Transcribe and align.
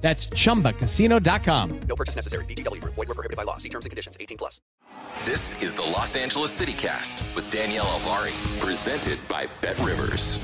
That's 0.00 0.28
chumbacasino.com. 0.28 1.80
No 1.88 1.96
purchase 1.96 2.14
necessary. 2.14 2.44
VGW 2.44 2.80
Group. 2.80 2.94
Void 2.94 3.08
were 3.08 3.14
prohibited 3.14 3.36
by 3.36 3.42
law. 3.42 3.56
See 3.56 3.68
terms 3.68 3.86
and 3.86 3.90
conditions. 3.90 4.16
18 4.20 4.38
plus. 4.38 4.60
This 5.24 5.60
is 5.62 5.74
the 5.74 5.82
Los 5.82 6.14
Angeles 6.14 6.52
City 6.52 6.72
Cast 6.72 7.24
with 7.34 7.50
Danielle 7.50 7.86
Alvari, 7.86 8.32
presented 8.60 9.18
by 9.28 9.48
Bet 9.60 9.78
Rivers. 9.80 10.38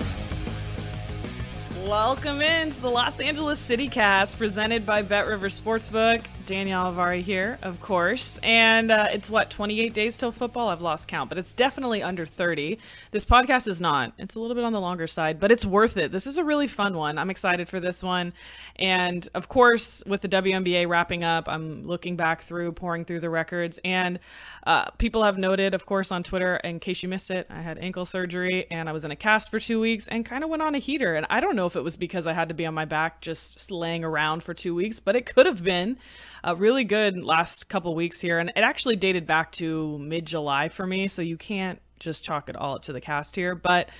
Welcome 1.86 2.40
into 2.40 2.80
the 2.80 2.90
Los 2.90 3.20
Angeles 3.20 3.60
City 3.60 3.88
Cast 3.88 4.38
presented 4.38 4.86
by 4.86 5.02
Bet 5.02 5.26
River 5.26 5.48
Sportsbook. 5.48 6.24
Danielle 6.46 6.92
Alvari 6.92 7.22
here, 7.22 7.58
of 7.62 7.80
course. 7.80 8.38
And 8.42 8.90
uh, 8.90 9.08
it's 9.12 9.30
what, 9.30 9.50
28 9.50 9.94
days 9.94 10.16
till 10.16 10.32
football? 10.32 10.68
I've 10.68 10.80
lost 10.80 11.08
count, 11.08 11.28
but 11.28 11.38
it's 11.38 11.54
definitely 11.54 12.02
under 12.02 12.26
30. 12.26 12.78
This 13.10 13.24
podcast 13.24 13.68
is 13.68 13.80
not. 13.80 14.12
It's 14.18 14.34
a 14.34 14.40
little 14.40 14.54
bit 14.54 14.64
on 14.64 14.72
the 14.72 14.80
longer 14.80 15.06
side, 15.06 15.38
but 15.38 15.52
it's 15.52 15.64
worth 15.64 15.96
it. 15.96 16.12
This 16.12 16.26
is 16.26 16.38
a 16.38 16.44
really 16.44 16.66
fun 16.66 16.96
one. 16.96 17.18
I'm 17.18 17.30
excited 17.30 17.68
for 17.68 17.80
this 17.80 18.02
one. 18.02 18.32
And 18.76 19.28
of 19.34 19.48
course, 19.48 20.02
with 20.06 20.20
the 20.20 20.28
WNBA 20.28 20.88
wrapping 20.88 21.24
up, 21.24 21.48
I'm 21.48 21.86
looking 21.86 22.16
back 22.16 22.42
through, 22.42 22.72
pouring 22.72 23.04
through 23.04 23.20
the 23.20 23.30
records. 23.30 23.78
And 23.84 24.18
uh, 24.66 24.90
people 24.92 25.24
have 25.24 25.38
noted, 25.38 25.74
of 25.74 25.86
course, 25.86 26.12
on 26.12 26.22
Twitter, 26.22 26.56
in 26.56 26.80
case 26.80 27.02
you 27.02 27.08
missed 27.08 27.30
it, 27.30 27.46
I 27.50 27.60
had 27.60 27.78
ankle 27.78 28.04
surgery 28.04 28.66
and 28.70 28.88
I 28.88 28.92
was 28.92 29.04
in 29.04 29.10
a 29.10 29.16
cast 29.16 29.50
for 29.50 29.58
two 29.58 29.80
weeks 29.80 30.08
and 30.08 30.24
kind 30.24 30.44
of 30.44 30.50
went 30.50 30.62
on 30.62 30.74
a 30.74 30.78
heater. 30.78 31.14
And 31.14 31.26
I 31.30 31.40
don't 31.40 31.56
know 31.56 31.66
if 31.66 31.76
it 31.76 31.82
was 31.82 31.96
because 31.96 32.26
I 32.26 32.32
had 32.32 32.48
to 32.48 32.54
be 32.54 32.66
on 32.66 32.74
my 32.74 32.84
back 32.84 33.20
just 33.20 33.70
laying 33.70 34.04
around 34.04 34.42
for 34.42 34.54
two 34.54 34.74
weeks, 34.74 35.00
but 35.00 35.16
it 35.16 35.26
could 35.26 35.46
have 35.46 35.62
been 35.62 35.98
a 36.44 36.54
really 36.56 36.84
good 36.84 37.22
last 37.22 37.68
couple 37.68 37.94
weeks 37.94 38.20
here. 38.20 38.38
And 38.38 38.50
it 38.50 38.60
actually 38.60 38.96
dated 38.96 39.26
back 39.26 39.52
to 39.52 39.98
mid 39.98 40.26
July 40.26 40.68
for 40.68 40.86
me. 40.86 41.08
So 41.08 41.22
you 41.22 41.36
can't 41.36 41.80
just 42.00 42.24
chalk 42.24 42.48
it 42.48 42.56
all 42.56 42.76
up 42.76 42.82
to 42.82 42.92
the 42.92 43.00
cast 43.00 43.36
here. 43.36 43.54
But 43.54 43.90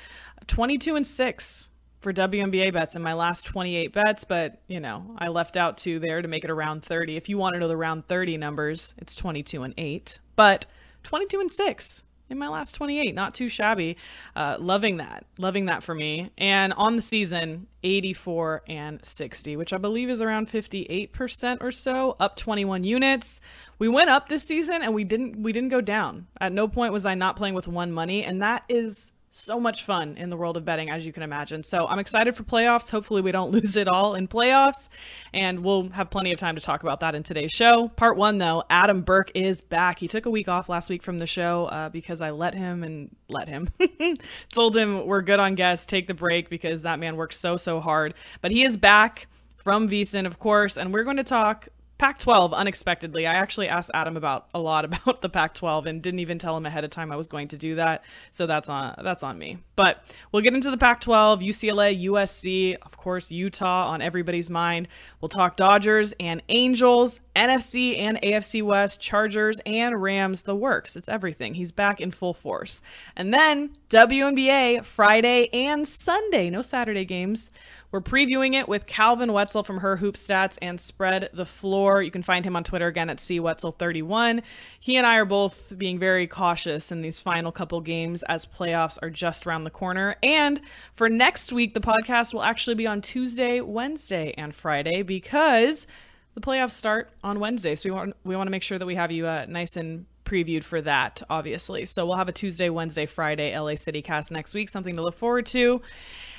22 0.47 0.97
and 0.97 1.07
6 1.07 1.71
for 2.01 2.13
WNBA 2.13 2.73
bets 2.73 2.97
in 2.97 3.03
my 3.03 3.13
last 3.13 3.47
28 3.47 3.93
bets, 3.93 4.25
but 4.25 4.61
you 4.67 4.81
know, 4.81 5.15
I 5.19 5.29
left 5.29 5.57
out 5.57 5.79
two 5.79 6.01
there 6.01 6.21
to 6.21 6.27
make 6.27 6.43
it 6.45 6.51
around 6.51 6.85
30. 6.85 7.17
If 7.17 7.29
you 7.29 7.39
want 7.39 7.55
to 7.55 7.61
know 7.61 7.69
the 7.69 7.77
round 7.77 8.09
30 8.09 8.37
numbers, 8.39 8.95
it's 8.99 9.15
22 9.15 9.63
and 9.63 9.75
8, 9.79 10.19
but 10.35 10.67
22 11.05 11.41
and 11.41 11.51
6 11.53 12.03
in 12.33 12.39
my 12.39 12.49
last 12.49 12.75
28. 12.75 13.15
Not 13.15 13.35
too 13.35 13.49
shabby. 13.49 13.97
Uh, 14.35 14.57
loving 14.59 14.97
that. 14.97 15.25
Loving 15.39 15.67
that 15.67 15.85
for 15.85 15.95
me. 15.95 16.31
And 16.37 16.73
on 16.73 16.97
the 16.97 17.03
season, 17.03 17.69
84 17.85 18.63
and 18.67 19.05
60, 19.05 19.57
which 19.57 19.73
I 19.73 19.79
believe 19.79 20.11
is 20.11 20.21
around 20.21 20.49
58% 20.49 21.59
or 21.61 21.71
so, 21.71 22.17
up 22.19 22.37
21 22.37 22.83
units. 22.83 23.41
We 23.79 23.89
went 23.89 24.11
up 24.11 24.29
this 24.29 24.43
season 24.43 24.83
and 24.83 24.95
we 24.95 25.05
didn't 25.05 25.41
we 25.43 25.53
didn't 25.53 25.69
go 25.69 25.81
down. 25.81 26.27
At 26.41 26.53
no 26.53 26.67
point 26.67 26.93
was 26.93 27.05
I 27.05 27.15
not 27.15 27.37
playing 27.37 27.55
with 27.55 27.69
one 27.69 27.93
money, 27.93 28.25
and 28.25 28.43
that 28.43 28.65
is 28.69 29.13
so 29.35 29.59
much 29.59 29.85
fun 29.85 30.17
in 30.19 30.29
the 30.29 30.37
world 30.37 30.59
of 30.59 30.65
betting, 30.65 30.91
as 30.91 31.07
you 31.07 31.13
can 31.13 31.23
imagine. 31.23 31.63
So 31.63 31.87
I'm 31.87 31.99
excited 31.99 32.37
for 32.37 32.43
playoffs. 32.43 32.91
Hopefully, 32.91 33.23
we 33.23 33.33
don't 33.33 33.51
lose 33.53 33.77
it 33.77 33.89
all 33.89 34.15
in 34.15 34.29
playoffs. 34.29 34.89
And 35.33 35.65
we'll 35.65 35.89
have 35.91 36.11
plenty 36.11 36.33
of 36.33 36.39
time 36.39 36.55
to 36.55 36.61
talk 36.61 36.83
about 36.83 37.01
that 37.01 37.15
in 37.15 37.23
today's 37.23 37.51
show. 37.51 37.89
Part 37.89 38.17
one, 38.17 38.39
though, 38.39 38.63
Adam 38.69 39.01
Burke 39.01 39.33
is 39.35 39.63
back. 39.63 39.99
He 39.99 40.07
took 40.07 40.27
a 40.27 40.31
week 40.31 40.49
off 40.49 40.69
last 40.69 40.91
week 40.91 41.03
from 41.03 41.19
the 41.19 41.27
show 41.27 41.65
uh, 41.67 41.89
because 41.89 42.21
I 42.21 42.31
let 42.31 42.55
him 42.55 42.85
and 42.85 43.15
let 43.29 43.49
him. 43.49 43.71
Told 44.53 44.77
him 44.77 45.07
we're 45.07 45.23
good 45.23 45.41
on 45.41 45.55
guests, 45.55 45.87
take 45.87 46.07
the 46.07 46.15
break 46.15 46.51
because 46.51 46.83
that 46.83 46.99
man 46.99 47.17
works 47.17 47.39
so, 47.39 47.57
so 47.57 47.81
hard. 47.81 48.15
But 48.43 48.51
he 48.51 48.63
is 48.65 48.77
back 48.77 49.29
from 49.57 49.89
VSiN, 49.89 50.27
of 50.27 50.39
course, 50.39 50.77
and 50.77 50.93
we're 50.93 51.05
going 51.05 51.17
to 51.17 51.25
talk 51.25 51.69
Pac 52.03 52.19
12 52.19 52.53
unexpectedly. 52.53 53.29
I 53.29 53.35
actually 53.35 53.69
asked 53.69 53.93
Adam 53.95 54.17
about 54.17 54.49
a 54.53 54.59
lot 54.59 54.85
about 55.07 55.23
the 55.23 55.29
Pac 55.29 55.55
12 55.55 55.87
and 55.87 56.03
didn't 56.03 56.19
even 56.19 56.37
tell 56.37 56.57
him 56.57 56.67
ahead 56.67 56.83
of 56.83 56.91
time 56.91 57.13
I 57.13 57.17
was 57.17 57.29
going 57.29 57.47
to 57.47 57.57
do 57.57 57.77
that. 57.77 58.03
So 58.33 58.49
that's 58.49 58.69
on 58.69 58.97
that's 59.05 59.23
on 59.23 59.39
me. 59.39 59.59
But 59.77 60.03
we'll 60.33 60.43
get 60.43 60.53
into 60.53 60.73
the 60.73 60.77
Pac 60.77 61.01
12, 61.01 61.43
UCLA, 61.43 62.05
USC, 62.07 62.77
of 62.83 62.97
course, 62.97 63.31
Utah 63.31 63.87
on 63.87 64.03
everybody's 64.03 64.51
mind. 64.51 64.89
We'll 65.21 65.29
talk 65.29 65.57
Dodgers 65.57 66.13
and 66.19 66.43
Angels, 66.49 67.21
NFC 67.37 67.97
and 68.01 68.21
AFC 68.21 68.65
West, 68.65 69.01
Chargers 69.01 69.61
and 69.65 70.03
Rams, 70.03 70.43
the 70.43 70.57
works. 70.57 70.97
It's 70.97 71.09
everything. 71.09 71.55
He's 71.55 71.71
back 71.71 72.01
in 72.01 72.11
full 72.11 72.35
force. 72.35 72.83
And 73.15 73.33
then 73.33 73.77
WNBA 73.91 74.85
Friday 74.85 75.49
and 75.53 75.87
Sunday, 75.87 76.51
no 76.51 76.63
Saturday 76.63 77.05
games. 77.05 77.53
We're 77.93 78.01
previewing 78.01 78.55
it 78.55 78.69
with 78.69 78.87
Calvin 78.87 79.35
Wetzel 79.35 79.65
from 79.65 79.77
Her 79.77 79.99
Hoop 79.99 80.15
Stats 80.15 80.57
and 80.63 80.81
Spread 80.81 81.29
the 81.35 81.45
Floor. 81.45 82.03
You 82.03 82.11
can 82.11 82.23
find 82.23 82.43
him 82.43 82.57
on 82.57 82.65
Twitter 82.65 82.87
again 82.87 83.11
at 83.11 83.19
CWetzel31. 83.19 84.43
He 84.81 84.97
and 84.97 85.07
I 85.07 85.17
are 85.17 85.27
both 85.27 85.77
being 85.77 85.99
very 85.99 86.27
cautious 86.27 86.91
in 86.91 87.03
these 87.03 87.21
final 87.21 87.53
couple 87.53 87.83
games 87.83 88.23
as 88.23 88.47
playoffs 88.47 88.97
are 89.03 89.11
just 89.11 89.47
around 89.47 89.65
the 89.65 89.71
corner. 89.71 90.17
And 90.23 90.59
for 90.95 91.11
next 91.11 91.53
week, 91.53 91.75
the 91.75 91.81
podcast 91.81 92.33
will 92.33 92.43
actually 92.43 92.77
be 92.77 92.87
on 92.87 93.03
Tuesday, 93.03 93.61
Wednesday, 93.61 94.33
and 94.39 94.55
Friday 94.55 95.03
because 95.03 95.87
the 96.35 96.41
playoffs 96.41 96.73
start 96.73 97.11
on 97.23 97.41
Wednesday. 97.41 97.75
So 97.75 97.91
we 97.91 97.95
want 97.95 98.17
we 98.25 98.35
want 98.37 98.47
to 98.47 98.53
make 98.53 98.63
sure 98.63 98.79
that 98.79 98.87
we 98.87 98.95
have 98.95 99.13
you 99.13 99.27
uh, 99.27 99.45
nice 99.47 99.77
and 99.77 100.07
previewed 100.25 100.65
for 100.65 100.81
that, 100.81 101.23
obviously. 101.29 101.85
So 101.85 102.07
we'll 102.07 102.17
have 102.17 102.29
a 102.29 102.33
Tuesday, 102.33 102.71
Wednesday, 102.71 103.05
Friday 103.05 103.59
LA 103.59 103.75
City 103.75 104.01
cast 104.01 104.31
next 104.31 104.55
week, 104.55 104.71
something 104.71 104.97
to 104.97 105.03
look 105.03 105.19
forward 105.19 105.45
to. 105.47 105.83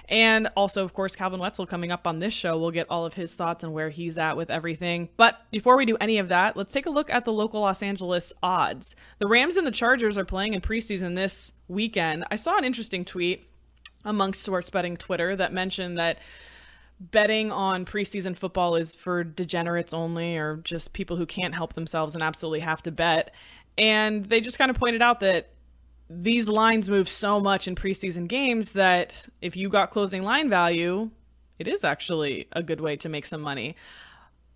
And 0.10 0.50
also, 0.58 0.84
of 0.84 0.94
course, 0.94 1.16
Calvin 1.16 1.40
Wetzel 1.40 1.66
coming 1.66 1.92
up 1.92 2.06
on 2.06 2.20
this 2.20 2.34
show. 2.34 2.58
We'll 2.58 2.72
get 2.72 2.90
all 2.90 3.06
of 3.06 3.14
his 3.14 3.34
thoughts 3.34 3.64
and 3.64 3.74
where 3.74 3.90
he's 3.90 4.18
at 4.18 4.36
with 4.36 4.50
everything. 4.50 5.10
But 5.18 5.40
before 5.52 5.78
we 5.78 5.86
do 5.86 5.98
any 6.02 6.18
of 6.18 6.30
that, 6.30 6.58
let's 6.58 6.74
take 6.74 6.86
a 6.86 6.92
look 6.92 7.10
at 7.10 7.26
the 7.26 7.34
local 7.34 7.62
Los 7.62 7.82
Angeles 7.82 8.34
odds. 8.44 8.96
The 9.20 9.28
Rams 9.28 9.58
and 9.58 9.66
the 9.66 9.72
Chargers 9.72 10.18
are 10.18 10.26
playing 10.26 10.54
in 10.54 10.62
preseason 10.62 11.16
this 11.16 11.52
weekend. 11.68 12.26
I 12.30 12.36
saw 12.36 12.58
an 12.58 12.66
interesting 12.66 13.06
tweet 13.06 13.48
amongst 14.06 14.44
sports 14.44 14.70
betting 14.70 14.98
Twitter 14.98 15.36
that 15.38 15.54
mentioned 15.54 15.98
that 15.98 16.20
betting 17.00 17.52
on 17.52 17.86
preseason 17.86 18.36
football 18.36 18.76
is 18.76 18.96
for 18.96 19.24
degenerates 19.24 19.94
only 19.94 20.38
or 20.38 20.58
just 20.58 20.94
people 20.94 21.18
who 21.18 21.26
can't 21.26 21.56
help 21.56 21.74
themselves 21.74 22.14
and 22.14 22.24
absolutely 22.24 22.60
have 22.60 22.84
to 22.84 22.92
bet. 22.92 23.34
And 23.78 24.26
they 24.26 24.42
just 24.42 24.58
kind 24.58 24.70
of 24.70 24.78
pointed 24.78 25.02
out 25.02 25.20
that 25.22 25.50
these 26.22 26.48
lines 26.48 26.90
move 26.90 27.10
so 27.10 27.40
much 27.40 27.68
in 27.68 27.76
preseason 27.76 28.28
games 28.28 28.74
that 28.74 29.28
if 29.42 29.56
you 29.56 29.70
got 29.70 29.92
closing 29.92 30.24
line 30.24 30.50
value, 30.50 31.10
it 31.60 31.68
is 31.68 31.84
actually 31.84 32.48
a 32.52 32.62
good 32.62 32.82
way 32.82 32.96
to 32.98 33.10
make 33.10 33.26
some 33.26 33.42
money. 33.42 33.76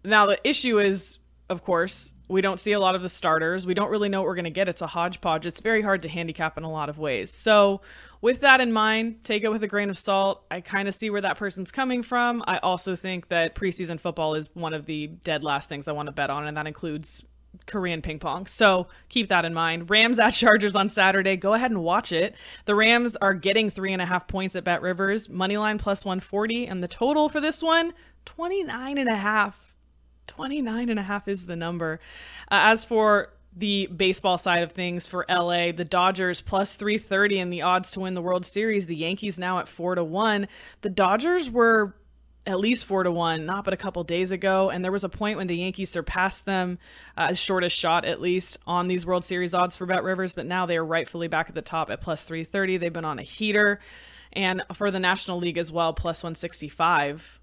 Now, 0.04 0.26
the 0.26 0.40
issue 0.48 0.80
is, 0.80 1.20
of 1.50 1.64
course, 1.64 2.14
we 2.28 2.42
don't 2.42 2.60
see 2.60 2.74
a 2.74 2.80
lot 2.80 2.96
of 2.96 3.02
the 3.02 3.10
starters. 3.10 3.66
We 3.66 3.74
don't 3.74 3.90
really 3.90 4.10
know 4.10 4.22
what 4.22 4.28
we're 4.28 4.36
going 4.36 4.46
to 4.46 4.52
get. 4.52 4.68
It's 4.68 4.82
a 4.82 4.88
hodgepodge. 4.88 5.46
It's 5.46 5.62
very 5.62 5.82
hard 5.82 6.02
to 6.02 6.10
handicap 6.10 6.58
in 6.58 6.64
a 6.64 6.72
lot 6.72 6.90
of 6.90 6.98
ways. 6.98 7.32
So, 7.32 7.82
with 8.20 8.42
that 8.42 8.60
in 8.60 8.72
mind, 8.72 9.24
take 9.24 9.44
it 9.44 9.50
with 9.50 9.64
a 9.64 9.68
grain 9.68 9.90
of 9.90 9.98
salt. 9.98 10.44
I 10.50 10.62
kind 10.62 10.88
of 10.88 10.96
see 10.96 11.10
where 11.10 11.22
that 11.22 11.38
person's 11.38 11.72
coming 11.72 12.04
from. 12.04 12.44
I 12.48 12.58
also 12.58 12.96
think 12.96 13.30
that 13.30 13.56
preseason 13.56 14.00
football 14.00 14.34
is 14.34 14.50
one 14.56 14.74
of 14.74 14.86
the 14.86 15.08
dead 15.08 15.44
last 15.44 15.70
things 15.70 15.88
I 15.88 15.92
want 15.92 16.08
to 16.08 16.12
bet 16.12 16.30
on, 16.30 16.48
and 16.48 16.58
that 16.58 16.68
includes 16.68 17.24
Korean 17.66 18.02
ping 18.02 18.20
pong. 18.20 18.46
So 18.46 18.88
keep 19.10 19.30
that 19.30 19.46
in 19.46 19.54
mind. 19.54 19.90
Rams 19.90 20.20
at 20.20 20.32
Chargers 20.34 20.76
on 20.76 20.90
Saturday. 20.90 21.36
Go 21.36 21.54
ahead 21.54 21.72
and 21.72 21.84
watch 21.84 22.12
it. 22.12 22.36
The 22.66 22.76
Rams 22.76 23.16
are 23.18 23.34
getting 23.34 23.70
three 23.70 23.94
and 23.94 24.02
a 24.02 24.06
half 24.06 24.28
points 24.28 24.56
at 24.56 24.64
Bet 24.64 24.82
Rivers. 24.82 25.28
Moneyline 25.28 25.80
plus 25.80 26.06
140. 26.06 26.68
And 26.68 26.84
the 26.84 26.88
total 26.88 27.30
for 27.30 27.42
this 27.42 27.64
one, 27.64 27.94
29 28.26 28.98
and 28.98 29.10
a 29.10 29.16
half. 29.16 29.76
29 30.28 30.90
and 30.90 31.00
a 31.00 31.04
half 31.04 31.28
is 31.28 31.46
the 31.46 31.56
number. 31.56 32.00
Uh, 32.52 32.72
as 32.72 32.86
for 32.86 33.34
the 33.56 33.88
baseball 33.88 34.38
side 34.38 34.62
of 34.62 34.72
things 34.72 35.08
for 35.08 35.26
LA, 35.30 35.72
the 35.72 35.86
Dodgers 35.86 36.42
plus 36.42 36.76
330 36.76 37.40
and 37.40 37.54
the 37.54 37.64
odds 37.64 37.92
to 37.92 38.02
win 38.02 38.14
the 38.14 38.22
World 38.22 38.46
Series. 38.46 38.86
The 38.86 38.96
Yankees 38.96 39.40
now 39.40 39.60
at 39.60 39.68
4 39.68 39.96
to 39.96 40.04
1. 40.04 40.48
The 40.82 40.90
Dodgers 40.90 41.50
were 41.50 41.96
at 42.48 42.60
least 42.60 42.86
4 42.86 43.04
to 43.04 43.12
1 43.12 43.46
not 43.46 43.66
but 43.66 43.74
a 43.74 43.78
couple 43.78 44.04
days 44.04 44.32
ago 44.32 44.70
and 44.70 44.84
there 44.84 44.92
was 44.92 45.04
a 45.04 45.10
point 45.10 45.38
when 45.38 45.48
the 45.48 45.58
Yankees 45.58 45.90
surpassed 45.90 46.46
them 46.46 46.80
uh, 47.18 47.28
as 47.30 47.38
shortest 47.38 47.78
shot 47.78 48.06
at 48.06 48.22
least 48.22 48.58
on 48.66 48.88
these 48.88 49.06
World 49.06 49.26
Series 49.26 49.54
odds 49.54 49.76
for 49.76 49.86
Bet 49.86 50.04
Rivers, 50.04 50.34
but 50.34 50.46
now 50.46 50.66
they 50.66 50.78
are 50.78 50.86
rightfully 50.86 51.28
back 51.28 51.50
at 51.50 51.56
the 51.56 51.62
top 51.62 51.92
at 51.92 52.02
plus 52.02 52.24
330. 52.24 52.78
They've 52.78 52.92
been 52.92 53.06
on 53.06 53.20
a 53.20 53.24
heater 53.24 53.80
and 54.34 54.64
for 54.74 54.90
the 54.92 55.00
National 55.00 55.38
League 55.38 55.58
as 55.58 55.72
well 55.72 55.94
plus 55.94 56.24
165 56.24 57.40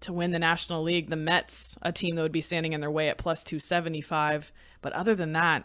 to 0.00 0.12
win 0.12 0.30
the 0.30 0.38
National 0.38 0.82
League. 0.82 1.10
The 1.10 1.16
Mets, 1.16 1.76
a 1.82 1.92
team 1.92 2.14
that 2.16 2.22
would 2.22 2.32
be 2.32 2.40
standing 2.40 2.72
in 2.72 2.80
their 2.80 2.90
way 2.90 3.08
at 3.08 3.18
plus 3.18 3.42
275. 3.42 4.52
But 4.80 4.92
other 4.92 5.14
than 5.14 5.32
that, 5.32 5.64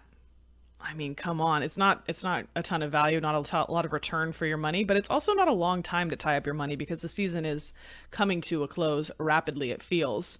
I 0.83 0.93
mean, 0.93 1.15
come 1.15 1.41
on. 1.41 1.63
It's 1.63 1.77
not 1.77 2.03
it's 2.07 2.23
not 2.23 2.45
a 2.55 2.63
ton 2.63 2.81
of 2.81 2.91
value, 2.91 3.19
not 3.19 3.53
a, 3.53 3.71
lot 3.71 3.85
of 3.85 3.93
return 3.93 4.31
for 4.31 4.45
your 4.45 4.57
money, 4.57 4.83
but 4.83 4.97
it's 4.97 5.09
also 5.09 5.33
not 5.33 5.47
a 5.47 5.53
long 5.53 5.83
time 5.83 6.09
to 6.09 6.15
tie 6.15 6.37
up 6.37 6.45
your 6.45 6.55
money 6.55 6.75
because 6.75 7.01
the 7.01 7.07
season 7.07 7.45
is 7.45 7.73
coming 8.09 8.41
to 8.41 8.63
a 8.63 8.67
close 8.67 9.11
rapidly 9.17 9.71
it 9.71 9.83
feels. 9.83 10.39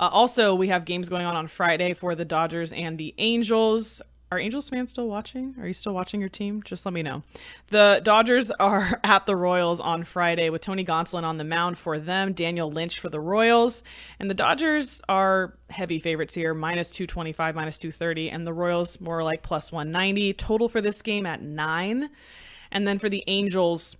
Uh, 0.00 0.08
also, 0.12 0.54
we 0.54 0.68
have 0.68 0.84
games 0.84 1.08
going 1.08 1.26
on 1.26 1.34
on 1.34 1.48
Friday 1.48 1.92
for 1.94 2.14
the 2.14 2.24
Dodgers 2.24 2.72
and 2.72 2.98
the 2.98 3.14
Angels 3.18 4.00
are 4.30 4.38
Angels 4.38 4.68
fans 4.68 4.90
still 4.90 5.08
watching? 5.08 5.54
Are 5.58 5.66
you 5.66 5.72
still 5.72 5.94
watching 5.94 6.20
your 6.20 6.28
team? 6.28 6.62
Just 6.62 6.84
let 6.84 6.92
me 6.92 7.02
know. 7.02 7.22
The 7.68 8.00
Dodgers 8.02 8.50
are 8.60 9.00
at 9.02 9.26
the 9.26 9.34
Royals 9.34 9.80
on 9.80 10.04
Friday 10.04 10.50
with 10.50 10.60
Tony 10.60 10.84
Gonsolin 10.84 11.22
on 11.24 11.38
the 11.38 11.44
mound 11.44 11.78
for 11.78 11.98
them, 11.98 12.32
Daniel 12.32 12.70
Lynch 12.70 13.00
for 13.00 13.08
the 13.08 13.20
Royals. 13.20 13.82
And 14.18 14.28
the 14.28 14.34
Dodgers 14.34 15.00
are 15.08 15.54
heavy 15.70 15.98
favorites 15.98 16.34
here, 16.34 16.52
minus 16.52 16.90
225, 16.90 17.54
minus 17.54 17.78
230, 17.78 18.30
and 18.30 18.46
the 18.46 18.52
Royals 18.52 19.00
more 19.00 19.22
like 19.22 19.42
plus 19.42 19.72
190. 19.72 20.34
Total 20.34 20.68
for 20.68 20.82
this 20.82 21.00
game 21.00 21.24
at 21.24 21.42
nine. 21.42 22.10
And 22.70 22.86
then 22.86 22.98
for 22.98 23.08
the 23.08 23.24
Angels, 23.26 23.96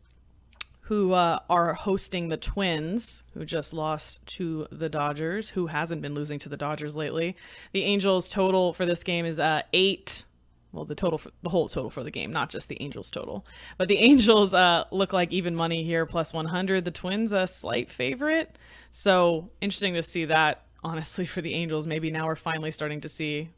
who 0.89 1.13
uh, 1.13 1.39
are 1.51 1.75
hosting 1.75 2.31
the 2.31 2.39
Twins, 2.39 3.23
who 3.35 3.45
just 3.45 3.75
lost 3.75 4.25
to 4.25 4.67
the 4.73 4.89
Dodgers, 4.89 5.51
who 5.51 5.67
hasn't 5.67 6.01
been 6.01 6.15
losing 6.15 6.39
to 6.39 6.49
the 6.49 6.57
Dodgers 6.57 6.97
lately. 6.97 7.37
The 7.73 7.85
Angels 7.85 8.31
total 8.31 8.73
for 8.73 8.87
this 8.87 9.05
game 9.05 9.27
is 9.27 9.39
uh, 9.39 9.61
eight. 9.75 10.25
Well, 10.73 10.87
the 10.87 10.95
total, 10.95 11.19
for, 11.19 11.31
the 11.43 11.51
whole 11.51 11.69
total 11.69 11.91
for 11.91 12.03
the 12.03 12.11
game, 12.11 12.33
not 12.33 12.49
just 12.49 12.71
the 12.71 12.81
Angels 12.81 13.11
total. 13.11 13.45
But 13.77 13.89
the 13.89 13.99
Angels 13.99 14.55
uh, 14.55 14.85
look 14.91 15.13
like 15.13 15.31
even 15.31 15.55
money 15.55 15.85
here, 15.85 16.07
plus 16.07 16.33
100. 16.33 16.87
The 16.87 16.91
Twins 16.91 17.33
a 17.33 17.47
slight 17.47 17.91
favorite, 17.91 18.57
so 18.91 19.51
interesting 19.61 19.93
to 19.93 20.03
see 20.03 20.25
that. 20.25 20.63
Honestly, 20.83 21.27
for 21.27 21.43
the 21.43 21.53
Angels, 21.53 21.87
maybe 21.87 22.11
now 22.11 22.25
we're 22.27 22.35
finally 22.35 22.71
starting 22.71 23.03
to 23.03 23.11
see 23.11 23.51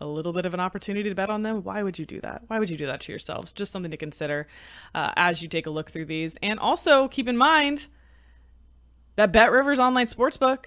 a 0.00 0.06
little 0.06 0.32
bit 0.32 0.46
of 0.46 0.54
an 0.54 0.60
opportunity 0.60 1.08
to 1.08 1.14
bet 1.14 1.30
on 1.30 1.42
them, 1.42 1.62
why 1.62 1.82
would 1.82 1.98
you 1.98 2.06
do 2.06 2.20
that? 2.20 2.42
Why 2.46 2.58
would 2.58 2.70
you 2.70 2.76
do 2.76 2.86
that 2.86 3.00
to 3.02 3.12
yourselves? 3.12 3.52
Just 3.52 3.72
something 3.72 3.90
to 3.90 3.96
consider 3.96 4.46
uh, 4.94 5.12
as 5.16 5.42
you 5.42 5.48
take 5.48 5.66
a 5.66 5.70
look 5.70 5.90
through 5.90 6.06
these. 6.06 6.36
And 6.42 6.58
also 6.58 7.08
keep 7.08 7.28
in 7.28 7.36
mind 7.36 7.86
that 9.16 9.32
Bet 9.32 9.50
Rivers 9.50 9.78
Online 9.78 10.06
Sportsbook 10.06 10.66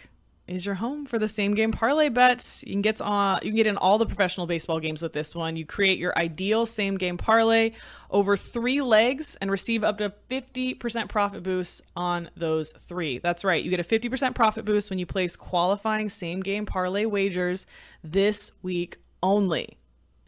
is 0.50 0.66
your 0.66 0.76
home 0.76 1.06
for 1.06 1.20
the 1.20 1.30
same 1.30 1.54
game 1.54 1.72
parlay 1.72 2.10
bets. 2.10 2.64
You 2.66 2.74
can 2.74 2.82
get 2.82 3.00
on 3.02 3.40
you 3.44 3.52
can 3.52 3.56
get 3.56 3.68
in 3.68 3.78
all 3.78 3.98
the 3.98 4.06
professional 4.06 4.48
baseball 4.48 4.80
games 4.80 5.02
with 5.02 5.14
this 5.14 5.36
one. 5.36 5.56
You 5.56 5.66
create 5.66 6.00
your 6.00 6.18
ideal 6.18 6.66
same 6.66 6.98
game 6.98 7.18
parlay 7.18 7.74
over 8.10 8.36
3 8.36 8.82
legs 8.82 9.38
and 9.40 9.52
receive 9.52 9.84
up 9.84 10.00
to 10.00 10.12
50% 10.30 11.10
profit 11.10 11.44
boost 11.44 11.82
on 11.96 12.30
those 12.36 12.72
3. 12.88 13.20
That's 13.20 13.44
right. 13.44 13.64
You 13.64 13.70
get 13.70 13.80
a 13.80 13.84
50% 13.84 14.34
profit 14.34 14.66
boost 14.66 14.90
when 14.90 14.98
you 14.98 15.06
place 15.06 15.36
qualifying 15.36 16.10
same 16.10 16.42
game 16.42 16.66
parlay 16.66 17.06
wagers 17.06 17.68
this 18.04 18.52
week 18.64 18.98
only. 19.22 19.78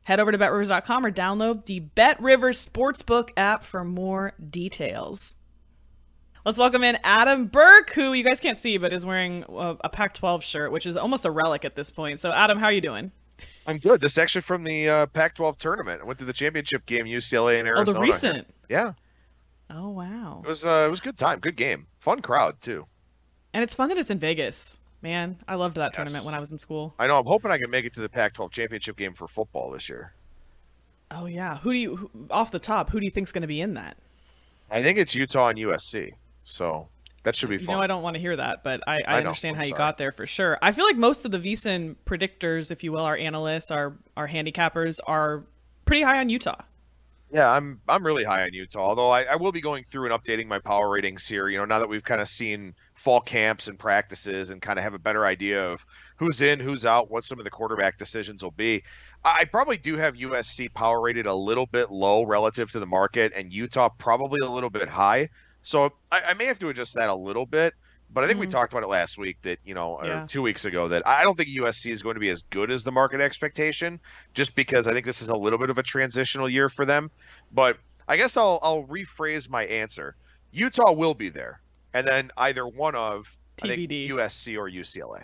Head 0.03 0.19
over 0.19 0.31
to 0.31 0.37
betrivers.com 0.37 1.05
or 1.05 1.11
download 1.11 1.65
the 1.65 1.81
BetRivers 1.95 2.69
Sportsbook 2.69 3.29
app 3.37 3.63
for 3.63 3.83
more 3.83 4.33
details. 4.49 5.35
Let's 6.43 6.57
welcome 6.57 6.83
in 6.83 6.97
Adam 7.03 7.45
Burke, 7.45 7.91
who 7.91 8.13
you 8.13 8.23
guys 8.23 8.39
can't 8.39 8.57
see, 8.57 8.77
but 8.77 8.91
is 8.91 9.05
wearing 9.05 9.45
a 9.47 9.89
Pac 9.89 10.15
12 10.15 10.43
shirt, 10.43 10.71
which 10.71 10.87
is 10.87 10.97
almost 10.97 11.23
a 11.23 11.29
relic 11.29 11.63
at 11.65 11.75
this 11.75 11.91
point. 11.91 12.19
So, 12.19 12.31
Adam, 12.31 12.57
how 12.57 12.65
are 12.65 12.71
you 12.71 12.81
doing? 12.81 13.11
I'm 13.67 13.77
good. 13.77 14.01
This 14.01 14.13
is 14.13 14.17
actually 14.17 14.41
from 14.41 14.63
the 14.63 14.89
uh, 14.89 15.05
Pac 15.05 15.35
12 15.35 15.59
tournament. 15.59 16.01
I 16.01 16.05
went 16.05 16.17
to 16.17 16.25
the 16.25 16.33
championship 16.33 16.87
game, 16.87 17.05
UCLA 17.05 17.59
and 17.59 17.67
Arizona. 17.67 17.99
Oh, 17.99 18.01
the 18.01 18.07
recent? 18.07 18.47
Yeah. 18.69 18.93
Oh, 19.69 19.89
wow. 19.89 20.41
It 20.43 20.47
was, 20.47 20.65
uh, 20.65 20.85
it 20.87 20.89
was 20.89 20.99
a 20.99 21.03
good 21.03 21.17
time. 21.17 21.39
Good 21.39 21.55
game. 21.55 21.85
Fun 21.99 22.21
crowd, 22.21 22.59
too. 22.59 22.85
And 23.53 23.63
it's 23.63 23.75
fun 23.75 23.89
that 23.89 23.99
it's 23.99 24.09
in 24.09 24.17
Vegas. 24.17 24.79
Man, 25.01 25.37
I 25.47 25.55
loved 25.55 25.75
that 25.75 25.87
yes. 25.87 25.95
tournament 25.95 26.25
when 26.25 26.33
I 26.33 26.39
was 26.39 26.51
in 26.51 26.57
school. 26.57 26.93
I 26.99 27.07
know. 27.07 27.17
I'm 27.17 27.25
hoping 27.25 27.49
I 27.51 27.57
can 27.57 27.71
make 27.71 27.85
it 27.85 27.93
to 27.95 28.01
the 28.01 28.09
Pac-12 28.09 28.51
championship 28.51 28.97
game 28.97 29.13
for 29.13 29.27
football 29.27 29.71
this 29.71 29.89
year. 29.89 30.13
Oh 31.09 31.25
yeah, 31.25 31.57
who 31.57 31.73
do 31.73 31.77
you 31.77 31.95
who, 31.95 32.09
off 32.29 32.51
the 32.51 32.59
top? 32.59 32.89
Who 32.89 32.99
do 32.99 33.05
you 33.05 33.11
think's 33.11 33.31
going 33.31 33.41
to 33.41 33.47
be 33.47 33.61
in 33.61 33.73
that? 33.73 33.97
I 34.69 34.81
think 34.81 34.97
it's 34.97 35.13
Utah 35.13 35.49
and 35.49 35.59
USC. 35.59 36.13
So 36.45 36.87
that 37.23 37.35
should 37.35 37.49
be 37.49 37.57
fun. 37.57 37.73
You 37.73 37.75
know, 37.75 37.81
I 37.81 37.87
don't 37.87 38.01
want 38.01 38.15
to 38.15 38.19
hear 38.19 38.35
that, 38.35 38.63
but 38.63 38.81
I, 38.87 38.95
I, 38.95 39.01
I 39.05 39.17
understand 39.17 39.57
how 39.57 39.63
you 39.63 39.73
got 39.73 39.97
there 39.97 40.11
for 40.11 40.25
sure. 40.25 40.57
I 40.61 40.71
feel 40.71 40.85
like 40.85 40.95
most 40.95 41.25
of 41.25 41.31
the 41.31 41.39
VSiN 41.39 41.95
predictors, 42.05 42.71
if 42.71 42.83
you 42.83 42.91
will, 42.91 43.03
our 43.03 43.17
analysts, 43.17 43.71
our 43.71 43.97
our 44.15 44.27
handicappers, 44.27 44.99
are 45.05 45.43
pretty 45.85 46.03
high 46.03 46.19
on 46.19 46.29
Utah. 46.29 46.61
Yeah, 47.33 47.49
I'm 47.49 47.79
I'm 47.87 48.05
really 48.05 48.25
high 48.25 48.43
on 48.43 48.53
Utah. 48.53 48.79
Although 48.79 49.09
I, 49.09 49.23
I 49.23 49.35
will 49.37 49.53
be 49.53 49.61
going 49.61 49.85
through 49.85 50.11
and 50.11 50.13
updating 50.13 50.47
my 50.47 50.59
power 50.59 50.89
ratings 50.89 51.25
here. 51.25 51.47
You 51.47 51.59
know, 51.59 51.65
now 51.65 51.79
that 51.79 51.87
we've 51.87 52.03
kind 52.03 52.19
of 52.19 52.27
seen 52.27 52.75
fall 52.93 53.21
camps 53.21 53.69
and 53.69 53.79
practices 53.79 54.49
and 54.49 54.61
kind 54.61 54.77
of 54.77 54.83
have 54.83 54.93
a 54.93 54.99
better 54.99 55.25
idea 55.25 55.71
of 55.71 55.85
who's 56.17 56.41
in, 56.41 56.59
who's 56.59 56.85
out, 56.85 57.09
what 57.09 57.23
some 57.23 57.39
of 57.39 57.45
the 57.45 57.49
quarterback 57.49 57.97
decisions 57.97 58.43
will 58.43 58.51
be. 58.51 58.83
I 59.23 59.45
probably 59.45 59.77
do 59.77 59.95
have 59.95 60.15
USC 60.15 60.73
power 60.73 60.99
rated 60.99 61.25
a 61.25 61.33
little 61.33 61.67
bit 61.67 61.89
low 61.89 62.23
relative 62.25 62.69
to 62.71 62.79
the 62.79 62.85
market, 62.85 63.31
and 63.33 63.53
Utah 63.53 63.89
probably 63.97 64.39
a 64.43 64.49
little 64.49 64.69
bit 64.69 64.89
high. 64.89 65.29
So 65.61 65.93
I, 66.11 66.21
I 66.21 66.33
may 66.33 66.45
have 66.45 66.59
to 66.59 66.67
adjust 66.67 66.95
that 66.95 67.07
a 67.07 67.15
little 67.15 67.45
bit. 67.45 67.73
But 68.13 68.23
I 68.23 68.27
think 68.27 68.35
mm-hmm. 68.35 68.47
we 68.47 68.51
talked 68.51 68.73
about 68.73 68.83
it 68.83 68.89
last 68.89 69.17
week 69.17 69.37
that, 69.43 69.59
you 69.63 69.73
know, 69.73 69.99
yeah. 70.03 70.23
or 70.23 70.27
two 70.27 70.41
weeks 70.41 70.65
ago 70.65 70.89
that 70.89 71.07
I 71.07 71.23
don't 71.23 71.37
think 71.37 71.49
USC 71.49 71.91
is 71.91 72.03
going 72.03 72.15
to 72.15 72.19
be 72.19 72.29
as 72.29 72.43
good 72.43 72.69
as 72.69 72.83
the 72.83 72.91
market 72.91 73.21
expectation 73.21 73.99
just 74.33 74.53
because 74.53 74.87
I 74.87 74.93
think 74.93 75.05
this 75.05 75.21
is 75.21 75.29
a 75.29 75.35
little 75.35 75.59
bit 75.59 75.69
of 75.69 75.77
a 75.77 75.83
transitional 75.83 76.49
year 76.49 76.67
for 76.67 76.85
them. 76.85 77.09
But 77.51 77.77
I 78.07 78.17
guess 78.17 78.35
I'll, 78.35 78.59
I'll 78.61 78.83
rephrase 78.83 79.49
my 79.49 79.63
answer. 79.65 80.15
Utah 80.51 80.91
will 80.91 81.13
be 81.13 81.29
there. 81.29 81.61
And 81.93 82.07
then 82.07 82.31
either 82.37 82.67
one 82.67 82.95
of 82.95 83.35
TBD. 83.57 83.63
I 83.63 83.75
think 83.75 83.89
USC 83.89 84.57
or 84.57 84.69
UCLA 84.69 85.23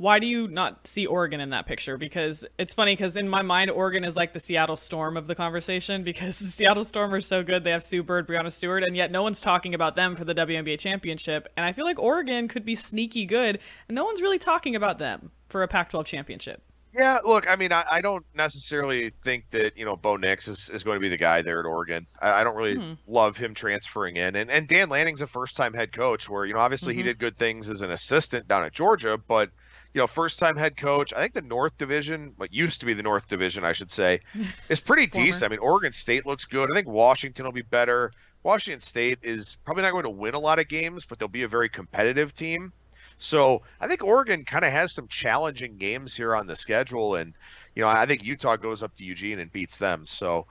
why 0.00 0.18
do 0.18 0.26
you 0.26 0.48
not 0.48 0.86
see 0.86 1.04
Oregon 1.04 1.40
in 1.40 1.50
that 1.50 1.66
picture? 1.66 1.98
Because 1.98 2.42
it's 2.58 2.72
funny 2.72 2.94
because 2.96 3.16
in 3.16 3.28
my 3.28 3.42
mind, 3.42 3.70
Oregon 3.70 4.02
is 4.02 4.16
like 4.16 4.32
the 4.32 4.40
Seattle 4.40 4.78
Storm 4.78 5.18
of 5.18 5.26
the 5.26 5.34
conversation 5.34 6.04
because 6.04 6.38
the 6.38 6.50
Seattle 6.50 6.84
Storm 6.84 7.12
are 7.12 7.20
so 7.20 7.42
good. 7.42 7.64
They 7.64 7.70
have 7.70 7.82
Sue 7.82 8.02
Bird, 8.02 8.26
Breanna 8.26 8.50
Stewart, 8.50 8.82
and 8.82 8.96
yet 8.96 9.10
no 9.10 9.22
one's 9.22 9.42
talking 9.42 9.74
about 9.74 9.96
them 9.96 10.16
for 10.16 10.24
the 10.24 10.34
WNBA 10.34 10.78
championship. 10.78 11.52
And 11.54 11.66
I 11.66 11.74
feel 11.74 11.84
like 11.84 11.98
Oregon 11.98 12.48
could 12.48 12.64
be 12.64 12.74
sneaky 12.74 13.26
good, 13.26 13.58
and 13.88 13.94
no 13.94 14.06
one's 14.06 14.22
really 14.22 14.38
talking 14.38 14.74
about 14.74 14.98
them 14.98 15.32
for 15.50 15.62
a 15.62 15.68
Pac-12 15.68 16.06
championship. 16.06 16.62
Yeah, 16.94 17.18
look, 17.22 17.48
I 17.48 17.56
mean, 17.56 17.70
I, 17.70 17.84
I 17.90 18.00
don't 18.00 18.24
necessarily 18.34 19.12
think 19.22 19.50
that 19.50 19.76
you 19.76 19.84
know 19.84 19.96
Bo 19.96 20.16
Nix 20.16 20.48
is, 20.48 20.70
is 20.70 20.82
going 20.82 20.96
to 20.96 21.00
be 21.00 21.10
the 21.10 21.18
guy 21.18 21.42
there 21.42 21.60
at 21.60 21.66
Oregon. 21.66 22.06
I, 22.22 22.40
I 22.40 22.44
don't 22.44 22.56
really 22.56 22.76
hmm 22.76 22.94
love 23.06 23.36
him 23.36 23.54
transferring 23.54 24.16
in, 24.16 24.34
and 24.34 24.50
and 24.50 24.66
Dan 24.66 24.88
Lanning's 24.88 25.20
a 25.20 25.26
first 25.26 25.56
time 25.56 25.72
head 25.72 25.92
coach, 25.92 26.28
where 26.28 26.44
you 26.44 26.54
know 26.54 26.58
obviously 26.58 26.94
mm-hmm. 26.94 27.00
he 27.00 27.04
did 27.04 27.18
good 27.18 27.36
things 27.36 27.70
as 27.70 27.82
an 27.82 27.90
assistant 27.92 28.48
down 28.48 28.64
at 28.64 28.72
Georgia, 28.72 29.16
but 29.16 29.50
you 29.94 30.00
know, 30.00 30.06
first 30.06 30.38
time 30.38 30.56
head 30.56 30.76
coach. 30.76 31.12
I 31.14 31.20
think 31.20 31.32
the 31.32 31.42
North 31.42 31.76
Division, 31.78 32.32
what 32.36 32.52
used 32.52 32.80
to 32.80 32.86
be 32.86 32.94
the 32.94 33.02
North 33.02 33.28
Division, 33.28 33.64
I 33.64 33.72
should 33.72 33.90
say, 33.90 34.20
is 34.68 34.80
pretty 34.80 35.06
decent. 35.06 35.44
I 35.44 35.48
mean, 35.48 35.60
Oregon 35.60 35.92
State 35.92 36.26
looks 36.26 36.44
good. 36.44 36.70
I 36.70 36.74
think 36.74 36.88
Washington 36.88 37.44
will 37.44 37.52
be 37.52 37.62
better. 37.62 38.12
Washington 38.42 38.80
State 38.80 39.18
is 39.22 39.58
probably 39.64 39.82
not 39.82 39.92
going 39.92 40.04
to 40.04 40.10
win 40.10 40.34
a 40.34 40.38
lot 40.38 40.58
of 40.58 40.68
games, 40.68 41.04
but 41.04 41.18
they'll 41.18 41.28
be 41.28 41.42
a 41.42 41.48
very 41.48 41.68
competitive 41.68 42.34
team. 42.34 42.72
So 43.18 43.62
I 43.78 43.86
think 43.86 44.02
Oregon 44.02 44.44
kind 44.44 44.64
of 44.64 44.72
has 44.72 44.94
some 44.94 45.06
challenging 45.06 45.76
games 45.76 46.16
here 46.16 46.34
on 46.34 46.46
the 46.46 46.56
schedule, 46.56 47.16
and 47.16 47.34
you 47.74 47.82
know 47.82 47.88
I 47.88 48.06
think 48.06 48.24
Utah 48.24 48.56
goes 48.56 48.82
up 48.82 48.96
to 48.96 49.04
Eugene 49.04 49.40
and 49.40 49.52
beats 49.52 49.76
them. 49.76 50.06
So 50.06 50.46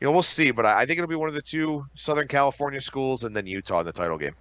you 0.00 0.06
know 0.06 0.12
we'll 0.12 0.24
see, 0.24 0.50
but 0.50 0.66
I 0.66 0.86
think 0.86 0.98
it'll 0.98 1.08
be 1.08 1.14
one 1.14 1.28
of 1.28 1.36
the 1.36 1.42
two 1.42 1.86
Southern 1.94 2.26
California 2.26 2.80
schools 2.80 3.22
and 3.22 3.36
then 3.36 3.46
Utah 3.46 3.80
in 3.80 3.86
the 3.86 3.92
title 3.92 4.18
game. 4.18 4.34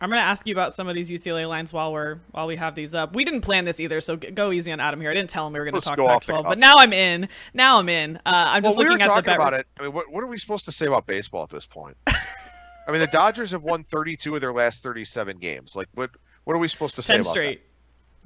I'm 0.00 0.10
going 0.10 0.20
to 0.20 0.24
ask 0.24 0.46
you 0.46 0.52
about 0.52 0.74
some 0.74 0.88
of 0.88 0.94
these 0.94 1.10
UCLA 1.10 1.48
lines 1.48 1.72
while 1.72 1.92
we're 1.92 2.18
while 2.32 2.46
we 2.46 2.56
have 2.56 2.74
these 2.74 2.94
up. 2.94 3.14
We 3.14 3.24
didn't 3.24 3.40
plan 3.40 3.64
this 3.64 3.80
either, 3.80 4.00
so 4.00 4.16
go 4.16 4.52
easy 4.52 4.70
on 4.70 4.78
Adam 4.78 5.00
here. 5.00 5.10
I 5.10 5.14
didn't 5.14 5.30
tell 5.30 5.46
him 5.46 5.54
we 5.54 5.58
were 5.58 5.64
going 5.64 5.80
to 5.80 5.80
talk 5.80 5.96
Pac-12, 5.96 6.44
but 6.44 6.58
now 6.58 6.74
I'm 6.76 6.92
in. 6.92 7.28
Now 7.54 7.78
I'm 7.78 7.88
in. 7.88 8.16
Uh, 8.16 8.20
I'm 8.24 8.62
well, 8.62 8.72
just 8.72 8.78
looking 8.78 8.92
we 8.92 8.96
were 8.96 9.02
at 9.02 9.06
talking 9.06 9.24
the 9.24 9.34
about 9.34 9.54
it. 9.54 9.66
I 9.78 9.84
mean, 9.84 9.92
what, 9.92 10.10
what 10.12 10.22
are 10.22 10.26
we 10.26 10.36
supposed 10.36 10.66
to 10.66 10.72
say 10.72 10.86
about 10.86 11.06
baseball 11.06 11.44
at 11.44 11.50
this 11.50 11.64
point? 11.64 11.96
I 12.06 12.92
mean, 12.92 13.00
the 13.00 13.06
Dodgers 13.06 13.50
have 13.50 13.62
won 13.62 13.84
32 13.84 14.34
of 14.34 14.40
their 14.40 14.52
last 14.52 14.82
37 14.82 15.38
games. 15.38 15.74
Like, 15.74 15.88
what 15.94 16.10
what 16.44 16.54
are 16.54 16.58
we 16.58 16.68
supposed 16.68 16.94
to 16.94 17.02
say 17.02 17.14
Ten 17.14 17.20
about 17.22 17.30
straight. 17.30 17.62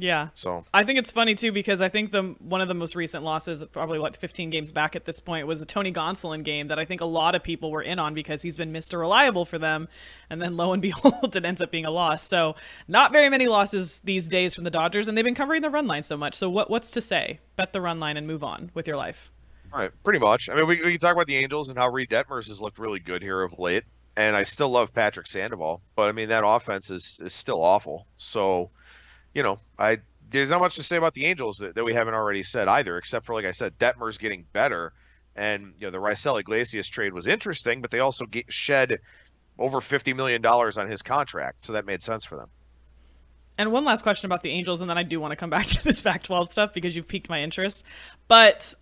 Yeah. 0.01 0.29
So 0.33 0.65
I 0.73 0.85
think 0.85 0.99
it's 0.99 1.13
funny 1.13 1.35
too 1.35 1.53
because 1.53 1.81
I 1.83 1.91
think 1.91 2.11
the 2.11 2.35
one 2.39 2.63
of 2.63 2.69
the 2.69 2.75
most 2.75 2.95
recent 2.95 3.23
losses, 3.23 3.63
probably 3.71 3.99
what 3.99 4.17
15 4.17 4.49
games 4.49 4.73
back 4.73 4.97
at 4.97 5.05
this 5.05 5.21
point, 5.21 5.47
was 5.47 5.61
a 5.61 5.67
Tony 5.67 5.93
Gonsolin 5.93 6.43
game 6.43 6.69
that 6.69 6.79
I 6.79 6.87
think 6.87 7.03
a 7.03 7.07
lot 7.07 7.35
of 7.35 7.43
people 7.43 7.71
were 7.71 7.83
in 7.83 7.99
on 7.99 8.15
because 8.15 8.41
he's 8.41 8.57
been 8.57 8.73
Mr. 8.73 8.99
Reliable 8.99 9.45
for 9.45 9.59
them, 9.59 9.89
and 10.31 10.41
then 10.41 10.57
lo 10.57 10.73
and 10.73 10.81
behold, 10.83 11.37
it 11.37 11.45
ends 11.45 11.61
up 11.61 11.71
being 11.71 11.85
a 11.85 11.91
loss. 11.91 12.27
So 12.27 12.57
not 12.89 13.13
very 13.13 13.29
many 13.29 13.47
losses 13.47 14.01
these 14.01 14.27
days 14.27 14.55
from 14.55 14.65
the 14.65 14.71
Dodgers, 14.71 15.07
and 15.07 15.17
they've 15.17 15.25
been 15.25 15.35
covering 15.35 15.61
the 15.61 15.71
run 15.71 15.87
line 15.87 16.03
so 16.03 16.17
much. 16.17 16.35
So 16.35 16.49
what 16.49 16.71
what's 16.71 16.91
to 16.93 17.03
say? 17.03 17.41
Bet 17.57 17.73
the 17.75 17.81
run 17.83 18.01
line 18.01 18.17
and 18.17 18.27
move 18.27 18.43
on 18.43 18.71
with 18.73 18.87
your 18.87 18.97
life. 18.97 19.31
All 19.73 19.79
right, 19.79 19.93
pretty 20.03 20.19
much. 20.19 20.49
I 20.49 20.55
mean, 20.55 20.67
we, 20.67 20.83
we 20.83 20.93
can 20.93 20.99
talk 20.99 21.13
about 21.13 21.27
the 21.27 21.37
Angels 21.37 21.69
and 21.69 21.79
how 21.79 21.91
Reid 21.91 22.09
Detmers 22.09 22.49
has 22.49 22.61
looked 22.61 22.79
really 22.79 22.99
good 22.99 23.23
here 23.23 23.41
of 23.43 23.59
late, 23.59 23.85
and 24.17 24.35
I 24.35 24.43
still 24.43 24.71
love 24.71 24.93
Patrick 24.93 25.27
Sandoval, 25.27 25.83
but 25.95 26.09
I 26.09 26.13
mean 26.13 26.31
that 26.31 26.45
offense 26.45 26.91
is 26.91 27.21
is 27.23 27.33
still 27.33 27.63
awful. 27.63 28.07
So, 28.17 28.71
you 29.35 29.43
know, 29.43 29.59
I 29.79 29.99
there's 30.31 30.51
not 30.51 30.61
much 30.61 30.77
to 30.77 30.83
say 30.83 30.97
about 30.97 31.15
the 31.15 31.27
Angels 31.27 31.59
that, 31.59 31.75
that 31.75 31.85
we 31.85 31.93
haven't 31.93 32.15
already 32.15 32.43
said 32.43 32.69
either, 32.69 32.97
except 32.97 33.27
for 33.27 33.35
like 33.35 33.45
I 33.45 33.51
said, 33.51 33.79
Detmer's 33.79 34.19
getting 34.19 34.47
better, 34.53 34.93
and 35.37 35.75
you 35.79 35.87
know 35.87 35.91
the 35.91 35.99
Raisel 35.99 36.39
Iglesias 36.39 36.89
trade 36.89 37.13
was 37.13 37.27
interesting, 37.27 37.81
but 37.81 37.91
they 37.91 38.01
also 38.01 38.27
get, 38.27 38.53
shed 38.53 39.01
over 39.59 39.81
fifty 39.81 40.13
million 40.13 40.43
dollars 40.43 40.79
on 40.79 40.89
his 40.89 41.03
contract, 41.03 41.65
so 41.65 41.73
that 41.73 41.85
made 41.85 42.03
sense 42.03 42.25
for 42.25 42.37
them. 42.37 42.49
And 43.59 43.73
one 43.73 43.85
last 43.85 44.03
question 44.03 44.27
about 44.27 44.43
the 44.43 44.51
Angels, 44.51 44.81
and 44.81 44.89
then 44.89 44.97
I 44.97 45.03
do 45.03 45.21
want 45.21 45.33
to 45.33 45.37
come 45.37 45.51
back 45.51 45.67
to 45.67 45.85
this 45.85 46.01
Pac-12 46.01 46.47
stuff 46.47 46.73
because 46.73 46.97
you've 46.97 47.09
piqued 47.09 47.29
my 47.29 47.43
interest. 47.43 47.85
But 48.27 48.75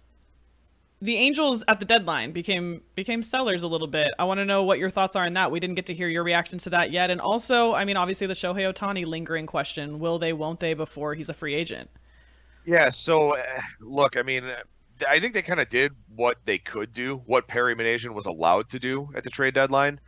the 1.00 1.17
Angels 1.17 1.62
at 1.69 1.78
the 1.78 1.85
deadline 1.85 2.33
became 2.33 2.83
became 2.95 3.23
sellers 3.23 3.62
a 3.62 3.69
little 3.69 3.87
bit. 3.87 4.12
I 4.19 4.25
want 4.25 4.38
to 4.38 4.45
know 4.45 4.64
what 4.64 4.78
your 4.78 4.90
thoughts 4.90 5.14
are 5.14 5.25
on 5.25 5.35
that. 5.35 5.50
We 5.50 5.61
didn't 5.61 5.76
get 5.76 5.87
to 5.87 5.95
hear 5.95 6.09
your 6.09 6.25
reaction 6.25 6.59
to 6.61 6.71
that 6.71 6.90
yet. 6.90 7.11
And 7.11 7.21
also, 7.21 7.73
I 7.75 7.85
mean, 7.85 7.97
obviously 7.97 8.26
the 8.26 8.35
Shohei 8.35 8.73
Ohtani 8.73 9.07
lingering 9.07 9.47
question: 9.47 10.00
Will 10.00 10.19
they? 10.19 10.33
Won't 10.33 10.61
they? 10.61 10.75
Before 10.75 11.14
he's 11.14 11.28
a 11.28 11.35
free 11.35 11.55
agent. 11.55 11.88
Yeah. 12.67 12.90
So, 12.90 13.37
uh, 13.37 13.43
look, 13.81 14.17
I 14.17 14.23
mean, 14.23 14.45
I 15.09 15.21
think 15.21 15.35
they 15.35 15.43
kind 15.43 15.61
of 15.61 15.69
did 15.69 15.93
what 16.14 16.38
they 16.45 16.59
could 16.59 16.93
do, 16.93 17.23
what 17.26 17.47
Perry 17.47 17.76
Minasian 17.76 18.14
was 18.14 18.26
allowed 18.26 18.69
to 18.71 18.78
do 18.78 19.09
at 19.14 19.23
the 19.23 19.31
trade 19.31 19.55
deadline. 19.55 20.00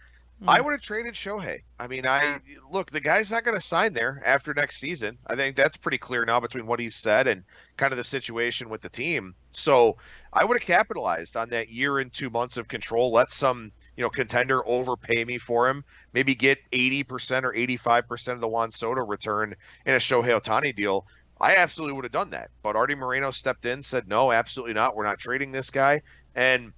I 0.46 0.58
hmm. 0.58 0.64
would 0.64 0.72
have 0.72 0.80
traded 0.80 1.14
Shohei. 1.14 1.62
I 1.78 1.86
mean, 1.86 2.06
I 2.06 2.40
look, 2.70 2.90
the 2.90 3.00
guy's 3.00 3.30
not 3.30 3.44
going 3.44 3.56
to 3.56 3.60
sign 3.60 3.92
there 3.92 4.22
after 4.24 4.54
next 4.54 4.78
season. 4.78 5.18
I 5.26 5.36
think 5.36 5.56
that's 5.56 5.76
pretty 5.76 5.98
clear 5.98 6.24
now 6.24 6.40
between 6.40 6.66
what 6.66 6.80
he's 6.80 6.94
said 6.94 7.26
and 7.26 7.44
kind 7.76 7.92
of 7.92 7.98
the 7.98 8.04
situation 8.04 8.70
with 8.70 8.80
the 8.80 8.88
team. 8.88 9.34
So 9.50 9.96
I 10.32 10.44
would 10.44 10.58
have 10.58 10.66
capitalized 10.66 11.36
on 11.36 11.50
that 11.50 11.68
year 11.68 11.98
and 11.98 12.12
two 12.12 12.30
months 12.30 12.56
of 12.56 12.68
control. 12.68 13.12
Let 13.12 13.30
some 13.30 13.72
you 13.96 14.02
know 14.02 14.10
contender 14.10 14.66
overpay 14.66 15.24
me 15.24 15.38
for 15.38 15.68
him. 15.68 15.84
Maybe 16.12 16.34
get 16.34 16.58
80% 16.70 17.44
or 17.44 17.52
85% 17.52 18.32
of 18.32 18.40
the 18.40 18.48
Juan 18.48 18.72
Soto 18.72 19.04
return 19.04 19.54
in 19.84 19.94
a 19.94 19.98
Shohei 19.98 20.40
Ohtani 20.40 20.74
deal. 20.74 21.06
I 21.40 21.56
absolutely 21.56 21.94
would 21.94 22.04
have 22.04 22.12
done 22.12 22.30
that. 22.30 22.50
But 22.62 22.76
Artie 22.76 22.94
Moreno 22.94 23.30
stepped 23.30 23.64
in, 23.64 23.82
said, 23.82 24.08
no, 24.08 24.30
absolutely 24.30 24.74
not. 24.74 24.94
We're 24.94 25.04
not 25.04 25.18
trading 25.18 25.52
this 25.52 25.70
guy. 25.70 26.02
And 26.34 26.72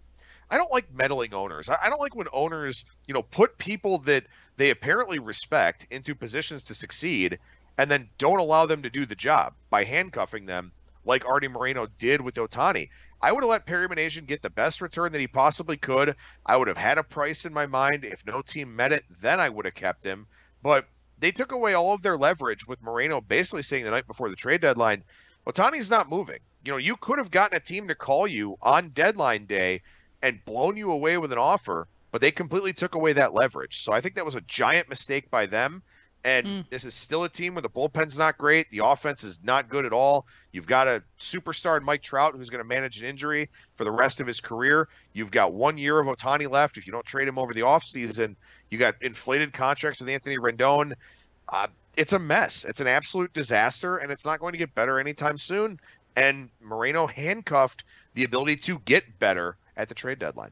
I 0.52 0.58
don't 0.58 0.70
like 0.70 0.92
meddling 0.92 1.32
owners. 1.32 1.70
I 1.70 1.88
don't 1.88 1.98
like 1.98 2.14
when 2.14 2.28
owners, 2.30 2.84
you 3.06 3.14
know, 3.14 3.22
put 3.22 3.56
people 3.56 3.96
that 4.00 4.24
they 4.58 4.68
apparently 4.68 5.18
respect 5.18 5.86
into 5.90 6.14
positions 6.14 6.64
to 6.64 6.74
succeed 6.74 7.38
and 7.78 7.90
then 7.90 8.10
don't 8.18 8.38
allow 8.38 8.66
them 8.66 8.82
to 8.82 8.90
do 8.90 9.06
the 9.06 9.14
job 9.14 9.54
by 9.70 9.84
handcuffing 9.84 10.44
them 10.44 10.72
like 11.06 11.24
Artie 11.24 11.48
Moreno 11.48 11.86
did 11.98 12.20
with 12.20 12.34
Ohtani. 12.34 12.90
I 13.22 13.32
would 13.32 13.44
have 13.44 13.50
let 13.50 13.64
Perry 13.64 13.88
Minasian 13.88 14.26
get 14.26 14.42
the 14.42 14.50
best 14.50 14.82
return 14.82 15.12
that 15.12 15.22
he 15.22 15.26
possibly 15.26 15.78
could. 15.78 16.16
I 16.44 16.58
would 16.58 16.68
have 16.68 16.76
had 16.76 16.98
a 16.98 17.02
price 17.02 17.46
in 17.46 17.54
my 17.54 17.64
mind. 17.64 18.04
If 18.04 18.26
no 18.26 18.42
team 18.42 18.76
met 18.76 18.92
it, 18.92 19.04
then 19.22 19.40
I 19.40 19.48
would 19.48 19.64
have 19.64 19.74
kept 19.74 20.04
him. 20.04 20.26
But 20.62 20.86
they 21.18 21.32
took 21.32 21.52
away 21.52 21.72
all 21.72 21.94
of 21.94 22.02
their 22.02 22.18
leverage 22.18 22.68
with 22.68 22.82
Moreno 22.82 23.22
basically 23.22 23.62
saying 23.62 23.84
the 23.84 23.90
night 23.90 24.06
before 24.06 24.28
the 24.28 24.36
trade 24.36 24.60
deadline, 24.60 25.02
Ohtani's 25.46 25.88
not 25.88 26.10
moving. 26.10 26.40
You 26.62 26.72
know, 26.72 26.78
you 26.78 26.96
could 26.96 27.16
have 27.16 27.30
gotten 27.30 27.56
a 27.56 27.60
team 27.60 27.88
to 27.88 27.94
call 27.94 28.26
you 28.26 28.58
on 28.60 28.90
deadline 28.90 29.46
day 29.46 29.80
and 30.22 30.44
blown 30.44 30.76
you 30.76 30.92
away 30.92 31.18
with 31.18 31.32
an 31.32 31.38
offer, 31.38 31.88
but 32.10 32.20
they 32.20 32.30
completely 32.30 32.72
took 32.72 32.94
away 32.94 33.14
that 33.14 33.34
leverage. 33.34 33.80
So 33.80 33.92
I 33.92 34.00
think 34.00 34.14
that 34.14 34.24
was 34.24 34.36
a 34.36 34.40
giant 34.42 34.88
mistake 34.88 35.30
by 35.30 35.46
them. 35.46 35.82
And 36.24 36.46
mm. 36.46 36.70
this 36.70 36.84
is 36.84 36.94
still 36.94 37.24
a 37.24 37.28
team 37.28 37.54
where 37.54 37.62
the 37.62 37.68
bullpen's 37.68 38.16
not 38.16 38.38
great. 38.38 38.70
The 38.70 38.84
offense 38.84 39.24
is 39.24 39.40
not 39.42 39.68
good 39.68 39.84
at 39.84 39.92
all. 39.92 40.26
You've 40.52 40.68
got 40.68 40.86
a 40.86 41.02
superstar 41.18 41.76
in 41.76 41.84
Mike 41.84 42.02
Trout 42.02 42.34
who's 42.36 42.48
going 42.48 42.62
to 42.62 42.68
manage 42.68 43.00
an 43.00 43.08
injury 43.08 43.50
for 43.74 43.82
the 43.82 43.90
rest 43.90 44.20
of 44.20 44.28
his 44.28 44.40
career. 44.40 44.88
You've 45.14 45.32
got 45.32 45.52
one 45.52 45.78
year 45.78 45.98
of 45.98 46.06
Ohtani 46.06 46.48
left. 46.48 46.76
If 46.76 46.86
you 46.86 46.92
don't 46.92 47.04
trade 47.04 47.26
him 47.26 47.38
over 47.38 47.52
the 47.52 47.62
offseason, 47.62 48.36
you 48.70 48.78
got 48.78 48.94
inflated 49.00 49.52
contracts 49.52 49.98
with 49.98 50.08
Anthony 50.08 50.38
Rendon. 50.38 50.92
Uh, 51.48 51.66
it's 51.96 52.12
a 52.12 52.20
mess. 52.20 52.64
It's 52.68 52.80
an 52.80 52.86
absolute 52.86 53.32
disaster, 53.32 53.96
and 53.96 54.12
it's 54.12 54.24
not 54.24 54.38
going 54.38 54.52
to 54.52 54.58
get 54.58 54.74
better 54.76 55.00
anytime 55.00 55.36
soon. 55.36 55.80
And 56.14 56.50
Moreno 56.60 57.08
handcuffed 57.08 57.82
the 58.14 58.22
ability 58.22 58.56
to 58.56 58.78
get 58.80 59.18
better 59.18 59.56
at 59.76 59.88
the 59.88 59.94
trade 59.94 60.18
deadline. 60.18 60.50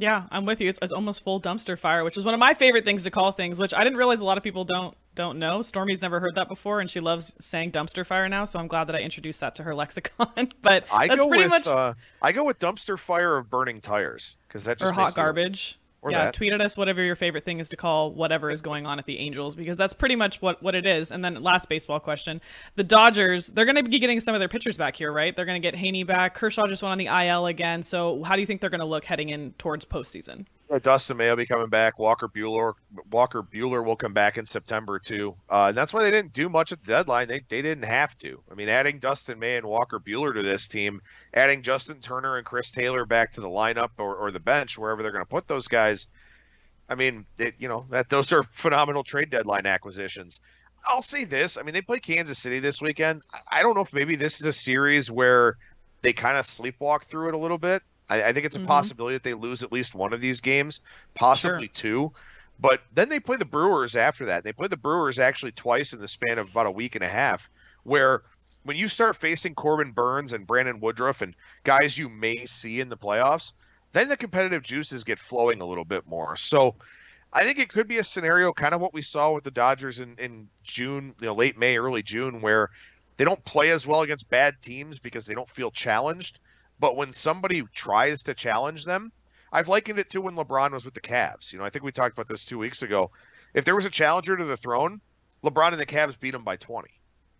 Yeah, 0.00 0.26
I'm 0.30 0.46
with 0.46 0.60
you. 0.60 0.68
It's, 0.68 0.78
it's, 0.80 0.92
almost 0.92 1.24
full 1.24 1.40
dumpster 1.40 1.76
fire, 1.76 2.04
which 2.04 2.16
is 2.16 2.24
one 2.24 2.32
of 2.32 2.38
my 2.38 2.54
favorite 2.54 2.84
things 2.84 3.02
to 3.02 3.10
call 3.10 3.32
things, 3.32 3.58
which 3.58 3.74
I 3.74 3.82
didn't 3.82 3.98
realize 3.98 4.20
a 4.20 4.24
lot 4.24 4.38
of 4.38 4.44
people 4.44 4.64
don't 4.64 4.96
don't 5.16 5.40
know. 5.40 5.60
Stormy's 5.60 6.00
never 6.00 6.20
heard 6.20 6.36
that 6.36 6.46
before, 6.46 6.78
and 6.78 6.88
she 6.88 7.00
loves 7.00 7.34
saying 7.40 7.72
dumpster 7.72 8.06
fire 8.06 8.28
now. 8.28 8.44
So 8.44 8.60
I'm 8.60 8.68
glad 8.68 8.84
that 8.84 8.94
I 8.94 9.00
introduced 9.00 9.40
that 9.40 9.56
to 9.56 9.64
her 9.64 9.74
lexicon. 9.74 10.52
but 10.62 10.86
I 10.92 11.08
that's 11.08 11.20
go 11.20 11.28
pretty 11.28 11.44
with 11.44 11.50
much 11.50 11.66
uh, 11.66 11.94
I 12.22 12.30
go 12.30 12.44
with 12.44 12.60
dumpster 12.60 12.96
fire 12.96 13.36
of 13.36 13.50
burning 13.50 13.80
tires 13.80 14.36
because 14.46 14.62
that 14.64 14.78
just 14.78 14.88
or 14.88 14.94
hot 14.94 15.16
garbage. 15.16 15.80
Or 16.00 16.12
yeah, 16.12 16.26
that. 16.26 16.34
tweet 16.34 16.52
at 16.52 16.60
us 16.60 16.76
whatever 16.76 17.02
your 17.02 17.16
favorite 17.16 17.44
thing 17.44 17.58
is 17.58 17.68
to 17.70 17.76
call 17.76 18.12
whatever 18.12 18.50
is 18.50 18.62
going 18.62 18.86
on 18.86 19.00
at 19.00 19.06
the 19.06 19.18
Angels 19.18 19.56
because 19.56 19.76
that's 19.76 19.94
pretty 19.94 20.14
much 20.14 20.40
what, 20.40 20.62
what 20.62 20.76
it 20.76 20.86
is. 20.86 21.10
And 21.10 21.24
then 21.24 21.42
last 21.42 21.68
baseball 21.68 21.98
question. 21.98 22.40
The 22.76 22.84
Dodgers, 22.84 23.48
they're 23.48 23.64
going 23.64 23.76
to 23.76 23.82
be 23.82 23.98
getting 23.98 24.20
some 24.20 24.34
of 24.34 24.38
their 24.38 24.48
pitchers 24.48 24.76
back 24.76 24.94
here, 24.94 25.12
right? 25.12 25.34
They're 25.34 25.44
going 25.44 25.60
to 25.60 25.70
get 25.70 25.78
Heaney 25.78 26.06
back. 26.06 26.34
Kershaw 26.34 26.68
just 26.68 26.82
went 26.82 26.92
on 26.92 26.98
the 26.98 27.06
IL 27.06 27.46
again. 27.46 27.82
So 27.82 28.22
how 28.22 28.36
do 28.36 28.40
you 28.40 28.46
think 28.46 28.60
they're 28.60 28.70
going 28.70 28.80
to 28.80 28.86
look 28.86 29.04
heading 29.04 29.30
in 29.30 29.54
towards 29.58 29.84
postseason? 29.84 30.46
Dustin 30.82 31.16
May 31.16 31.30
will 31.30 31.36
be 31.36 31.46
coming 31.46 31.68
back. 31.68 31.98
Walker 31.98 32.28
Buehler, 32.28 32.74
Walker 33.10 33.42
Buehler 33.42 33.82
will 33.82 33.96
come 33.96 34.12
back 34.12 34.36
in 34.36 34.44
September 34.44 34.98
too, 34.98 35.34
uh, 35.48 35.66
and 35.68 35.76
that's 35.76 35.94
why 35.94 36.02
they 36.02 36.10
didn't 36.10 36.34
do 36.34 36.50
much 36.50 36.72
at 36.72 36.84
the 36.84 36.92
deadline. 36.92 37.28
They 37.28 37.40
they 37.48 37.62
didn't 37.62 37.84
have 37.84 38.16
to. 38.18 38.42
I 38.50 38.54
mean, 38.54 38.68
adding 38.68 38.98
Dustin 38.98 39.38
May 39.38 39.56
and 39.56 39.66
Walker 39.66 39.98
Buehler 39.98 40.34
to 40.34 40.42
this 40.42 40.68
team, 40.68 41.00
adding 41.32 41.62
Justin 41.62 42.00
Turner 42.00 42.36
and 42.36 42.44
Chris 42.44 42.70
Taylor 42.70 43.06
back 43.06 43.32
to 43.32 43.40
the 43.40 43.48
lineup 43.48 43.90
or, 43.98 44.14
or 44.14 44.30
the 44.30 44.40
bench 44.40 44.76
wherever 44.76 45.02
they're 45.02 45.12
going 45.12 45.24
to 45.24 45.28
put 45.28 45.48
those 45.48 45.68
guys. 45.68 46.06
I 46.86 46.96
mean, 46.96 47.24
it, 47.38 47.54
you 47.58 47.68
know 47.68 47.86
that 47.90 48.10
those 48.10 48.32
are 48.34 48.42
phenomenal 48.42 49.04
trade 49.04 49.30
deadline 49.30 49.64
acquisitions. 49.64 50.40
I'll 50.86 51.02
say 51.02 51.24
this: 51.24 51.56
I 51.56 51.62
mean, 51.62 51.72
they 51.72 51.82
play 51.82 52.00
Kansas 52.00 52.38
City 52.38 52.60
this 52.60 52.82
weekend. 52.82 53.22
I 53.50 53.62
don't 53.62 53.74
know 53.74 53.82
if 53.82 53.94
maybe 53.94 54.16
this 54.16 54.40
is 54.40 54.46
a 54.46 54.52
series 54.52 55.10
where 55.10 55.56
they 56.02 56.12
kind 56.12 56.36
of 56.36 56.44
sleepwalk 56.44 57.04
through 57.04 57.28
it 57.28 57.34
a 57.34 57.38
little 57.38 57.58
bit. 57.58 57.82
I, 58.08 58.24
I 58.24 58.32
think 58.32 58.46
it's 58.46 58.56
a 58.56 58.60
Mhm. 58.60 58.66
possibility 58.66 59.16
that 59.16 59.22
they 59.22 59.34
lose 59.34 59.62
at 59.62 59.72
least 59.72 59.94
one 59.94 60.12
of 60.12 60.20
these 60.20 60.40
games, 60.40 60.80
possibly 61.14 61.66
Sure. 61.66 61.72
two. 61.72 62.12
But 62.60 62.82
then 62.92 63.08
they 63.08 63.20
play 63.20 63.36
the 63.36 63.44
Brewers 63.44 63.94
after 63.94 64.26
that. 64.26 64.42
They 64.42 64.52
play 64.52 64.68
the 64.68 64.76
Brewers 64.76 65.18
actually 65.18 65.52
twice 65.52 65.92
in 65.92 66.00
the 66.00 66.08
span 66.08 66.38
of 66.38 66.50
about 66.50 66.66
a 66.66 66.70
week 66.70 66.96
and 66.96 67.04
a 67.04 67.08
half, 67.08 67.48
where 67.84 68.22
when 68.64 68.76
you 68.76 68.88
start 68.88 69.16
facing 69.16 69.54
Corbin 69.54 69.92
Burnes 69.92 70.32
and 70.32 70.46
Brandon 70.46 70.80
Woodruff 70.80 71.22
and 71.22 71.34
guys 71.62 71.96
you 71.96 72.08
may 72.08 72.44
see 72.46 72.80
in 72.80 72.88
the 72.88 72.96
playoffs, 72.96 73.52
then 73.92 74.08
the 74.08 74.16
competitive 74.16 74.62
juices 74.62 75.04
get 75.04 75.18
flowing 75.18 75.60
a 75.60 75.64
little 75.64 75.84
bit 75.84 76.06
more. 76.06 76.36
So 76.36 76.74
I 77.32 77.44
think 77.44 77.58
it 77.58 77.68
could 77.68 77.86
be 77.86 77.98
a 77.98 78.04
scenario 78.04 78.52
kind 78.52 78.74
of 78.74 78.80
what 78.80 78.92
we 78.92 79.02
saw 79.02 79.32
with 79.32 79.44
the 79.44 79.50
Dodgers 79.50 80.00
in, 80.00 80.16
in 80.18 80.48
June, 80.64 81.14
you 81.20 81.26
know, 81.26 81.34
late 81.34 81.56
May, 81.56 81.78
early 81.78 82.02
June, 82.02 82.40
where 82.40 82.70
they 83.16 83.24
don't 83.24 83.42
play 83.44 83.70
as 83.70 83.86
well 83.86 84.02
against 84.02 84.28
bad 84.28 84.60
teams 84.60 84.98
because 84.98 85.26
they 85.26 85.34
don't 85.34 85.48
feel 85.48 85.70
challenged. 85.70 86.40
But 86.80 86.96
when 86.96 87.12
somebody 87.12 87.62
tries 87.74 88.22
to 88.24 88.34
challenge 88.34 88.84
them, 88.84 89.12
I've 89.52 89.68
likened 89.68 89.98
it 89.98 90.10
to 90.10 90.20
when 90.20 90.34
LeBron 90.34 90.72
was 90.72 90.84
with 90.84 90.94
the 90.94 91.00
Cavs. 91.00 91.52
You 91.52 91.58
know, 91.58 91.64
I 91.64 91.70
think 91.70 91.84
we 91.84 91.92
talked 91.92 92.12
about 92.12 92.28
this 92.28 92.44
two 92.44 92.58
weeks 92.58 92.82
ago. 92.82 93.10
If 93.54 93.64
there 93.64 93.74
was 93.74 93.86
a 93.86 93.90
challenger 93.90 94.36
to 94.36 94.44
the 94.44 94.56
throne, 94.56 95.00
LeBron 95.42 95.72
and 95.72 95.80
the 95.80 95.86
Cavs 95.86 96.18
beat 96.18 96.34
him 96.34 96.44
by 96.44 96.56
20. 96.56 96.88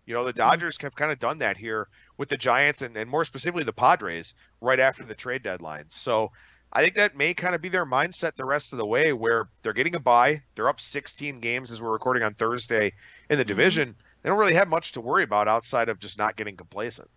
You 0.05 0.15
know, 0.15 0.23
the 0.23 0.31
mm-hmm. 0.31 0.39
Dodgers 0.39 0.77
have 0.81 0.95
kind 0.95 1.11
of 1.11 1.19
done 1.19 1.39
that 1.39 1.57
here 1.57 1.87
with 2.17 2.29
the 2.29 2.37
Giants 2.37 2.81
and, 2.81 2.97
and 2.97 3.09
more 3.09 3.23
specifically 3.25 3.63
the 3.63 3.73
Padres 3.73 4.33
right 4.59 4.79
after 4.79 5.03
the 5.05 5.13
trade 5.13 5.43
deadline. 5.43 5.85
So 5.89 6.31
I 6.73 6.81
think 6.81 6.95
that 6.95 7.15
may 7.15 7.33
kind 7.33 7.53
of 7.53 7.61
be 7.61 7.69
their 7.69 7.85
mindset 7.85 8.35
the 8.35 8.45
rest 8.45 8.73
of 8.73 8.79
the 8.79 8.85
way 8.85 9.13
where 9.13 9.49
they're 9.61 9.73
getting 9.73 9.95
a 9.95 9.99
bye. 9.99 10.41
They're 10.55 10.67
up 10.67 10.79
16 10.79 11.39
games 11.39 11.71
as 11.71 11.81
we're 11.81 11.91
recording 11.91 12.23
on 12.23 12.33
Thursday 12.33 12.93
in 13.29 13.37
the 13.37 13.43
mm-hmm. 13.43 13.47
division. 13.47 13.95
They 14.21 14.29
don't 14.29 14.39
really 14.39 14.55
have 14.55 14.67
much 14.67 14.93
to 14.93 15.01
worry 15.01 15.23
about 15.23 15.47
outside 15.47 15.89
of 15.89 15.99
just 15.99 16.17
not 16.17 16.35
getting 16.35 16.57
complacent. 16.57 17.09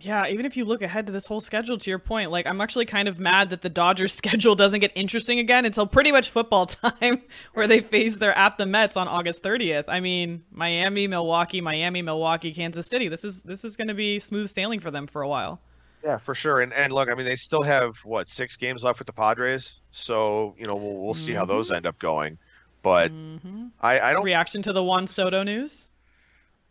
Yeah, 0.00 0.26
even 0.26 0.46
if 0.46 0.56
you 0.56 0.64
look 0.64 0.82
ahead 0.82 1.06
to 1.06 1.12
this 1.12 1.26
whole 1.26 1.40
schedule, 1.40 1.78
to 1.78 1.90
your 1.90 1.98
point, 1.98 2.30
like 2.30 2.46
I'm 2.46 2.60
actually 2.60 2.86
kind 2.86 3.08
of 3.08 3.18
mad 3.18 3.50
that 3.50 3.60
the 3.60 3.68
Dodgers 3.68 4.12
schedule 4.22 4.54
doesn't 4.54 4.80
get 4.80 4.92
interesting 4.94 5.38
again 5.38 5.64
until 5.64 5.86
pretty 5.86 6.12
much 6.12 6.30
football 6.30 6.66
time, 6.66 7.22
where 7.54 7.68
they 7.68 7.80
face 7.80 8.16
their 8.16 8.36
at 8.36 8.58
the 8.58 8.66
Mets 8.66 8.96
on 8.96 9.06
August 9.06 9.42
30th. 9.42 9.84
I 9.88 10.00
mean, 10.00 10.44
Miami, 10.50 11.06
Milwaukee, 11.06 11.60
Miami, 11.60 12.02
Milwaukee, 12.02 12.52
Kansas 12.52 12.88
City. 12.88 13.08
This 13.08 13.24
is 13.24 13.42
this 13.42 13.64
is 13.64 13.76
going 13.76 13.88
to 13.88 13.94
be 13.94 14.18
smooth 14.18 14.50
sailing 14.50 14.80
for 14.80 14.90
them 14.90 15.06
for 15.06 15.22
a 15.22 15.28
while. 15.28 15.60
Yeah, 16.02 16.16
for 16.16 16.34
sure. 16.34 16.60
And 16.60 16.72
and 16.72 16.92
look, 16.92 17.08
I 17.08 17.14
mean, 17.14 17.26
they 17.26 17.36
still 17.36 17.62
have 17.62 17.96
what 17.98 18.28
six 18.28 18.56
games 18.56 18.82
left 18.82 18.98
with 18.98 19.06
the 19.06 19.12
Padres, 19.12 19.80
so 19.90 20.54
you 20.58 20.64
know 20.66 20.74
we'll 20.74 21.02
we'll 21.02 21.14
see 21.14 21.32
how 21.32 21.44
those 21.44 21.66
mm-hmm. 21.66 21.76
end 21.76 21.86
up 21.86 21.98
going. 21.98 22.38
But 22.82 23.12
mm-hmm. 23.12 23.66
I 23.80 24.00
I 24.00 24.12
don't 24.12 24.24
Reaction 24.24 24.62
to 24.62 24.72
the 24.72 24.82
Juan 24.82 25.06
Soto 25.06 25.42
news? 25.42 25.88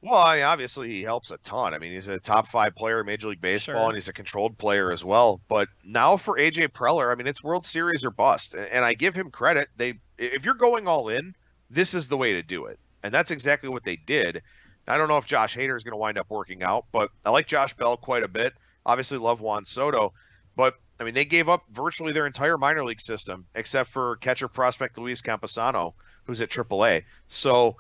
Well, 0.02 0.16
I 0.20 0.38
mean, 0.38 0.46
obviously 0.46 0.90
he 0.90 1.04
helps 1.04 1.30
a 1.30 1.38
ton. 1.38 1.74
I 1.76 1.78
mean, 1.78 1.92
he's 1.92 2.08
a 2.08 2.20
top 2.20 2.48
five 2.48 2.76
player 2.76 3.02
in 3.02 3.06
Major 3.06 3.30
League 3.30 3.42
Baseball, 3.42 3.76
Sure. 3.76 3.86
and 3.86 3.94
he's 3.96 4.08
a 4.08 4.14
controlled 4.14 4.58
player 4.58 4.92
as 4.92 5.06
well. 5.06 5.42
But 5.48 5.68
now 5.84 6.18
for 6.18 6.38
AJ 6.38 6.70
Preller, 6.70 7.12
I 7.12 7.16
mean, 7.16 7.28
it's 7.28 7.44
World 7.44 7.66
Series 7.66 8.04
or 8.04 8.10
bust, 8.10 8.56
and 8.56 8.84
I 8.84 8.96
give 8.96 9.14
him 9.14 9.30
credit. 9.30 9.70
They, 9.78 10.00
if 10.18 10.44
you're 10.44 10.56
going 10.56 10.88
all 10.88 11.10
in, 11.10 11.36
this 11.70 11.94
is 11.94 12.08
the 12.08 12.18
way 12.18 12.34
to 12.34 12.42
do 12.42 12.66
it, 12.66 12.80
and 13.04 13.14
that's 13.14 13.30
exactly 13.32 13.70
what 13.70 13.84
they 13.84 13.96
did. 13.96 14.42
I 14.88 14.98
don't 14.98 15.08
know 15.08 15.18
if 15.18 15.26
Josh 15.26 15.56
Hader 15.56 15.78
is 15.78 15.84
going 15.84 15.94
to 15.94 15.98
wind 15.98 16.18
up 16.18 16.30
working 16.30 16.64
out, 16.64 16.86
but 16.92 17.12
I 17.24 17.30
like 17.30 17.46
Josh 17.46 17.76
Bell 17.76 17.96
quite 17.96 18.24
a 18.24 18.28
bit. 18.28 18.54
Obviously, 18.86 19.20
love 19.20 19.40
Juan 19.40 19.66
Soto, 19.66 20.14
but 20.56 20.74
I 21.00 21.04
mean, 21.04 21.14
they 21.14 21.26
gave 21.26 21.48
up 21.48 21.64
virtually 21.72 22.12
their 22.12 22.26
entire 22.26 22.58
minor 22.58 22.84
league 22.84 23.00
system 23.02 23.46
except 23.54 23.90
for 23.92 24.16
catcher 24.18 24.48
prospect 24.48 24.98
Luis 24.98 25.22
Campusano, 25.22 25.94
who's 26.26 26.42
at 26.42 26.50
AAA. 26.50 27.04
So 27.28 27.78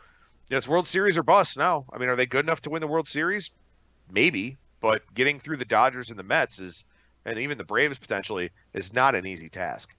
yeah, 0.52 0.58
it's 0.58 0.68
World 0.68 0.86
Series 0.86 1.18
or 1.18 1.24
bust 1.24 1.58
now. 1.58 1.86
I 1.94 1.98
mean, 1.98 2.10
are 2.10 2.18
they 2.18 2.26
good 2.26 2.44
enough 2.44 2.60
to 2.62 2.70
win 2.70 2.82
the 2.82 2.88
World 2.88 3.08
Series? 3.08 3.52
Maybe, 4.12 4.58
but 4.82 5.02
getting 5.14 5.40
through 5.40 5.56
the 5.56 5.66
Dodgers 5.66 6.10
and 6.10 6.20
the 6.20 6.24
Mets 6.24 6.60
is, 6.60 6.84
and 7.24 7.40
even 7.40 7.58
the 7.58 7.64
Braves 7.64 7.98
potentially, 7.98 8.50
is 8.74 8.94
not 8.94 9.16
an 9.16 9.26
easy 9.26 9.48
task. 9.48 9.96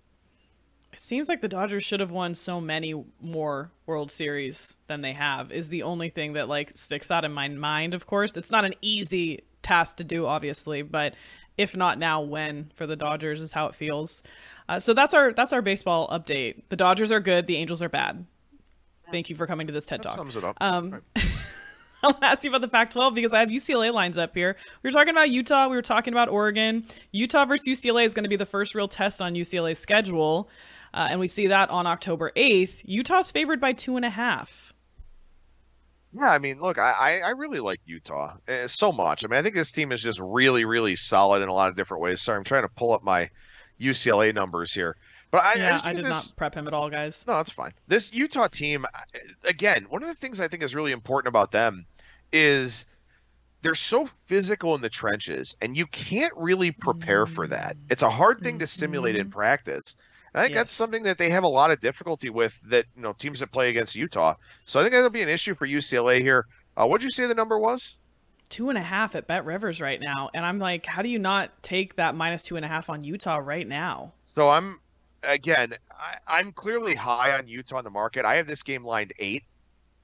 It 0.93 1.01
seems 1.01 1.31
like 1.31 1.41
the 1.41 1.49
Dodgers 1.49 1.85
should 1.85 2.01
have 2.01 2.11
won 2.11 2.35
so 2.35 2.61
many 2.61 3.03
more 3.19 3.71
World 3.87 4.11
Series 4.11 4.77
than 4.89 5.01
they 5.01 5.15
have. 5.15 5.51
Is 5.51 5.71
the 5.71 5.85
only 5.85 6.11
thing 6.11 6.35
that 6.35 6.51
like 6.51 6.73
sticks 6.77 7.11
out 7.11 7.25
in 7.25 7.33
my 7.33 7.49
mind. 7.49 7.95
Of 7.95 8.07
course, 8.07 8.33
it's 8.37 8.51
not 8.51 8.67
an 8.67 8.75
easy 8.83 9.45
task 9.63 9.97
to 9.97 10.05
do, 10.05 10.27
obviously, 10.27 10.83
but 10.83 11.15
if 11.57 11.75
not 11.75 11.99
now, 11.99 12.21
when 12.21 12.71
for 12.75 12.87
the 12.87 12.97
Dodgers 12.97 13.41
is 13.41 13.53
how 13.53 13.69
it 13.69 13.75
feels. 13.75 14.23
Uh, 14.69 14.79
so 14.79 14.93
that's 14.93 15.15
our 15.15 15.33
that's 15.33 15.55
our 15.55 15.63
baseball 15.63 16.09
update. 16.09 16.65
The 16.69 16.77
Dodgers 16.77 17.11
are 17.11 17.21
good. 17.21 17.47
The 17.47 17.57
Angels 17.57 17.81
are 17.81 17.89
bad. 17.89 18.27
Thank 19.13 19.31
you 19.31 19.37
for 19.37 19.47
coming 19.47 19.69
to 19.69 19.73
this 19.73 19.85
TED 19.85 20.01
That 20.01 20.09
Talk. 20.09 20.17
sums 20.17 20.37
it 20.37 20.43
up. 20.45 20.57
Um, 20.61 21.03
I'll 22.03 22.19
ask 22.21 22.43
you 22.43 22.51
about 22.51 22.63
the 22.63 22.69
Pac-12 22.69 23.15
because 23.15 23.33
I 23.33 23.41
have 23.41 23.49
UCLA 23.49 23.93
lines 23.93 24.19
up 24.19 24.35
here. 24.35 24.57
We 24.83 24.89
were 24.89 24.93
talking 24.93 25.13
about 25.13 25.31
Utah. 25.31 25.69
We 25.69 25.77
were 25.77 25.83
talking 25.83 26.13
about 26.13 26.29
Oregon. 26.29 26.85
Utah 27.13 27.45
versus 27.45 27.67
UCLA 27.69 28.07
is 28.07 28.15
going 28.15 28.25
to 28.25 28.29
be 28.29 28.37
the 28.37 28.47
first 28.47 28.75
real 28.75 28.89
test 28.89 29.23
on 29.23 29.35
UCLA's 29.35 29.79
schedule, 29.79 30.49
uh, 30.95 31.07
and 31.11 31.21
we 31.21 31.29
see 31.29 31.47
that 31.47 31.71
on 31.71 31.87
October 31.87 32.33
8th. 32.37 32.83
Utah's 32.85 33.31
favored 33.31 33.61
by 33.61 33.73
two 33.73 33.97
and 33.97 34.05
a 34.05 34.11
half. 34.11 34.73
Yeah, 36.15 36.29
I 36.29 36.39
mean, 36.39 36.59
look, 36.59 36.79
I, 36.79 36.91
I 36.93 37.19
I 37.21 37.31
really 37.31 37.61
like 37.61 37.81
Utah 37.87 38.37
uh, 38.47 38.67
so 38.67 38.93
much. 38.93 39.25
I 39.25 39.29
mean, 39.29 39.39
I 39.39 39.43
think 39.43 39.55
this 39.55 39.73
team 39.73 39.93
is 39.93 40.03
just 40.03 40.21
really, 40.21 40.65
really 40.67 40.95
solid 40.97 41.41
in 41.41 41.49
a 41.49 41.55
lot 41.55 41.71
of 41.71 41.77
different 41.77 42.03
ways. 42.03 42.21
Sorry, 42.21 42.37
I'm 42.37 42.45
trying 42.45 42.65
to 42.65 42.69
pull 42.69 42.93
up 42.93 43.03
my 43.03 43.31
UCLA 43.81 44.35
numbers 44.35 44.75
here. 44.75 44.97
But 45.33 45.45
I, 45.45 45.53
I 45.53 45.55
yeah, 45.55 45.71
just 45.71 45.87
I, 45.87 45.95
did 45.95 46.05
this, 46.05 46.29
not 46.29 46.37
prep 46.37 46.55
him 46.55 46.69
at 46.69 46.75
all, 46.75 46.91
guys. 46.91 47.25
No, 47.27 47.37
that's 47.37 47.51
fine. 47.51 47.73
This 47.89 48.13
Utah 48.13 48.49
team, 48.49 48.85
again, 49.45 49.87
one 49.89 50.03
of 50.03 50.09
the 50.09 50.15
things 50.15 50.43
I 50.43 50.47
think 50.47 50.63
is 50.63 50.75
really 50.75 50.93
important 50.93 51.29
about 51.29 51.51
them 51.51 51.87
is 52.33 52.85
they're 53.63 53.75
so 53.75 54.07
physical 54.27 54.75
in 54.75 54.83
the 54.83 54.91
trenches, 54.91 55.57
and 55.63 55.75
you 55.75 55.87
can't 55.87 56.35
really 56.37 56.71
prepare 56.71 57.25
for 57.25 57.47
that. 57.47 57.79
It's 57.89 58.03
a 58.03 58.11
hard 58.11 58.41
thing 58.41 58.59
to 58.59 58.67
simulate 58.67 59.17
in 59.17 59.31
practice. 59.31 59.97
And 60.35 60.43
I 60.43 60.45
think 60.45 60.55
that's 60.55 60.75
something 60.75 61.05
that 61.05 61.17
they 61.17 61.31
have 61.31 61.45
a 61.45 61.49
lot 61.49 61.71
of 61.71 61.81
difficulty 61.81 62.29
with. 62.29 62.61
That 62.69 62.85
you 62.95 63.03
know 63.03 63.15
teams 63.15 63.41
that 63.41 63.53
play 63.53 63.71
against 63.71 63.97
Utah. 63.97 64.35
So 64.65 64.81
I 64.81 64.83
think 64.83 64.93
that'll 64.93 65.09
be 65.09 65.23
an 65.23 65.31
issue 65.31 65.55
for 65.55 65.67
UCLA 65.67 66.21
here. 66.21 66.47
Uh, 66.77 66.87
what'd 66.87 67.05
you 67.05 67.11
say 67.11 67.27
the 67.27 67.35
number 67.35 67.59
was? 67.59 67.97
Two 68.51 68.69
and 68.69 68.77
a 68.77 68.83
half 68.83 69.15
at 69.15 69.27
Bet 69.27 69.47
Rivers 69.47 69.81
right 69.81 69.99
now, 69.99 70.29
and 70.35 70.45
I'm 70.45 70.59
like, 70.59 70.85
how 70.85 71.01
do 71.01 71.09
you 71.09 71.19
not 71.19 71.51
take 71.63 71.97
that 71.97 72.15
minus 72.15 72.43
two 72.43 72.57
and 72.57 72.67
a 72.67 72.69
half 72.69 72.91
on 72.91 73.03
Utah 73.03 73.39
right 73.39 73.67
now? 73.67 74.13
So 74.27 74.51
I'm 74.51 74.79
again, 75.23 75.75
I, 75.91 76.39
I'm 76.39 76.53
clearly 76.53 76.95
high 76.95 77.37
on 77.37 77.49
Utah 77.49 77.79
in 77.79 77.85
the 77.85 77.91
market. 77.91 78.25
I 78.25 78.37
have 78.37 78.47
this 78.47 78.63
game 78.63 78.85
lined 78.85 79.13
eight, 79.19 79.45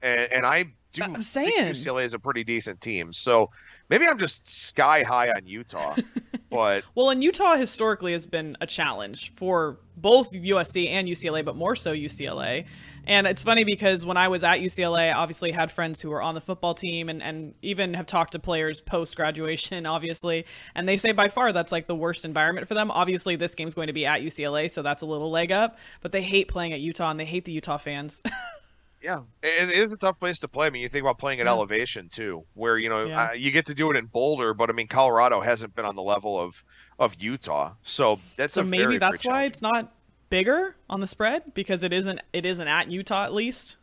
and, 0.01 0.31
and 0.31 0.45
I 0.45 0.63
do 0.91 1.03
I'm 1.03 1.13
think 1.13 1.25
saying. 1.25 1.71
UCLA 1.73 2.03
is 2.03 2.13
a 2.13 2.19
pretty 2.19 2.43
decent 2.43 2.81
team. 2.81 3.13
So 3.13 3.51
maybe 3.89 4.07
I'm 4.07 4.17
just 4.17 4.49
sky 4.49 5.03
high 5.03 5.29
on 5.29 5.45
Utah, 5.45 5.95
but 6.49 6.83
Well, 6.95 7.09
and 7.09 7.23
Utah 7.23 7.55
historically 7.55 8.13
has 8.13 8.25
been 8.25 8.57
a 8.61 8.65
challenge 8.65 9.33
for 9.35 9.77
both 9.97 10.31
USC 10.31 10.89
and 10.89 11.07
UCLA, 11.07 11.43
but 11.45 11.55
more 11.55 11.75
so 11.75 11.93
UCLA. 11.93 12.65
And 13.09 13.25
it's 13.25 13.41
funny 13.41 13.63
because 13.63 14.05
when 14.05 14.17
I 14.17 14.27
was 14.27 14.43
at 14.43 14.59
UCLA, 14.59 15.09
I 15.09 15.13
obviously 15.13 15.51
had 15.51 15.71
friends 15.71 15.99
who 15.99 16.11
were 16.11 16.21
on 16.21 16.35
the 16.35 16.41
football 16.41 16.75
team 16.75 17.09
and, 17.09 17.23
and 17.23 17.55
even 17.63 17.95
have 17.95 18.05
talked 18.05 18.33
to 18.33 18.39
players 18.39 18.81
post 18.81 19.15
graduation, 19.15 19.85
obviously. 19.87 20.45
And 20.75 20.87
they 20.87 20.95
say 20.95 21.11
by 21.11 21.27
far 21.27 21.51
that's 21.51 21.71
like 21.71 21.87
the 21.87 21.95
worst 21.95 22.23
environment 22.23 22.67
for 22.67 22.75
them. 22.75 22.91
Obviously, 22.91 23.35
this 23.35 23.55
game's 23.55 23.73
going 23.73 23.87
to 23.87 23.93
be 23.93 24.05
at 24.05 24.21
UCLA, 24.21 24.69
so 24.69 24.83
that's 24.83 25.01
a 25.01 25.07
little 25.07 25.31
leg 25.31 25.51
up. 25.51 25.79
But 26.01 26.11
they 26.11 26.21
hate 26.21 26.47
playing 26.49 26.71
at 26.73 26.81
Utah 26.81 27.09
and 27.09 27.19
they 27.19 27.25
hate 27.25 27.45
the 27.45 27.51
Utah 27.51 27.79
fans. 27.79 28.21
yeah, 29.01 29.21
it, 29.41 29.69
it 29.69 29.75
is 29.75 29.91
a 29.91 29.97
tough 29.97 30.19
place 30.19 30.37
to 30.39 30.47
play. 30.47 30.67
I 30.67 30.69
mean, 30.69 30.83
you 30.83 30.89
think 30.89 31.01
about 31.01 31.17
playing 31.17 31.39
at 31.39 31.47
Yeah. 31.47 31.53
elevation 31.53 32.09
too, 32.09 32.45
where 32.53 32.77
you 32.77 32.89
know 32.89 33.07
Yeah. 33.07 33.29
uh, 33.29 33.33
you 33.33 33.49
get 33.49 33.65
to 33.65 33.73
do 33.73 33.89
it 33.89 33.97
in 33.97 34.05
Boulder, 34.05 34.53
but 34.53 34.69
I 34.69 34.73
mean 34.73 34.87
Colorado 34.87 35.41
hasn't 35.41 35.73
been 35.73 35.85
on 35.85 35.95
the 35.95 36.03
level 36.03 36.39
of 36.39 36.63
of 36.99 37.15
Utah, 37.19 37.73
so 37.81 38.19
that's 38.35 38.53
so 38.53 38.61
a 38.61 38.65
maybe 38.65 38.83
very, 38.83 38.97
that's 38.99 39.25
why 39.25 39.45
it's 39.45 39.63
not 39.63 39.93
bigger 40.29 40.75
on 40.89 40.99
the 40.99 41.07
spread 41.07 41.53
because 41.53 41.83
it 41.83 41.93
isn't 41.93 42.19
it 42.33 42.45
isn't 42.45 42.67
at 42.67 42.89
Utah 42.89 43.25
at 43.25 43.33
least. 43.33 43.75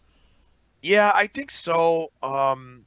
Yeah, 0.83 1.11
I 1.15 1.27
think 1.27 1.51
so. 1.51 2.11
Um, 2.23 2.85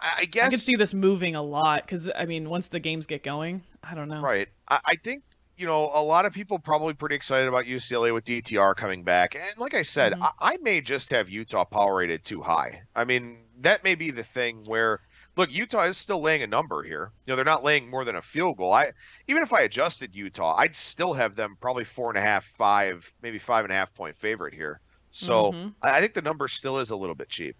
I, 0.00 0.12
I 0.20 0.24
guess 0.26 0.48
I 0.48 0.50
can 0.50 0.58
see 0.58 0.76
this 0.76 0.94
moving 0.94 1.34
a 1.36 1.42
lot 1.42 1.84
because 1.84 2.10
I 2.14 2.26
mean, 2.26 2.48
once 2.50 2.68
the 2.68 2.80
games 2.80 3.06
get 3.06 3.22
going, 3.22 3.62
I 3.82 3.94
don't 3.94 4.08
know. 4.08 4.20
Right. 4.20 4.48
I, 4.68 4.80
I 4.84 4.94
think 4.96 5.22
you 5.56 5.66
know 5.66 5.90
a 5.94 6.02
lot 6.02 6.26
of 6.26 6.32
people 6.32 6.58
probably 6.58 6.94
pretty 6.94 7.14
excited 7.14 7.48
about 7.48 7.64
UCLA 7.66 8.12
with 8.12 8.24
DTR 8.24 8.74
coming 8.76 9.04
back, 9.04 9.34
and 9.34 9.58
like 9.58 9.74
I 9.74 9.82
said, 9.82 10.12
Mhm. 10.12 10.22
I, 10.22 10.52
I 10.54 10.56
may 10.58 10.80
just 10.80 11.10
have 11.12 11.30
Utah 11.30 11.64
power 11.64 11.96
rated 11.96 12.24
too 12.24 12.42
high. 12.42 12.82
I 12.94 13.04
mean, 13.04 13.38
that 13.60 13.84
may 13.84 13.94
be 13.94 14.10
the 14.10 14.24
thing 14.24 14.64
where. 14.66 15.00
Look, 15.36 15.50
Utah 15.52 15.84
is 15.84 15.96
still 15.96 16.20
laying 16.20 16.42
a 16.42 16.46
number 16.46 16.82
here. 16.82 17.10
You 17.26 17.32
know, 17.32 17.36
they're 17.36 17.44
not 17.44 17.64
laying 17.64 17.88
more 17.88 18.04
than 18.04 18.16
a 18.16 18.22
field 18.22 18.58
goal. 18.58 18.72
I 18.72 18.92
even 19.28 19.42
if 19.42 19.52
I 19.52 19.62
adjusted 19.62 20.14
Utah, 20.14 20.54
I'd 20.56 20.76
still 20.76 21.14
have 21.14 21.36
them 21.36 21.56
probably 21.60 21.84
four 21.84 22.10
and 22.10 22.18
a 22.18 22.22
half, 22.22 22.44
five, 22.44 23.10
maybe 23.22 23.38
five 23.38 23.64
and 23.64 23.72
a 23.72 23.76
half 23.76 23.94
point 23.94 24.14
favorite 24.14 24.52
here. 24.52 24.80
So 25.10 25.52
Mhm. 25.52 25.74
I, 25.82 25.98
I 25.98 26.00
think 26.00 26.14
the 26.14 26.22
number 26.22 26.48
still 26.48 26.78
is 26.78 26.90
a 26.90 26.96
little 26.96 27.14
bit 27.14 27.28
cheap. 27.28 27.56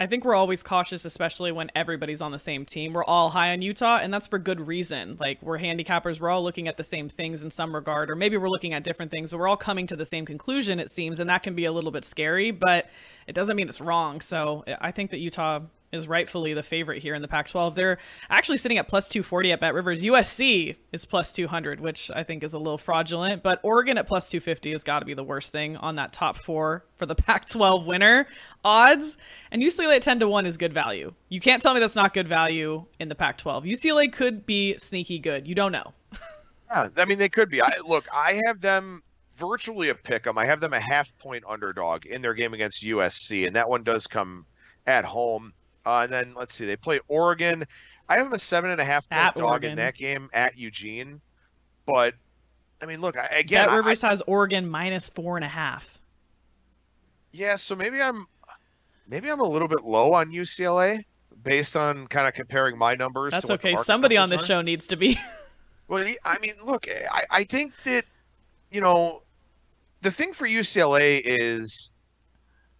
I 0.00 0.06
think 0.06 0.24
we're 0.24 0.34
always 0.34 0.64
cautious, 0.64 1.04
especially 1.04 1.52
when 1.52 1.70
everybody's 1.76 2.20
on 2.20 2.32
the 2.32 2.38
same 2.38 2.64
team. 2.64 2.92
We're 2.92 3.04
all 3.04 3.30
high 3.30 3.52
on 3.52 3.62
Utah, 3.62 3.98
and 3.98 4.12
that's 4.12 4.26
for 4.26 4.38
good 4.38 4.66
reason. 4.66 5.16
Like 5.20 5.40
we're 5.42 5.58
handicappers, 5.60 6.18
we're 6.18 6.30
all 6.30 6.42
looking 6.42 6.66
at 6.66 6.76
the 6.76 6.82
same 6.82 7.08
things 7.08 7.42
in 7.42 7.50
some 7.52 7.72
regard, 7.74 8.10
or 8.10 8.16
maybe 8.16 8.36
we're 8.36 8.48
looking 8.48 8.74
at 8.74 8.82
different 8.82 9.12
things, 9.12 9.30
but 9.30 9.38
we're 9.38 9.46
all 9.48 9.56
coming 9.56 9.86
to 9.86 9.96
the 9.96 10.06
same 10.06 10.26
conclusion, 10.26 10.80
it 10.80 10.90
seems, 10.90 11.20
and 11.20 11.30
that 11.30 11.42
can 11.44 11.54
be 11.54 11.66
a 11.66 11.72
little 11.72 11.92
bit 11.92 12.04
scary, 12.04 12.50
but 12.50 12.90
it 13.28 13.34
doesn't 13.34 13.54
mean 13.54 13.68
it's 13.68 13.80
wrong. 13.80 14.20
So 14.20 14.64
I 14.80 14.90
think 14.90 15.10
that 15.12 15.18
Utah 15.18 15.60
is 15.92 16.08
rightfully 16.08 16.54
the 16.54 16.62
favorite 16.62 17.02
here 17.02 17.14
in 17.14 17.22
the 17.22 17.28
Pac-12. 17.28 17.74
They're 17.74 17.98
actually 18.30 18.56
sitting 18.56 18.78
at 18.78 18.88
plus 18.88 19.08
240 19.08 19.52
at 19.52 19.60
Bet 19.60 19.74
Rivers. 19.74 20.02
USC 20.02 20.76
is 20.92 21.04
plus 21.04 21.32
200, 21.32 21.80
which 21.80 22.10
I 22.14 22.22
think 22.22 22.42
is 22.42 22.54
a 22.54 22.58
little 22.58 22.78
fraudulent, 22.78 23.42
but 23.42 23.60
Oregon 23.62 23.98
at 23.98 24.06
plus 24.06 24.28
250 24.30 24.72
has 24.72 24.82
got 24.82 25.00
to 25.00 25.04
be 25.04 25.14
the 25.14 25.22
worst 25.22 25.52
thing 25.52 25.76
on 25.76 25.96
that 25.96 26.12
top 26.12 26.38
four 26.38 26.84
for 26.96 27.06
the 27.06 27.14
Pac-12 27.22 27.86
winner 27.86 28.26
odds. 28.64 29.16
And 29.50 29.62
UCLA 29.62 29.96
at 29.96 30.02
10 30.02 30.20
to 30.20 30.28
1 30.28 30.46
is 30.46 30.56
good 30.56 30.72
value. 30.72 31.12
You 31.28 31.40
can't 31.40 31.62
tell 31.62 31.74
me 31.74 31.80
that's 31.80 31.96
not 31.96 32.14
good 32.14 32.28
value 32.28 32.84
in 32.98 33.08
the 33.08 33.14
Pac-12. 33.14 33.70
UCLA 33.70 34.12
could 34.12 34.46
be 34.46 34.76
sneaky 34.78 35.18
good. 35.18 35.46
You 35.46 35.54
don't 35.54 35.72
know. 35.72 35.92
Yeah, 36.72 36.88
I 36.96 37.04
mean 37.04 37.18
they 37.18 37.28
could 37.28 37.50
be. 37.50 37.60
I 37.60 37.70
look, 37.84 38.06
I 38.14 38.40
have 38.46 38.62
them 38.62 39.02
virtually 39.36 39.90
a 39.90 39.94
pick 39.94 40.26
'em. 40.26 40.38
I 40.38 40.46
have 40.46 40.60
them 40.60 40.72
a 40.72 40.80
half 40.80 41.16
point 41.18 41.44
underdog 41.46 42.06
in 42.06 42.22
their 42.22 42.32
game 42.32 42.54
against 42.54 42.82
USC, 42.82 43.46
and 43.46 43.56
that 43.56 43.68
one 43.68 43.82
does 43.82 44.06
come 44.06 44.46
at 44.86 45.04
home. 45.04 45.52
Uh, 45.84 46.00
and 46.04 46.12
then 46.12 46.34
let's 46.34 46.54
see, 46.54 46.66
they 46.66 46.76
play 46.76 47.00
Oregon. 47.08 47.64
I 48.08 48.16
have 48.16 48.26
them 48.26 48.32
a 48.34 48.38
seven 48.38 48.70
and 48.70 48.80
a 48.80 48.84
half 48.84 49.08
point 49.08 49.20
At 49.20 49.34
dog 49.36 49.50
Oregon. 49.50 49.70
in 49.72 49.76
that 49.78 49.94
game 49.94 50.28
at 50.32 50.56
Eugene. 50.58 51.20
But 51.86 52.14
I 52.82 52.86
mean, 52.86 53.00
look, 53.00 53.16
I, 53.16 53.26
again, 53.26 53.68
I- 53.68 53.76
Rivers 53.76 54.02
has 54.02 54.22
Oregon 54.26 54.68
minus 54.68 55.08
four 55.10 55.36
and 55.36 55.44
a 55.44 55.48
half. 55.48 56.00
yeah, 57.32 57.56
so 57.56 57.74
maybe 57.74 58.00
I'm. 58.00 58.26
maybe 59.08 59.30
I'm 59.30 59.40
a 59.40 59.48
little 59.48 59.68
bit 59.68 59.84
low 59.84 60.12
on 60.14 60.30
UCLA 60.30 61.04
based 61.42 61.76
on 61.76 62.06
kind 62.06 62.28
of 62.28 62.34
comparing 62.34 62.78
my 62.78 62.94
numbers. 62.94 63.32
That's 63.32 63.50
okay. 63.50 63.74
Somebody 63.76 64.16
on 64.16 64.28
this 64.28 64.42
are. 64.42 64.46
show 64.46 64.62
needs 64.62 64.86
to 64.88 64.96
be. 64.96 65.18
Well, 65.88 66.10
I 66.24 66.38
mean, 66.38 66.54
look, 66.64 66.86
I, 66.88 67.24
I 67.28 67.44
think 67.44 67.74
that, 67.84 68.06
you 68.70 68.80
know, 68.80 69.22
the 70.00 70.10
thing 70.10 70.32
for 70.32 70.48
UCLA 70.48 71.20
is 71.22 71.92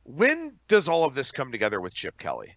when 0.05 0.55
does 0.67 0.89
all 0.89 1.05
of 1.05 1.15
this 1.15 1.31
come 1.31 1.53
together 1.53 1.79
with 1.79 1.93
Chip 1.93 2.17
Kelly? 2.17 2.55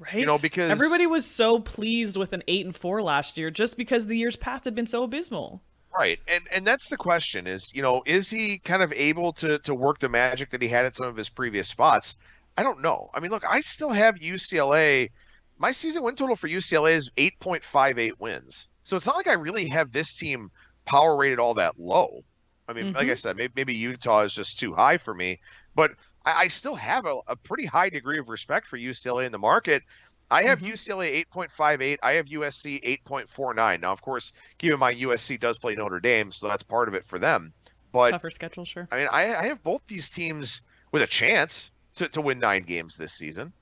Right. 0.00 0.14
You 0.14 0.26
know, 0.26 0.38
because 0.38 0.70
everybody 0.70 1.06
was 1.06 1.26
so 1.26 1.60
pleased 1.60 2.16
with 2.16 2.32
an 2.32 2.42
eight 2.48 2.64
and 2.64 2.74
four 2.74 3.02
last 3.02 3.36
year, 3.36 3.50
just 3.50 3.76
because 3.76 4.06
the 4.06 4.16
years 4.16 4.34
past 4.34 4.64
had 4.64 4.74
been 4.74 4.86
so 4.86 5.02
abysmal. 5.02 5.60
Right, 5.96 6.18
and 6.26 6.44
and 6.50 6.66
that's 6.66 6.88
the 6.88 6.96
question: 6.96 7.46
is 7.46 7.74
you 7.74 7.82
know, 7.82 8.02
is 8.06 8.30
he 8.30 8.58
kind 8.58 8.82
of 8.82 8.94
able 8.94 9.34
to 9.34 9.58
to 9.58 9.74
work 9.74 9.98
the 9.98 10.08
magic 10.08 10.50
that 10.50 10.62
he 10.62 10.68
had 10.68 10.86
at 10.86 10.96
some 10.96 11.06
of 11.06 11.16
his 11.16 11.28
previous 11.28 11.68
spots? 11.68 12.16
I 12.56 12.62
don't 12.62 12.80
know. 12.80 13.10
I 13.12 13.20
mean, 13.20 13.30
look, 13.30 13.44
I 13.44 13.60
still 13.60 13.90
have 13.90 14.16
UCLA. 14.16 15.10
My 15.58 15.72
season 15.72 16.02
win 16.02 16.14
total 16.14 16.34
for 16.34 16.48
UCLA 16.48 16.92
is 16.92 17.10
eight 17.18 17.38
point 17.38 17.62
five 17.62 17.98
eight 17.98 18.18
wins, 18.18 18.68
so 18.84 18.96
it's 18.96 19.06
not 19.06 19.16
like 19.16 19.28
I 19.28 19.34
really 19.34 19.68
have 19.68 19.92
this 19.92 20.16
team 20.16 20.50
power 20.86 21.14
rated 21.14 21.38
all 21.38 21.54
that 21.54 21.78
low. 21.78 22.24
I 22.66 22.72
mean, 22.72 22.92
like 22.92 23.02
mm-hmm. 23.02 23.10
I 23.10 23.14
said, 23.14 23.36
maybe, 23.36 23.52
maybe 23.56 23.74
Utah 23.74 24.20
is 24.20 24.32
just 24.32 24.60
too 24.60 24.72
high 24.72 24.96
for 24.96 25.12
me, 25.12 25.40
but 25.74 25.90
I, 26.24 26.32
I 26.32 26.48
still 26.48 26.74
have 26.74 27.06
a, 27.06 27.18
a 27.28 27.36
pretty 27.36 27.66
high 27.66 27.88
degree 27.88 28.18
of 28.18 28.28
respect 28.28 28.66
for 28.66 28.78
UCLA 28.78 29.26
in 29.26 29.32
the 29.32 29.38
market. 29.38 29.82
I 30.30 30.44
have 30.44 30.60
mm-hmm. 30.60 30.72
UCLA 30.72 31.26
8.58. 31.32 31.98
I 32.02 32.12
have 32.12 32.26
USC 32.26 33.00
8.49. 33.04 33.80
Now, 33.80 33.92
of 33.92 34.00
course, 34.00 34.32
keep 34.58 34.72
in 34.72 34.78
mind 34.78 35.00
USC 35.00 35.40
does 35.40 35.58
play 35.58 35.74
Notre 35.74 35.98
Dame, 35.98 36.30
so 36.30 36.46
that's 36.46 36.62
part 36.62 36.88
of 36.88 36.94
it 36.94 37.04
for 37.04 37.18
them. 37.18 37.52
But 37.92 38.10
Tougher 38.10 38.30
schedule, 38.30 38.64
sure. 38.64 38.86
I 38.92 38.96
mean, 38.96 39.08
I, 39.10 39.34
I 39.34 39.46
have 39.46 39.62
both 39.62 39.84
these 39.86 40.08
teams 40.08 40.62
with 40.92 41.02
a 41.02 41.06
chance 41.06 41.72
to, 41.96 42.08
to 42.10 42.20
win 42.20 42.38
nine 42.38 42.62
games 42.62 42.96
this 42.96 43.12
season. 43.12 43.52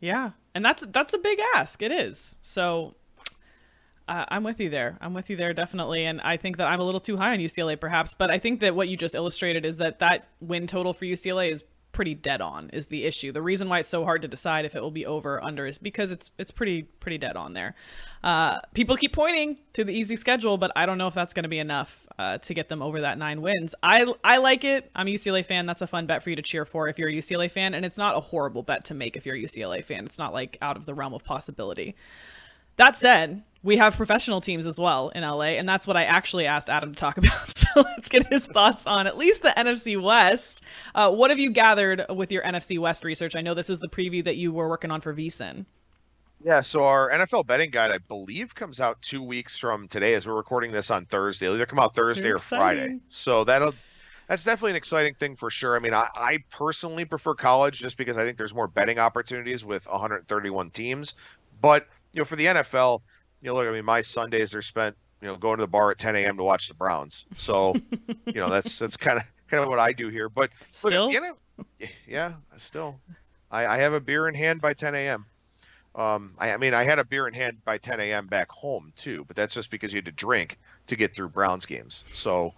Yeah, 0.00 0.32
and 0.54 0.64
that's 0.64 0.86
that's 0.86 1.12
a 1.12 1.18
big 1.18 1.40
ask. 1.56 1.82
It 1.82 1.90
is. 1.90 2.36
So 2.40 2.94
uh, 4.08 4.24
I'm 4.28 4.42
with 4.42 4.58
you 4.58 4.70
there. 4.70 4.96
I'm 5.00 5.14
with 5.14 5.30
you 5.30 5.36
there 5.36 5.52
definitely, 5.52 6.04
and 6.04 6.20
I 6.20 6.36
think 6.36 6.56
that 6.56 6.66
I'm 6.66 6.80
a 6.80 6.84
little 6.84 7.00
too 7.00 7.16
high 7.16 7.32
on 7.32 7.38
UCLA 7.38 7.78
perhaps. 7.78 8.14
But 8.14 8.30
I 8.30 8.38
think 8.38 8.60
that 8.60 8.74
what 8.74 8.88
you 8.88 8.96
just 8.96 9.14
illustrated 9.14 9.64
is 9.64 9.76
that 9.78 9.98
that 10.00 10.28
win 10.40 10.66
total 10.66 10.94
for 10.94 11.04
UCLA 11.04 11.52
is 11.52 11.64
pretty 11.92 12.14
dead 12.14 12.40
on. 12.40 12.70
Is 12.70 12.86
the 12.86 13.04
issue? 13.04 13.32
The 13.32 13.42
reason 13.42 13.68
why 13.68 13.80
it's 13.80 13.88
so 13.88 14.04
hard 14.04 14.22
to 14.22 14.28
decide 14.28 14.64
if 14.64 14.76
it 14.76 14.82
will 14.82 14.90
be 14.90 15.04
over 15.04 15.34
or 15.34 15.44
under 15.44 15.66
is 15.66 15.78
because 15.78 16.10
it's 16.10 16.30
it's 16.38 16.50
pretty 16.50 16.82
pretty 16.82 17.18
dead 17.18 17.36
on 17.36 17.54
there. 17.54 17.74
Uh, 18.22 18.58
people 18.72 18.96
keep 18.96 19.12
pointing 19.12 19.58
to 19.72 19.84
the 19.84 19.92
easy 19.92 20.16
schedule, 20.16 20.56
but 20.58 20.70
I 20.76 20.86
don't 20.86 20.98
know 20.98 21.08
if 21.08 21.14
that's 21.14 21.34
going 21.34 21.44
to 21.44 21.48
be 21.48 21.58
enough 21.58 22.06
uh, 22.18 22.38
to 22.38 22.54
get 22.54 22.68
them 22.68 22.82
over 22.82 23.00
that 23.02 23.18
nine 23.18 23.42
wins. 23.42 23.74
I 23.82 24.12
I 24.22 24.38
like 24.38 24.64
it. 24.64 24.90
I'm 24.94 25.08
a 25.08 25.10
UCLA 25.10 25.44
fan. 25.44 25.66
That's 25.66 25.82
a 25.82 25.86
fun 25.86 26.06
bet 26.06 26.22
for 26.22 26.30
you 26.30 26.36
to 26.36 26.42
cheer 26.42 26.64
for 26.64 26.88
if 26.88 26.98
you're 26.98 27.08
a 27.08 27.12
UCLA 27.12 27.50
fan, 27.50 27.74
and 27.74 27.84
it's 27.84 27.98
not 27.98 28.16
a 28.16 28.20
horrible 28.20 28.62
bet 28.62 28.86
to 28.86 28.94
make 28.94 29.16
if 29.16 29.26
you're 29.26 29.36
a 29.36 29.42
UCLA 29.42 29.84
fan. 29.84 30.04
It's 30.04 30.18
not 30.18 30.32
like 30.32 30.56
out 30.62 30.76
of 30.76 30.86
the 30.86 30.94
realm 30.94 31.14
of 31.14 31.24
possibility. 31.24 31.96
That 32.78 32.96
said, 32.96 33.42
we 33.62 33.76
have 33.76 33.96
professional 33.96 34.40
teams 34.40 34.66
as 34.66 34.78
well 34.78 35.10
in 35.10 35.22
LA, 35.22 35.56
and 35.58 35.68
that's 35.68 35.86
what 35.86 35.96
I 35.96 36.04
actually 36.04 36.46
asked 36.46 36.70
Adam 36.70 36.94
to 36.94 36.98
talk 36.98 37.18
about. 37.18 37.56
So 37.58 37.82
let's 37.82 38.08
get 38.08 38.26
his 38.28 38.46
thoughts 38.46 38.86
on 38.86 39.06
at 39.06 39.18
least 39.18 39.42
the 39.42 39.50
NFC 39.50 40.00
West. 40.00 40.62
Uh, 40.94 41.10
what 41.10 41.30
have 41.30 41.38
you 41.38 41.50
gathered 41.50 42.06
with 42.08 42.32
your 42.32 42.42
NFC 42.42 42.78
West 42.78 43.04
research? 43.04 43.36
I 43.36 43.42
know 43.42 43.52
this 43.52 43.68
is 43.68 43.80
the 43.80 43.88
preview 43.88 44.24
that 44.24 44.36
you 44.36 44.52
were 44.52 44.68
working 44.68 44.90
on 44.90 45.00
for 45.00 45.12
VSIN. 45.12 45.66
Yeah, 46.42 46.60
so 46.60 46.84
our 46.84 47.10
NFL 47.10 47.46
betting 47.46 47.70
guide, 47.70 47.90
I 47.90 47.98
believe, 47.98 48.54
comes 48.54 48.80
out 48.80 49.02
two 49.02 49.22
weeks 49.22 49.58
from 49.58 49.88
today 49.88 50.14
as 50.14 50.26
we're 50.26 50.36
recording 50.36 50.70
this 50.70 50.90
on 50.90 51.04
Thursday. 51.04 51.46
It'll 51.46 51.56
either 51.56 51.66
come 51.66 51.80
out 51.80 51.94
Thursday 51.94 52.30
or 52.30 52.38
Friday. 52.38 53.00
So 53.08 53.42
that'll 53.42 53.74
that's 54.28 54.44
definitely 54.44 54.72
an 54.72 54.76
exciting 54.76 55.14
thing 55.14 55.34
for 55.34 55.50
sure. 55.50 55.74
I 55.74 55.80
mean, 55.80 55.94
I, 55.94 56.06
I 56.14 56.38
personally 56.50 57.04
prefer 57.04 57.34
college 57.34 57.80
just 57.80 57.96
because 57.96 58.18
I 58.18 58.24
think 58.24 58.36
there's 58.36 58.54
more 58.54 58.68
betting 58.68 58.98
opportunities 58.98 59.64
with 59.64 59.88
131 59.88 60.70
teams. 60.70 61.14
But 61.60 61.88
you 62.12 62.20
know, 62.20 62.24
for 62.24 62.36
the 62.36 62.46
NFL, 62.46 63.02
you 63.42 63.48
know, 63.48 63.54
look, 63.54 63.68
I 63.68 63.72
mean, 63.72 63.84
my 63.84 64.00
Sundays 64.00 64.54
are 64.54 64.62
spent, 64.62 64.96
you 65.20 65.28
know, 65.28 65.36
going 65.36 65.56
to 65.58 65.62
the 65.62 65.68
bar 65.68 65.90
at 65.90 65.98
10 65.98 66.16
a.m. 66.16 66.36
to 66.36 66.42
watch 66.42 66.68
the 66.68 66.74
Browns. 66.74 67.26
So, 67.36 67.74
you 68.26 68.34
know, 68.34 68.50
that's 68.50 68.78
that's 68.78 68.96
kind 68.96 69.18
of 69.18 69.24
kind 69.48 69.62
of 69.62 69.68
what 69.68 69.78
I 69.78 69.92
do 69.92 70.08
here. 70.08 70.28
But 70.28 70.50
look, 70.82 70.92
Still? 70.92 71.10
you 71.10 71.20
know, 71.20 71.36
yeah, 72.06 72.34
still, 72.56 72.98
I, 73.50 73.66
I 73.66 73.78
have 73.78 73.92
a 73.92 74.00
beer 74.00 74.28
in 74.28 74.34
hand 74.34 74.60
by 74.60 74.74
10 74.74 74.94
a.m. 74.94 75.26
Um, 75.94 76.34
I, 76.38 76.52
I 76.52 76.56
mean, 76.58 76.74
I 76.74 76.84
had 76.84 76.98
a 76.98 77.04
beer 77.04 77.26
in 77.26 77.34
hand 77.34 77.58
by 77.64 77.78
10 77.78 77.98
a.m. 78.00 78.26
back 78.26 78.50
home 78.50 78.92
too, 78.96 79.24
but 79.26 79.36
that's 79.36 79.54
just 79.54 79.70
because 79.70 79.92
you 79.92 79.98
had 79.98 80.04
to 80.04 80.12
drink 80.12 80.58
to 80.86 80.96
get 80.96 81.14
through 81.14 81.30
Browns 81.30 81.66
games. 81.66 82.04
So, 82.12 82.54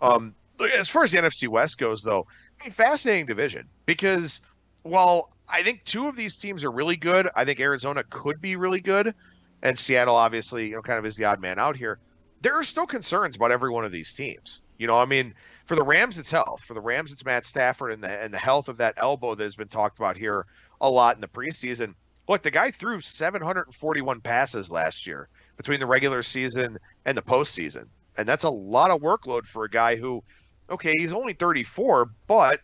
um, 0.00 0.34
as 0.76 0.88
far 0.88 1.02
as 1.02 1.12
the 1.12 1.18
NFC 1.18 1.48
West 1.48 1.78
goes, 1.78 2.02
though, 2.02 2.26
I 2.60 2.64
mean, 2.64 2.72
fascinating 2.72 3.26
division 3.26 3.68
because 3.86 4.40
while 4.82 5.30
I 5.50 5.62
think 5.62 5.84
two 5.84 6.08
of 6.08 6.16
these 6.16 6.36
teams 6.36 6.64
are 6.64 6.70
really 6.70 6.96
good, 6.96 7.28
I 7.34 7.44
think 7.44 7.60
Arizona 7.60 8.04
could 8.08 8.40
be 8.40 8.56
really 8.56 8.80
good, 8.80 9.14
and 9.62 9.78
Seattle 9.78 10.16
obviously, 10.16 10.68
you 10.68 10.76
know, 10.76 10.82
kind 10.82 10.98
of 10.98 11.06
is 11.06 11.16
the 11.16 11.24
odd 11.24 11.40
man 11.40 11.58
out 11.58 11.76
here. 11.76 11.98
There 12.40 12.54
are 12.58 12.62
still 12.62 12.86
concerns 12.86 13.36
about 13.36 13.50
every 13.50 13.70
one 13.70 13.84
of 13.84 13.92
these 13.92 14.12
teams. 14.14 14.62
You 14.78 14.86
know, 14.86 14.98
I 14.98 15.04
mean, 15.04 15.34
for 15.66 15.76
the 15.76 15.84
Rams, 15.84 16.18
it's 16.18 16.30
health. 16.30 16.64
For 16.64 16.72
the 16.72 16.80
Rams, 16.80 17.12
it's 17.12 17.24
Matt 17.24 17.44
Stafford 17.44 17.92
and 17.92 18.02
the 18.02 18.08
and 18.08 18.32
the 18.32 18.38
health 18.38 18.70
of 18.70 18.78
that 18.78 18.94
elbow 18.96 19.34
that 19.34 19.44
has 19.44 19.56
been 19.56 19.68
talked 19.68 19.98
about 19.98 20.16
here 20.16 20.46
a 20.80 20.88
lot 20.88 21.16
in 21.16 21.20
the 21.20 21.28
preseason. 21.28 21.94
Look, 22.28 22.42
the 22.42 22.50
guy 22.50 22.70
threw 22.70 23.00
741 23.00 24.20
passes 24.22 24.72
last 24.72 25.06
year 25.06 25.28
between 25.58 25.80
the 25.80 25.86
regular 25.86 26.22
season 26.22 26.78
and 27.04 27.18
the 27.18 27.22
postseason, 27.22 27.88
and 28.16 28.26
that's 28.26 28.44
a 28.44 28.50
lot 28.50 28.90
of 28.90 29.02
workload 29.02 29.44
for 29.44 29.64
a 29.64 29.70
guy 29.70 29.96
who, 29.96 30.22
okay, 30.70 30.94
he's 30.96 31.12
only 31.12 31.34
34, 31.34 32.10
but 32.26 32.60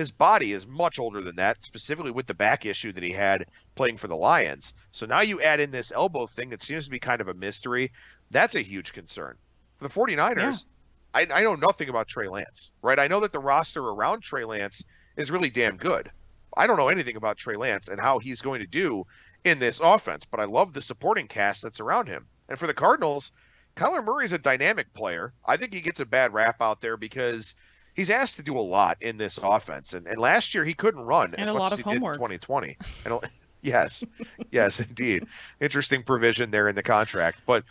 his 0.00 0.10
body 0.10 0.54
is 0.54 0.66
much 0.66 0.98
older 0.98 1.20
than 1.20 1.36
that, 1.36 1.62
specifically 1.62 2.10
with 2.10 2.26
the 2.26 2.32
back 2.32 2.64
issue 2.64 2.90
that 2.90 3.02
he 3.02 3.12
had 3.12 3.44
playing 3.74 3.98
for 3.98 4.08
the 4.08 4.16
Lions. 4.16 4.72
So 4.92 5.04
now 5.04 5.20
you 5.20 5.42
add 5.42 5.60
in 5.60 5.70
this 5.70 5.92
elbow 5.92 6.26
thing 6.26 6.48
that 6.48 6.62
seems 6.62 6.86
to 6.86 6.90
be 6.90 6.98
kind 6.98 7.20
of 7.20 7.28
a 7.28 7.34
mystery. 7.34 7.92
That's 8.30 8.54
a 8.54 8.62
huge 8.62 8.94
concern. 8.94 9.36
For 9.76 9.86
the 9.86 9.92
49ers, 9.92 10.64
I, 11.12 11.26
I 11.30 11.42
know 11.42 11.54
nothing 11.54 11.90
about 11.90 12.08
Trey 12.08 12.28
Lance, 12.28 12.72
right? 12.80 12.98
I 12.98 13.08
know 13.08 13.20
that 13.20 13.32
the 13.32 13.40
roster 13.40 13.86
around 13.86 14.22
Trey 14.22 14.46
Lance 14.46 14.82
is 15.18 15.30
really 15.30 15.50
damn 15.50 15.76
good. 15.76 16.10
I 16.56 16.66
don't 16.66 16.78
know 16.78 16.88
anything 16.88 17.16
about 17.16 17.36
Trey 17.36 17.56
Lance 17.56 17.88
and 17.88 18.00
how 18.00 18.20
he's 18.20 18.40
going 18.40 18.60
to 18.60 18.66
do 18.66 19.04
in 19.44 19.58
this 19.58 19.80
offense, 19.80 20.24
but 20.24 20.40
I 20.40 20.44
love 20.44 20.72
the 20.72 20.80
supporting 20.80 21.28
cast 21.28 21.62
that's 21.62 21.80
around 21.80 22.06
him. 22.06 22.26
And 22.48 22.58
for 22.58 22.66
the 22.66 22.72
Cardinals, 22.72 23.32
Kyler 23.76 24.02
Murray's 24.02 24.32
a 24.32 24.38
dynamic 24.38 24.94
player. 24.94 25.34
I 25.44 25.58
think 25.58 25.74
he 25.74 25.82
gets 25.82 26.00
a 26.00 26.06
bad 26.06 26.32
rap 26.32 26.62
out 26.62 26.80
there 26.80 26.96
because 26.96 27.54
he's 28.00 28.08
asked 28.08 28.36
to 28.36 28.42
do 28.42 28.56
a 28.56 28.60
lot 28.60 28.96
in 29.02 29.18
this 29.18 29.38
offense. 29.42 29.92
And, 29.92 30.06
and 30.06 30.18
last 30.18 30.54
year 30.54 30.64
he 30.64 30.72
couldn't 30.72 31.02
run 31.02 31.34
And 31.34 31.42
as 31.42 31.50
a 31.50 31.52
much 31.52 31.60
lot 31.60 31.72
as 31.74 31.78
of 31.80 31.84
he 31.84 31.90
did 31.90 31.96
in 31.96 31.96
homework. 31.98 32.14
2020. 32.16 32.78
And, 33.04 33.12
a- 33.14 33.20
yes, 33.60 34.02
yes, 34.50 34.80
indeed. 34.80 35.26
Interesting 35.60 36.02
provision 36.02 36.50
there 36.50 36.66
in 36.66 36.74
the 36.74 36.82
contract. 36.82 37.42
But 37.44 37.64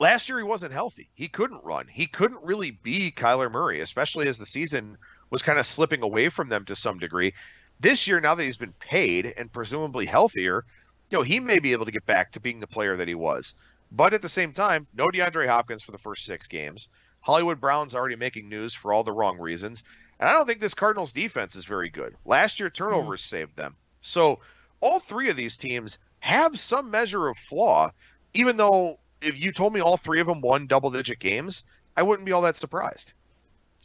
last 0.00 0.30
year 0.30 0.38
he 0.38 0.44
wasn't 0.44 0.72
healthy. 0.72 1.10
He 1.14 1.28
couldn't 1.28 1.62
run. 1.62 1.88
He 1.88 2.06
couldn't 2.06 2.42
really 2.42 2.70
be 2.70 3.10
Kyler 3.10 3.50
Murray, 3.52 3.80
especially 3.80 4.28
as 4.28 4.38
the 4.38 4.46
season 4.46 4.96
was 5.28 5.42
kind 5.42 5.58
of 5.58 5.66
slipping 5.66 6.02
away 6.02 6.30
from 6.30 6.48
them 6.48 6.64
to 6.64 6.74
some 6.74 6.98
degree. 6.98 7.34
This 7.80 8.08
year, 8.08 8.22
now 8.22 8.34
that 8.34 8.44
he's 8.44 8.56
been 8.56 8.72
paid 8.72 9.34
and 9.36 9.52
presumably 9.52 10.06
healthier, 10.06 10.64
you 11.10 11.18
know, 11.18 11.22
he 11.22 11.38
may 11.38 11.58
be 11.58 11.72
able 11.72 11.84
to 11.84 11.92
get 11.92 12.06
back 12.06 12.32
to 12.32 12.40
being 12.40 12.60
the 12.60 12.66
player 12.66 12.96
that 12.96 13.08
he 13.08 13.14
was. 13.14 13.52
But 13.92 14.14
at 14.14 14.22
the 14.22 14.28
same 14.30 14.54
time, 14.54 14.86
no 14.94 15.08
DeAndre 15.08 15.46
Hopkins 15.48 15.82
for 15.82 15.92
the 15.92 15.98
first 15.98 16.24
six 16.24 16.46
games. 16.46 16.88
Hollywood 17.24 17.58
Brown's 17.58 17.94
already 17.94 18.16
making 18.16 18.50
news 18.50 18.74
for 18.74 18.92
all 18.92 19.02
the 19.02 19.10
wrong 19.10 19.38
reasons. 19.38 19.82
And 20.20 20.28
I 20.28 20.34
don't 20.34 20.46
think 20.46 20.60
this 20.60 20.74
Cardinals 20.74 21.12
defense 21.12 21.56
is 21.56 21.64
very 21.64 21.88
good. 21.88 22.14
Last 22.26 22.60
year, 22.60 22.68
turnovers 22.68 23.22
mm-hmm. 23.22 23.36
saved 23.36 23.56
them. 23.56 23.76
So 24.02 24.40
all 24.80 25.00
three 25.00 25.30
of 25.30 25.36
these 25.36 25.56
teams 25.56 25.98
have 26.20 26.60
some 26.60 26.90
measure 26.90 27.26
of 27.26 27.38
flaw, 27.38 27.92
even 28.34 28.58
though 28.58 28.98
if 29.22 29.42
you 29.42 29.52
told 29.52 29.72
me 29.72 29.80
all 29.80 29.96
three 29.96 30.20
of 30.20 30.26
them 30.26 30.42
won 30.42 30.66
double 30.66 30.90
digit 30.90 31.18
games, 31.18 31.62
I 31.96 32.02
wouldn't 32.02 32.26
be 32.26 32.32
all 32.32 32.42
that 32.42 32.58
surprised. 32.58 33.14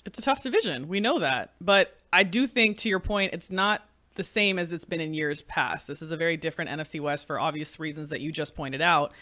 It's 0.05 0.19
a 0.19 0.21
tough 0.21 0.43
division. 0.43 0.89
We 0.89 0.99
know 0.99 1.19
that. 1.19 1.53
But 1.61 1.95
I 2.11 2.23
do 2.23 2.45
think, 2.45 2.79
to 2.79 2.89
your 2.89 2.99
point, 2.99 3.31
it's 3.33 3.49
not 3.49 3.87
the 4.15 4.23
same 4.25 4.59
as 4.59 4.73
it's 4.73 4.83
been 4.83 4.99
in 4.99 5.13
years 5.13 5.41
past. 5.43 5.87
This 5.87 6.01
is 6.01 6.11
a 6.11 6.17
very 6.17 6.35
different 6.35 6.71
NFC 6.71 6.99
West 6.99 7.25
for 7.25 7.39
obvious 7.39 7.79
reasons 7.79 8.09
that 8.09 8.19
you 8.19 8.33
just 8.33 8.53
pointed 8.53 8.81
out. 8.81 9.13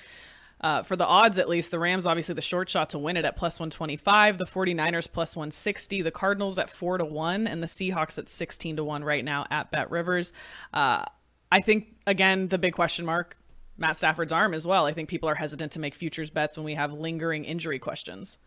Uh, 0.60 0.82
for 0.82 0.96
the 0.96 1.06
odds, 1.06 1.38
at 1.38 1.48
least, 1.48 1.70
the 1.72 1.80
Rams 1.80 2.06
obviously 2.06 2.34
the 2.34 2.42
short 2.42 2.70
shot 2.70 2.90
to 2.92 3.00
win 3.00 3.16
it 3.16 3.26
at 3.26 3.36
plus 3.36 3.60
125, 3.60 4.38
the 4.38 4.46
49ers 4.46 5.12
plus 5.12 5.36
160, 5.36 6.02
the 6.02 6.12
Cardinals 6.12 6.58
at 6.58 6.70
4 6.70 6.98
to 6.98 7.06
1, 7.06 7.48
and 7.48 7.62
the 7.62 7.68
Seahawks 7.68 8.18
at 8.18 8.28
16 8.28 8.78
to 8.78 8.84
1 8.84 9.04
right 9.04 9.24
now 9.24 9.46
at 9.52 9.72
Bet 9.72 9.92
Rivers. 9.92 10.34
Uh, 10.74 11.04
I 11.52 11.62
think, 11.62 11.96
again, 12.08 12.48
the 12.48 12.58
big 12.58 12.74
question 12.74 13.06
mark 13.06 13.38
Matt 13.78 13.98
Stafford's 13.98 14.32
arm 14.32 14.54
as 14.54 14.66
well. 14.66 14.86
I 14.86 14.94
think 14.94 15.10
people 15.10 15.30
are 15.30 15.36
hesitant 15.36 15.74
to 15.74 15.80
make 15.80 15.94
futures 15.94 16.32
bets 16.32 16.58
when 16.58 16.66
we 16.66 16.74
have 16.74 16.92
lingering 16.92 17.46
injury 17.46 17.78
questions. 17.80 18.38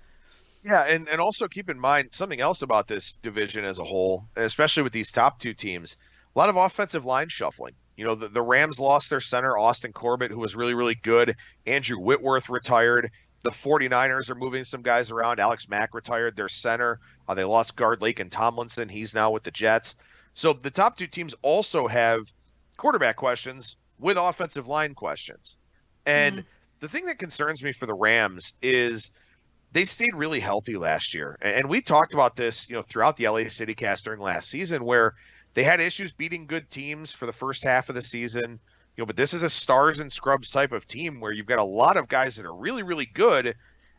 Yeah, 0.64 0.82
and, 0.82 1.08
and 1.08 1.20
also 1.20 1.48
keep 1.48 1.70
in 1.70 1.78
mind 1.78 2.08
something 2.12 2.40
else 2.40 2.62
about 2.62 2.86
this 2.86 3.14
division 3.14 3.64
as 3.64 3.78
a 3.78 3.84
whole, 3.84 4.26
especially 4.36 4.82
with 4.82 4.92
these 4.92 5.12
top 5.12 5.38
two 5.38 5.54
teams. 5.54 5.96
A 6.34 6.38
lot 6.38 6.48
of 6.48 6.56
offensive 6.56 7.04
line 7.04 7.28
shuffling. 7.28 7.74
You 7.96 8.04
know, 8.04 8.14
the, 8.14 8.28
the 8.28 8.42
Rams 8.42 8.78
lost 8.78 9.10
their 9.10 9.20
center, 9.20 9.58
Austin 9.58 9.92
Corbett, 9.92 10.30
who 10.30 10.38
was 10.38 10.56
really, 10.56 10.74
really 10.74 10.94
good. 10.94 11.36
Andrew 11.66 11.98
Whitworth 11.98 12.48
retired. 12.48 13.10
The 13.42 13.50
49ers 13.50 14.30
are 14.30 14.34
moving 14.34 14.64
some 14.64 14.82
guys 14.82 15.10
around. 15.10 15.40
Alex 15.40 15.68
Mack 15.68 15.94
retired 15.94 16.36
their 16.36 16.48
center. 16.48 17.00
Uh, 17.28 17.34
they 17.34 17.44
lost 17.44 17.76
guard 17.76 18.00
Laken 18.00 18.30
Tomlinson. 18.30 18.88
He's 18.88 19.14
now 19.14 19.30
with 19.30 19.42
the 19.42 19.50
Jets. 19.50 19.96
So 20.34 20.52
the 20.52 20.70
top 20.70 20.96
two 20.96 21.06
teams 21.06 21.34
also 21.42 21.88
have 21.88 22.32
quarterback 22.76 23.16
questions 23.16 23.76
with 23.98 24.16
offensive 24.16 24.68
line 24.68 24.94
questions. 24.94 25.56
And 26.06 26.38
mm. 26.38 26.44
the 26.80 26.88
thing 26.88 27.06
that 27.06 27.18
concerns 27.18 27.62
me 27.62 27.72
for 27.72 27.86
the 27.86 27.94
Rams 27.94 28.54
is 28.62 29.10
they 29.72 29.84
stayed 29.84 30.14
really 30.14 30.40
healthy 30.40 30.76
last 30.76 31.14
year. 31.14 31.36
And 31.40 31.68
we 31.68 31.80
talked 31.80 32.14
about 32.14 32.36
this, 32.36 32.68
you 32.68 32.76
know, 32.76 32.82
throughout 32.82 33.16
the 33.16 33.28
LA 33.28 33.48
City 33.48 33.74
cast 33.74 34.04
during 34.04 34.20
last 34.20 34.48
season 34.48 34.84
where 34.84 35.14
they 35.54 35.62
had 35.64 35.80
issues 35.80 36.12
beating 36.12 36.46
good 36.46 36.70
teams 36.70 37.12
for 37.12 37.26
the 37.26 37.32
first 37.32 37.64
half 37.64 37.88
of 37.88 37.94
the 37.94 38.02
season. 38.02 38.60
You 38.96 39.02
know, 39.02 39.06
but 39.06 39.16
this 39.16 39.34
is 39.34 39.42
a 39.42 39.50
stars 39.50 40.00
and 40.00 40.12
scrubs 40.12 40.50
type 40.50 40.72
of 40.72 40.86
team 40.86 41.20
where 41.20 41.32
you've 41.32 41.46
got 41.46 41.58
a 41.58 41.64
lot 41.64 41.96
of 41.96 42.08
guys 42.08 42.36
that 42.36 42.46
are 42.46 42.54
really, 42.54 42.82
really 42.82 43.06
good 43.06 43.54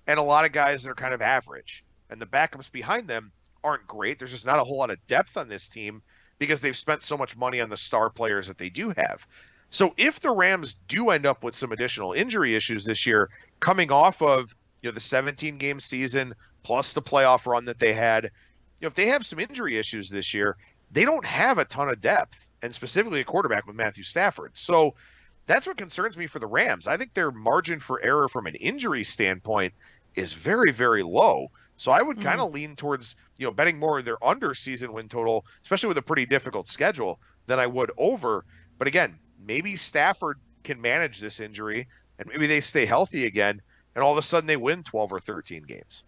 and 0.07 0.19
a 0.19 0.23
lot 0.23 0.45
of 0.45 0.51
guys 0.51 0.83
that 0.83 0.89
are 0.89 0.95
kind 0.95 1.13
of 1.13 1.21
average. 1.21 1.83
And 2.09 2.21
the 2.21 2.25
backups 2.25 2.71
behind 2.71 3.07
them 3.07 3.31
aren't 3.63 3.87
great. 3.87 4.19
There's 4.19 4.31
just 4.31 4.45
not 4.45 4.59
a 4.59 4.63
whole 4.63 4.77
lot 4.77 4.89
of 4.89 5.05
depth 5.07 5.37
on 5.37 5.47
this 5.47 5.67
team 5.67 6.01
because 6.39 6.61
they've 6.61 6.75
spent 6.75 7.03
so 7.03 7.17
much 7.17 7.37
money 7.37 7.61
on 7.61 7.69
the 7.69 7.77
star 7.77 8.09
players 8.09 8.47
that 8.47 8.57
they 8.57 8.69
do 8.69 8.89
have. 8.89 9.27
So 9.69 9.93
if 9.95 10.19
the 10.19 10.31
Rams 10.31 10.75
do 10.87 11.11
end 11.11 11.25
up 11.25 11.43
with 11.43 11.55
some 11.55 11.71
additional 11.71 12.13
injury 12.13 12.55
issues 12.55 12.83
this 12.83 13.05
year, 13.05 13.29
coming 13.59 13.91
off 13.91 14.21
of 14.21 14.53
you 14.81 14.89
know 14.89 14.93
the 14.93 14.99
17 14.99 15.57
game 15.57 15.79
season 15.79 16.33
plus 16.63 16.93
the 16.93 17.01
playoff 17.01 17.45
run 17.45 17.65
that 17.65 17.79
they 17.79 17.93
had, 17.93 18.25
you 18.25 18.29
know 18.81 18.87
if 18.87 18.95
they 18.95 19.07
have 19.07 19.25
some 19.25 19.39
injury 19.39 19.77
issues 19.77 20.09
this 20.09 20.33
year, 20.33 20.57
they 20.91 21.05
don't 21.05 21.25
have 21.25 21.57
a 21.57 21.65
ton 21.65 21.89
of 21.89 22.01
depth, 22.01 22.47
and 22.61 22.73
specifically 22.73 23.21
a 23.21 23.25
quarterback 23.25 23.65
with 23.65 23.75
Matthew 23.75 24.03
Stafford. 24.03 24.51
So 24.57 24.95
that's 25.45 25.67
what 25.67 25.77
concerns 25.77 26.17
me 26.17 26.27
for 26.27 26.39
the 26.39 26.47
Rams. 26.47 26.87
I 26.87 26.97
think 26.97 27.13
their 27.13 27.31
margin 27.31 27.79
for 27.79 28.01
error 28.01 28.27
from 28.27 28.47
an 28.47 28.55
injury 28.55 29.03
standpoint 29.03 29.73
is 30.15 30.33
very 30.33 30.71
very 30.71 31.03
low. 31.03 31.51
So 31.77 31.91
I 31.91 32.01
would 32.01 32.17
mm. 32.17 32.23
kind 32.23 32.39
of 32.39 32.53
lean 32.53 32.75
towards 32.75 33.15
you 33.37 33.47
know 33.47 33.51
betting 33.51 33.79
more 33.79 34.01
their 34.01 34.23
under 34.23 34.53
season 34.53 34.93
win 34.93 35.09
total, 35.09 35.45
especially 35.63 35.87
with 35.87 35.97
a 35.97 36.03
pretty 36.03 36.25
difficult 36.25 36.67
schedule, 36.67 37.19
than 37.47 37.59
I 37.59 37.67
would 37.67 37.91
over. 37.97 38.45
But 38.77 38.87
again, 38.87 39.17
maybe 39.43 39.75
Stafford 39.75 40.39
can 40.63 40.81
manage 40.81 41.19
this 41.19 41.39
injury 41.39 41.87
and 42.19 42.27
maybe 42.27 42.47
they 42.47 42.61
stay 42.61 42.85
healthy 42.85 43.25
again 43.25 43.61
and 43.95 44.03
all 44.03 44.11
of 44.11 44.17
a 44.17 44.21
sudden 44.21 44.47
they 44.47 44.57
win 44.57 44.83
12 44.83 45.13
or 45.13 45.19
13 45.19 45.63
games. 45.63 46.03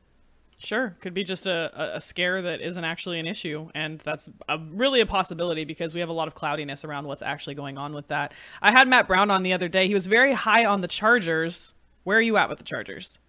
Sure, 0.63 0.95
could 1.02 1.13
be 1.13 1.26
just 1.26 1.45
a, 1.45 1.95
a 1.95 1.99
scare 1.99 2.41
that 2.41 2.62
isn't 2.62 2.84
actually 2.84 3.19
an 3.19 3.28
issue, 3.28 3.69
and 3.76 3.99
that's 3.99 4.30
a, 4.47 4.58
really 4.58 5.02
a 5.02 5.06
possibility 5.06 5.65
because 5.65 5.93
we 5.93 5.99
have 5.99 6.08
a 6.08 6.13
lot 6.13 6.30
of 6.30 6.36
cloudiness 6.36 6.86
around 6.86 7.06
what's 7.06 7.21
actually 7.21 7.56
going 7.56 7.78
on 7.78 7.93
with 7.93 8.08
that. 8.08 8.34
I 8.62 8.71
had 8.71 8.88
Matt 8.88 9.08
Brown 9.08 9.30
on 9.30 9.43
the 9.43 9.52
other 9.52 9.67
day. 9.67 9.88
He 9.88 9.93
was 9.93 10.08
very 10.08 10.34
high 10.34 10.65
on 10.65 10.80
the 10.80 10.88
Chargers. 10.88 11.73
Where 12.06 12.17
are 12.17 12.21
you 12.21 12.38
at 12.38 12.47
with 12.47 12.60
the 12.60 12.63
Chargers? 12.63 13.19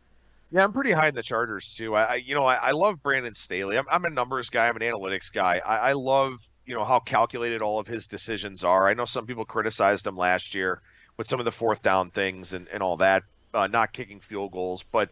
Yeah, 0.53 0.63
I'm 0.63 0.73
pretty 0.73 0.93
high 0.93 1.09
in 1.09 1.17
the 1.17 1.25
Chargers 1.25 1.75
too. 1.75 1.97
I, 1.97 2.15
you 2.15 2.37
know, 2.37 2.45
I, 2.45 2.55
I 2.55 2.71
love 2.71 3.03
Brandon 3.03 3.35
Staley. 3.35 3.77
I'm, 3.77 3.87
I'm, 3.91 4.05
a 4.05 4.11
numbers 4.11 4.49
guy. 4.49 4.69
I'm 4.69 4.77
an 4.77 4.83
analytics 4.83 5.33
guy. 5.33 5.61
I, 5.67 5.77
I 5.77 5.93
love 5.95 6.39
you 6.67 6.75
know 6.75 6.85
how 6.85 7.01
calculated 7.01 7.63
all 7.63 7.79
of 7.79 7.87
his 7.87 8.07
decisions 8.07 8.65
are. 8.65 8.89
I 8.89 8.95
know 8.95 9.05
some 9.05 9.27
people 9.27 9.45
criticized 9.45 10.07
him 10.07 10.17
last 10.17 10.55
year 10.55 10.81
with 11.17 11.27
some 11.27 11.39
of 11.39 11.45
the 11.45 11.53
fourth 11.53 11.83
down 11.83 12.11
things 12.11 12.55
and, 12.55 12.69
and 12.69 12.83
all 12.83 12.97
that, 12.99 13.23
uh, 13.53 13.67
not 13.67 13.93
kicking 13.93 14.21
field 14.21 14.53
goals, 14.53 14.85
but 14.91 15.11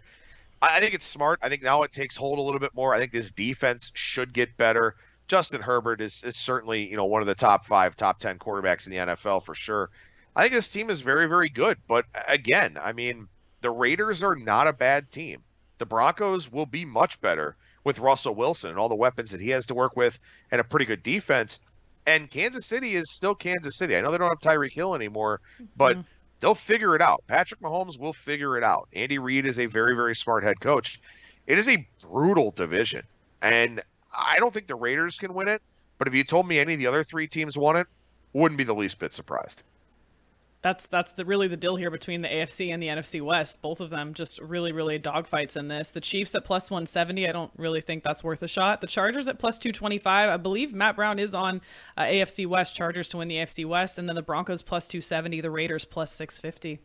I, 0.63 0.81
think 0.81 0.95
it's 0.95 1.05
smart. 1.05 1.41
I 1.43 1.49
think 1.49 1.63
now 1.63 1.83
it 1.83 1.93
takes 1.93 2.17
hold 2.17 2.39
a 2.39 2.43
little 2.43 2.61
bit 2.61 2.75
more. 2.75 2.95
I 2.95 2.99
think 2.99 3.13
this 3.13 3.31
defense 3.31 3.91
should 3.95 4.33
get 4.33 4.57
better. 4.57 4.95
Justin 5.27 5.61
Herbert 5.61 6.01
is, 6.01 6.23
is 6.25 6.37
certainly 6.37 6.89
you 6.89 6.97
know 6.97 7.07
one 7.07 7.21
of 7.21 7.27
the 7.27 7.35
top 7.35 7.67
five, 7.67 7.97
top 7.97 8.19
ten 8.19 8.39
quarterbacks 8.39 8.87
in 8.87 8.93
the 8.93 9.15
NFL 9.15 9.45
for 9.45 9.55
sure. 9.55 9.91
I 10.35 10.43
think 10.43 10.55
this 10.55 10.71
team 10.71 10.89
is 10.89 11.01
very, 11.01 11.27
very 11.27 11.49
good. 11.49 11.79
But 11.87 12.07
again, 12.27 12.79
I 12.81 12.93
mean, 12.93 13.29
the 13.61 13.71
Raiders 13.71 14.23
are 14.23 14.37
not 14.37 14.67
a 14.67 14.73
bad 14.73 15.11
team. 15.11 15.43
The 15.79 15.87
Broncos 15.87 16.51
will 16.51 16.67
be 16.67 16.85
much 16.85 17.21
better 17.21 17.57
with 17.85 17.99
Russell 17.99 18.35
Wilson 18.35 18.71
and 18.71 18.79
all 18.79 18.89
the 18.89 18.95
weapons 18.95 19.33
that 19.33 19.41
he 19.41 19.51
has 19.51 19.67
to 19.67 19.75
work 19.75 19.97
with 19.97 20.19
and 20.51 20.61
a 20.61 20.65
pretty 20.65 20.87
good 20.87 21.03
defense. 21.03 21.61
And 22.07 22.31
Kansas 22.31 22.67
City 22.67 22.95
is 22.95 23.13
still 23.13 23.35
Kansas 23.35 23.77
City. 23.77 23.97
I 23.97 24.01
know 24.01 24.11
they 24.11 24.19
don't 24.19 24.29
have 24.29 24.41
Tyreek 24.41 24.73
Hill 24.73 24.95
anymore, 24.95 25.41
but 25.77 25.97
mm-hmm. 25.97 26.09
They'll 26.43 26.55
figure 26.55 26.95
it 26.95 27.01
out. 27.01 27.23
Patrick 27.29 27.61
Mahomes 27.61 27.99
will 27.99 28.13
figure 28.13 28.59
it 28.59 28.65
out. 28.65 28.89
Andy 28.93 29.19
Reid 29.19 29.47
is 29.47 29.59
a 29.59 29.67
very, 29.67 29.95
very 29.95 30.15
smart 30.15 30.43
head 30.43 30.61
coach. 30.61 31.01
It 31.47 31.57
is 31.57 31.69
a 31.69 31.87
brutal 32.11 32.51
division. 32.51 33.05
And 33.41 33.81
I 34.13 34.39
don't 34.39 34.53
think 34.53 34.67
the 34.67 34.75
Raiders 34.75 35.19
can 35.19 35.33
win 35.33 35.49
it. 35.49 35.63
But 35.99 36.09
if 36.09 36.15
you 36.15 36.25
told 36.25 36.49
me 36.49 36.59
any 36.59 36.75
of 36.75 36.81
the 36.81 36.89
other 36.89 37.05
three 37.05 37.29
teams 37.29 37.57
won 37.57 37.77
it, 37.77 37.87
wouldn't 38.33 38.59
be 38.59 38.65
the 38.65 38.75
least 38.75 38.99
bit 38.99 39.13
surprised 39.13 39.63
that's 40.63 40.87
that's 40.87 41.13
the 41.13 41.25
really 41.25 41.49
the 41.49 41.57
deal 41.57 41.75
here 41.75 41.91
between 41.91 42.23
the 42.23 42.29
AFC 42.29 42.73
and 42.73 42.81
the 42.81 42.87
NFC 42.87 43.21
West. 43.21 43.61
Both 43.61 43.81
of 43.81 43.91
them 43.91 44.15
just 44.15 44.39
really 44.41 44.71
really 44.71 44.99
dogfights 44.99 45.57
in 45.57 45.69
this. 45.69 45.91
The 45.91 46.01
Chiefs 46.01 46.35
at 46.37 46.45
plus 46.45 46.71
170, 46.71 47.29
I 47.29 47.33
don't 47.33 47.51
really 47.57 47.81
think 47.81 48.05
that's 48.05 48.23
worth 48.23 48.43
a 48.43 48.49
shot. 48.49 48.81
The 48.81 48.87
Chargers 48.87 49.27
at 49.27 49.41
plus 49.41 49.59
225, 49.59 50.31
I 50.31 50.37
believe 50.37 50.73
Matt 50.73 50.95
Brown 50.95 51.19
is 51.19 51.35
on 51.35 51.61
uh, 51.97 52.03
AFC 52.03 52.47
West 52.47 52.77
Chargers 52.77 53.09
to 53.11 53.19
win 53.19 53.29
the 53.29 53.37
AFC 53.37 53.67
West, 53.67 53.99
and 53.99 54.09
then 54.09 54.15
the 54.15 54.23
Broncos 54.23 54.63
plus 54.63 54.87
270, 54.87 55.41
the 55.41 55.51
Raiders 55.51 55.85
plus 55.85 56.13
650. 56.13 56.81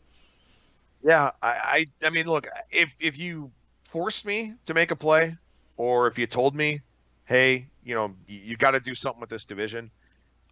Yeah, 1.03 1.31
I 1.41 1.47
I, 1.47 1.85
I 2.07 2.09
mean, 2.09 2.25
look, 2.25 2.47
if 2.71 2.95
if 2.99 3.17
you 3.17 3.51
forced 3.85 4.25
me 4.25 4.55
to 4.65 4.73
make 4.73 4.89
a 4.89 4.95
play, 4.95 5.37
or 5.77 6.07
if 6.07 6.17
you 6.17 6.25
told 6.25 6.55
me, 6.55 6.81
hey, 7.25 7.67
you 7.83 7.93
know, 7.93 8.15
you, 8.27 8.39
you 8.39 8.57
got 8.57 8.71
to 8.71 8.79
do 8.79 8.95
something 8.95 9.21
with 9.21 9.29
this 9.29 9.45
division, 9.45 9.91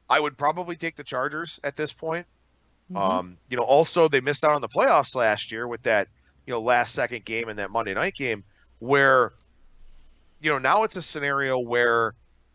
I 0.08 0.20
would 0.20 0.38
probably 0.38 0.76
take 0.76 0.96
the 0.96 1.04
Chargers 1.04 1.60
at 1.64 1.76
this 1.76 1.92
point 1.92 2.28
Mm-hmm. 2.92 2.98
Um, 2.98 3.38
you 3.50 3.58
know, 3.58 3.64
also 3.64 4.08
they 4.08 4.22
missed 4.22 4.44
out 4.44 4.54
on 4.54 4.62
the 4.62 4.70
playoffs 4.70 5.16
last 5.16 5.52
year 5.52 5.68
with 5.68 5.84
that, 5.84 6.08
you 6.46 6.54
know, 6.54 6.62
last 6.62 6.94
second 6.94 7.26
game 7.26 7.50
in 7.50 7.58
that 7.58 7.72
Monday 7.72 7.94
night 7.94 8.16
game 8.16 8.44
where, 8.80 9.34
you 10.40 10.52
know, 10.52 10.60
now 10.60 10.84
it's 10.84 10.96
a 10.96 11.02
scenario 11.02 11.60
where 11.60 12.14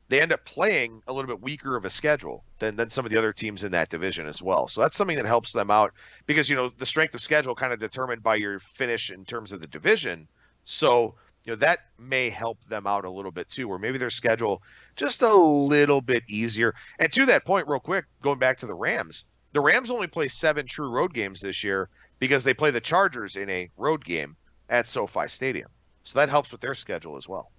they 0.08 0.20
end 0.20 0.32
up 0.32 0.44
playing 0.44 1.02
a 1.06 1.12
little 1.12 1.28
bit 1.28 1.40
weaker 1.40 1.76
of 1.76 1.84
a 1.84 1.90
schedule 1.90 2.44
than, 2.58 2.76
than 2.76 2.90
some 2.90 3.04
of 3.04 3.12
the 3.12 3.18
other 3.18 3.32
teams 3.32 3.64
in 3.64 3.72
that 3.72 3.88
division 3.88 4.26
as 4.26 4.42
well. 4.42 4.68
So 4.68 4.80
that's 4.80 4.96
something 4.96 5.16
that 5.16 5.26
helps 5.26 5.52
them 5.52 5.70
out 5.70 5.92
because, 6.26 6.50
you 6.50 6.56
know, 6.56 6.70
the 6.78 6.86
strength 6.86 7.14
of 7.14 7.20
schedule 7.20 7.54
kind 7.54 7.72
of 7.72 7.78
determined 7.78 8.22
by 8.22 8.36
your 8.36 8.58
finish 8.58 9.10
in 9.10 9.24
terms 9.24 9.52
of 9.52 9.60
the 9.60 9.68
division. 9.68 10.28
So, 10.64 11.14
you 11.44 11.52
know, 11.52 11.56
that 11.56 11.80
may 11.98 12.28
help 12.28 12.62
them 12.64 12.86
out 12.86 13.04
a 13.04 13.10
little 13.10 13.30
bit 13.30 13.48
too, 13.48 13.68
where 13.68 13.78
maybe 13.78 13.98
their 13.98 14.10
schedule 14.10 14.62
just 14.96 15.22
a 15.22 15.32
little 15.32 16.00
bit 16.00 16.24
easier. 16.28 16.74
And 16.98 17.12
to 17.12 17.26
that 17.26 17.44
point, 17.44 17.68
real 17.68 17.80
quick, 17.80 18.04
going 18.20 18.38
back 18.38 18.58
to 18.58 18.66
the 18.66 18.74
Rams, 18.74 19.24
the 19.52 19.60
Rams 19.60 19.90
only 19.90 20.06
play 20.06 20.28
seven 20.28 20.66
true 20.66 20.90
road 20.90 21.12
games 21.12 21.40
this 21.40 21.64
year 21.64 21.88
because 22.18 22.44
they 22.44 22.54
play 22.54 22.70
the 22.70 22.80
Chargers 22.80 23.36
in 23.36 23.48
a 23.50 23.70
road 23.76 24.04
game 24.04 24.36
at 24.68 24.86
SoFi 24.86 25.28
Stadium. 25.28 25.68
So 26.02 26.18
that 26.18 26.28
helps 26.28 26.52
with 26.52 26.60
their 26.60 26.74
schedule 26.74 27.16
as 27.16 27.28
well. 27.28 27.50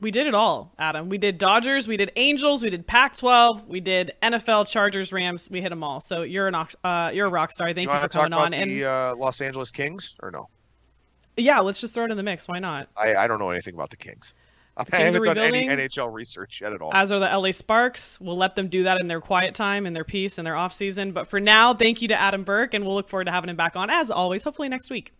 We 0.00 0.10
did 0.10 0.26
it 0.26 0.34
all, 0.34 0.74
Adam. 0.80 1.08
We 1.08 1.16
did 1.16 1.38
Dodgers, 1.38 1.86
we 1.86 1.96
did 1.96 2.10
Angels, 2.16 2.62
we 2.62 2.70
did 2.70 2.88
Pac-12, 2.88 3.68
we 3.68 3.78
did 3.78 4.10
NFL, 4.20 4.68
Chargers, 4.68 5.12
Rams. 5.12 5.48
We 5.48 5.60
hit 5.60 5.70
them 5.70 5.84
all. 5.84 6.00
So 6.00 6.22
you're 6.22 6.48
an 6.48 6.56
uh, 6.56 7.12
you're 7.14 7.28
a 7.28 7.30
rock 7.30 7.52
star. 7.52 7.72
Thank 7.72 7.88
you, 7.88 7.94
you 7.94 8.00
for 8.00 8.08
coming 8.08 8.32
on. 8.32 8.50
The, 8.50 8.56
and 8.56 8.82
uh, 8.82 9.14
Los 9.16 9.40
Angeles 9.40 9.70
Kings 9.70 10.16
or 10.20 10.32
no? 10.32 10.48
Yeah, 11.36 11.60
let's 11.60 11.80
just 11.80 11.94
throw 11.94 12.04
it 12.04 12.10
in 12.10 12.16
the 12.16 12.22
mix. 12.24 12.48
Why 12.48 12.58
not? 12.58 12.88
I, 12.96 13.14
I 13.14 13.26
don't 13.28 13.38
know 13.38 13.50
anything 13.50 13.74
about 13.74 13.90
the 13.90 13.96
Kings. 13.96 14.34
I 14.76 14.96
haven't 14.96 15.22
done 15.24 15.38
any 15.38 15.66
NHL 15.66 16.12
research 16.12 16.60
yet 16.62 16.72
at 16.72 16.80
all. 16.80 16.90
As 16.94 17.12
are 17.12 17.18
the 17.18 17.26
LA 17.26 17.52
Sparks. 17.52 18.18
We'll 18.20 18.36
let 18.36 18.56
them 18.56 18.68
do 18.68 18.84
that 18.84 19.00
in 19.00 19.06
their 19.06 19.20
quiet 19.20 19.54
time, 19.54 19.86
in 19.86 19.92
their 19.92 20.04
peace, 20.04 20.38
in 20.38 20.44
their 20.44 20.56
off 20.56 20.72
season. 20.72 21.12
But 21.12 21.28
for 21.28 21.40
now, 21.40 21.74
thank 21.74 22.00
you 22.00 22.08
to 22.08 22.18
Adam 22.18 22.42
Burke, 22.42 22.72
and 22.72 22.84
we'll 22.84 22.94
look 22.94 23.08
forward 23.08 23.24
to 23.24 23.32
having 23.32 23.50
him 23.50 23.56
back 23.56 23.76
on 23.76 23.90
as 23.90 24.10
always, 24.10 24.42
hopefully 24.42 24.68
next 24.68 24.90
week. 24.90 25.12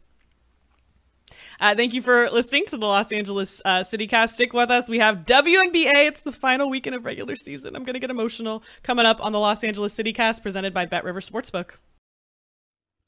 Uh, 1.61 1.75
thank 1.75 1.93
you 1.93 2.03
for 2.03 2.31
listening 2.31 2.65
to 2.67 2.77
the 2.77 2.87
Los 2.87 3.13
Angeles 3.13 3.61
uh, 3.65 3.81
CityCast. 3.81 4.31
Stick 4.31 4.53
with 4.53 4.71
us. 4.71 4.89
We 4.89 4.99
have 4.99 5.19
WNBA. 5.19 6.09
It's 6.09 6.21
the 6.21 6.33
final 6.33 6.69
weekend 6.69 6.97
of 6.97 7.05
regular 7.05 7.37
season. 7.37 7.77
I'm 7.77 7.85
going 7.85 7.95
to 7.95 8.01
get 8.01 8.11
emotional 8.11 8.63
coming 8.83 9.07
up 9.07 9.21
on 9.21 9.33
the 9.33 9.39
Los 9.39 9.63
Angeles 9.63 9.97
CityCast 9.97 10.43
presented 10.43 10.75
by 10.75 10.87
Bet 10.87 11.05
River 11.05 11.21
Sportsbook. 11.21 11.73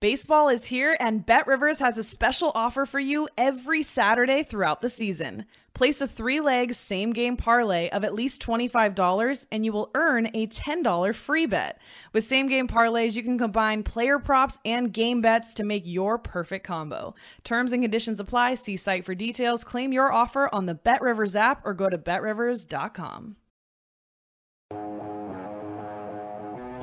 Baseball 0.04 0.50
is 0.50 0.66
here, 0.66 0.98
and 1.00 1.24
Bet 1.24 1.46
Rivers 1.46 1.78
has 1.78 1.96
a 1.96 2.04
special 2.04 2.52
offer 2.54 2.84
for 2.84 3.00
you 3.00 3.26
every 3.38 3.82
Saturday 3.82 4.42
throughout 4.42 4.82
the 4.82 4.90
season. 4.90 5.46
Place 5.72 5.98
a 6.02 6.06
three 6.06 6.40
leg 6.40 6.74
same 6.74 7.14
game 7.14 7.38
parlay 7.38 7.88
of 7.88 8.04
at 8.04 8.12
least 8.12 8.42
$25 8.42 9.46
and 9.50 9.64
you 9.64 9.72
will 9.72 9.90
earn 9.94 10.26
a 10.34 10.46
$10 10.46 11.14
free 11.14 11.46
bet. 11.46 11.80
With 12.12 12.24
same 12.24 12.48
game 12.48 12.68
parlays, 12.68 13.14
you 13.14 13.22
can 13.22 13.38
combine 13.38 13.82
player 13.82 14.18
props 14.18 14.58
and 14.66 14.92
game 14.92 15.22
bets 15.22 15.54
to 15.54 15.64
make 15.64 15.84
your 15.86 16.18
perfect 16.18 16.66
combo. 16.66 17.14
Terms 17.42 17.72
and 17.72 17.82
conditions 17.82 18.20
apply. 18.20 18.56
See 18.56 18.76
site 18.76 19.06
for 19.06 19.14
details. 19.14 19.64
Claim 19.64 19.90
your 19.90 20.12
offer 20.12 20.54
on 20.54 20.66
the 20.66 20.74
BetRivers 20.74 21.34
app 21.34 21.62
or 21.64 21.72
go 21.72 21.88
to 21.88 21.96
betrivers.com. 21.96 23.36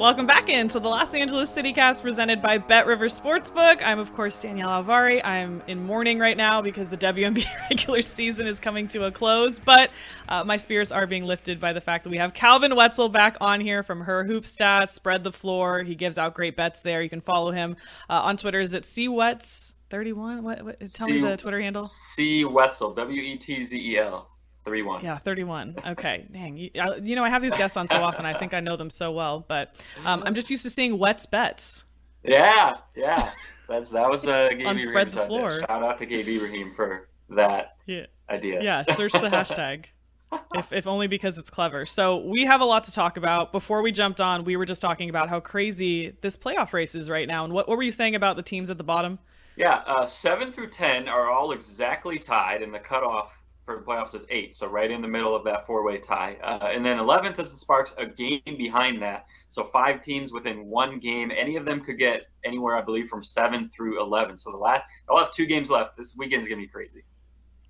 Welcome 0.02 0.26
back 0.26 0.50
into 0.50 0.80
the 0.80 0.90
Los 0.90 1.14
Angeles 1.14 1.54
CityCast 1.54 2.02
presented 2.02 2.42
by 2.42 2.58
Bet 2.58 2.88
River 2.88 3.06
Sportsbook. 3.06 3.84
I'm, 3.86 4.00
of 4.00 4.12
course, 4.16 4.42
Danielle 4.42 4.84
Alvari. 4.84 5.24
I'm 5.24 5.62
in 5.68 5.86
mourning 5.86 6.18
right 6.18 6.36
now 6.36 6.60
because 6.60 6.90
the 6.90 6.98
WNBA 6.98 7.46
regular 7.70 8.02
season 8.02 8.48
is 8.48 8.60
coming 8.60 8.88
to 8.88 9.04
a 9.04 9.12
close, 9.12 9.60
but 9.60 9.92
uh, 10.28 10.44
my 10.44 10.58
spirits 10.58 10.92
are 10.92 11.06
being 11.06 11.26
lifted 11.26 11.60
by 11.60 11.72
the 11.72 11.82
fact 11.82 12.04
that 12.04 12.10
we 12.10 12.18
have 12.18 12.34
Calvin 12.34 12.76
Wetzel 12.76 13.10
back 13.10 13.38
on 13.42 13.62
here 13.62 13.84
from 13.84 14.02
Her 14.02 14.24
Hoop 14.24 14.46
Stats, 14.46 14.90
Spread 14.90 15.24
the 15.24 15.32
Floor. 15.32 15.84
He 15.84 15.94
gives 15.94 16.18
out 16.18 16.34
great 16.34 16.56
bets 16.56 16.80
there. 16.80 17.04
You 17.04 17.10
can 17.10 17.22
follow 17.22 17.52
him 17.52 17.78
uh, 18.10 18.22
on 18.22 18.38
Twitter. 18.38 18.60
Is 18.60 18.74
it 18.74 18.86
CWets31? 18.86 20.42
What, 20.42 20.66
what, 20.66 20.80
tell 20.80 21.06
C- 21.06 21.22
me 21.22 21.30
the 21.30 21.38
Twitter 21.38 21.62
handle. 21.62 21.84
C 21.84 22.44
Wetzel, 22.44 22.96
W 22.96 23.22
E 23.22 23.38
T 23.38 23.64
Z 23.64 23.78
E 23.80 24.00
L. 24.00 24.31
31. 24.66 25.04
Yeah, 25.04 25.16
31. 25.16 25.76
Okay. 25.88 26.28
Dang. 26.32 26.58
You, 26.58 26.70
I, 26.80 26.96
you, 26.98 27.16
know, 27.16 27.24
I 27.24 27.30
have 27.30 27.42
these 27.42 27.56
guests 27.56 27.78
on 27.78 27.88
so 27.88 27.98
often. 27.98 28.26
I 28.26 28.38
think 28.38 28.54
I 28.54 28.60
know 28.60 28.78
them 28.78 28.90
so 28.90 29.12
well, 29.12 29.46
but 29.48 29.76
um, 30.06 30.24
I'm 30.26 30.36
just 30.36 30.50
used 30.50 30.64
to 30.64 30.70
seeing 30.70 30.98
Wets 30.98 31.26
bets. 31.26 31.86
Yeah, 32.24 32.78
yeah. 32.96 33.32
That's 33.68 33.90
that 33.92 34.10
was 34.10 34.28
uh, 34.28 34.50
Gabe 34.58 34.68
on 34.68 34.78
spread 34.78 35.10
the 35.10 35.26
floor. 35.26 35.60
Shout 35.60 35.84
out 35.84 35.98
to 36.00 36.06
Gabe 36.06 36.28
Ibrahim 36.28 36.74
for 36.76 37.08
that 37.30 37.78
yeah. 37.88 38.06
idea. 38.30 38.62
Yeah, 38.62 38.84
search 38.84 39.14
the 39.14 39.30
hashtag. 39.30 39.86
if, 40.56 40.72
if 40.72 40.88
only 40.88 41.08
because 41.08 41.38
it's 41.38 41.50
clever. 41.50 41.86
So 41.86 42.18
we 42.18 42.46
have 42.46 42.62
a 42.62 42.66
lot 42.66 42.84
to 42.86 42.92
talk 42.92 43.18
about. 43.18 43.52
Before 43.52 43.82
we 43.82 43.92
jumped 43.92 44.22
on, 44.22 44.44
we 44.44 44.56
were 44.56 44.66
just 44.66 44.82
talking 44.82 45.10
about 45.10 45.30
how 45.30 45.40
crazy 45.40 46.16
this 46.22 46.38
playoff 46.38 46.74
race 46.74 46.96
is 46.96 47.10
right 47.10 47.28
now. 47.28 47.44
And 47.44 47.54
what, 47.54 47.68
what 47.68 47.78
were 47.78 47.84
you 47.84 47.92
saying 47.92 48.16
about 48.16 48.36
the 48.36 48.44
teams 48.44 48.70
at 48.70 48.78
the 48.78 48.84
bottom? 48.84 49.20
Yeah, 49.58 49.82
uh, 49.86 50.06
seven 50.06 50.52
through 50.52 50.70
ten 50.70 51.08
are 51.10 51.30
all 51.30 51.52
exactly 51.52 52.18
tied, 52.18 52.62
and 52.62 52.74
the 52.74 52.80
cutoff 52.80 53.41
for 53.66 53.76
the 53.76 53.82
playoffs 53.82 54.16
is 54.16 54.26
eight, 54.30 54.56
so 54.56 54.68
right 54.68 54.90
in 54.90 55.02
the 55.02 55.08
middle 55.08 55.36
of 55.36 55.44
that 55.46 55.66
four-way 55.68 56.00
tie. 56.00 56.38
Uh, 56.44 56.70
and 56.74 56.86
then 56.86 56.98
eleventh 56.98 57.40
is 57.40 57.52
the 57.52 57.58
Sparks, 57.58 57.94
a 57.98 58.06
game 58.06 58.42
behind 58.58 59.02
that. 59.02 59.26
So 59.50 59.64
five 59.64 60.02
teams 60.02 60.32
within 60.32 60.66
one 60.66 61.00
game. 61.00 61.32
Any 61.36 61.58
of 61.58 61.66
them 61.66 61.82
could 61.82 62.00
get 62.00 62.28
anywhere, 62.44 62.76
I 62.76 62.82
believe, 62.82 63.08
from 63.08 63.24
seven 63.24 63.70
through 63.70 64.02
eleven. 64.02 64.38
So 64.38 64.52
the 64.52 64.58
last, 64.58 64.84
I'll 65.10 65.20
have 65.20 65.32
two 65.32 65.46
games 65.46 65.70
left. 65.70 65.98
This 65.98 66.16
weekend's 66.18 66.48
gonna 66.48 66.62
be 66.62 66.68
crazy. 66.68 67.04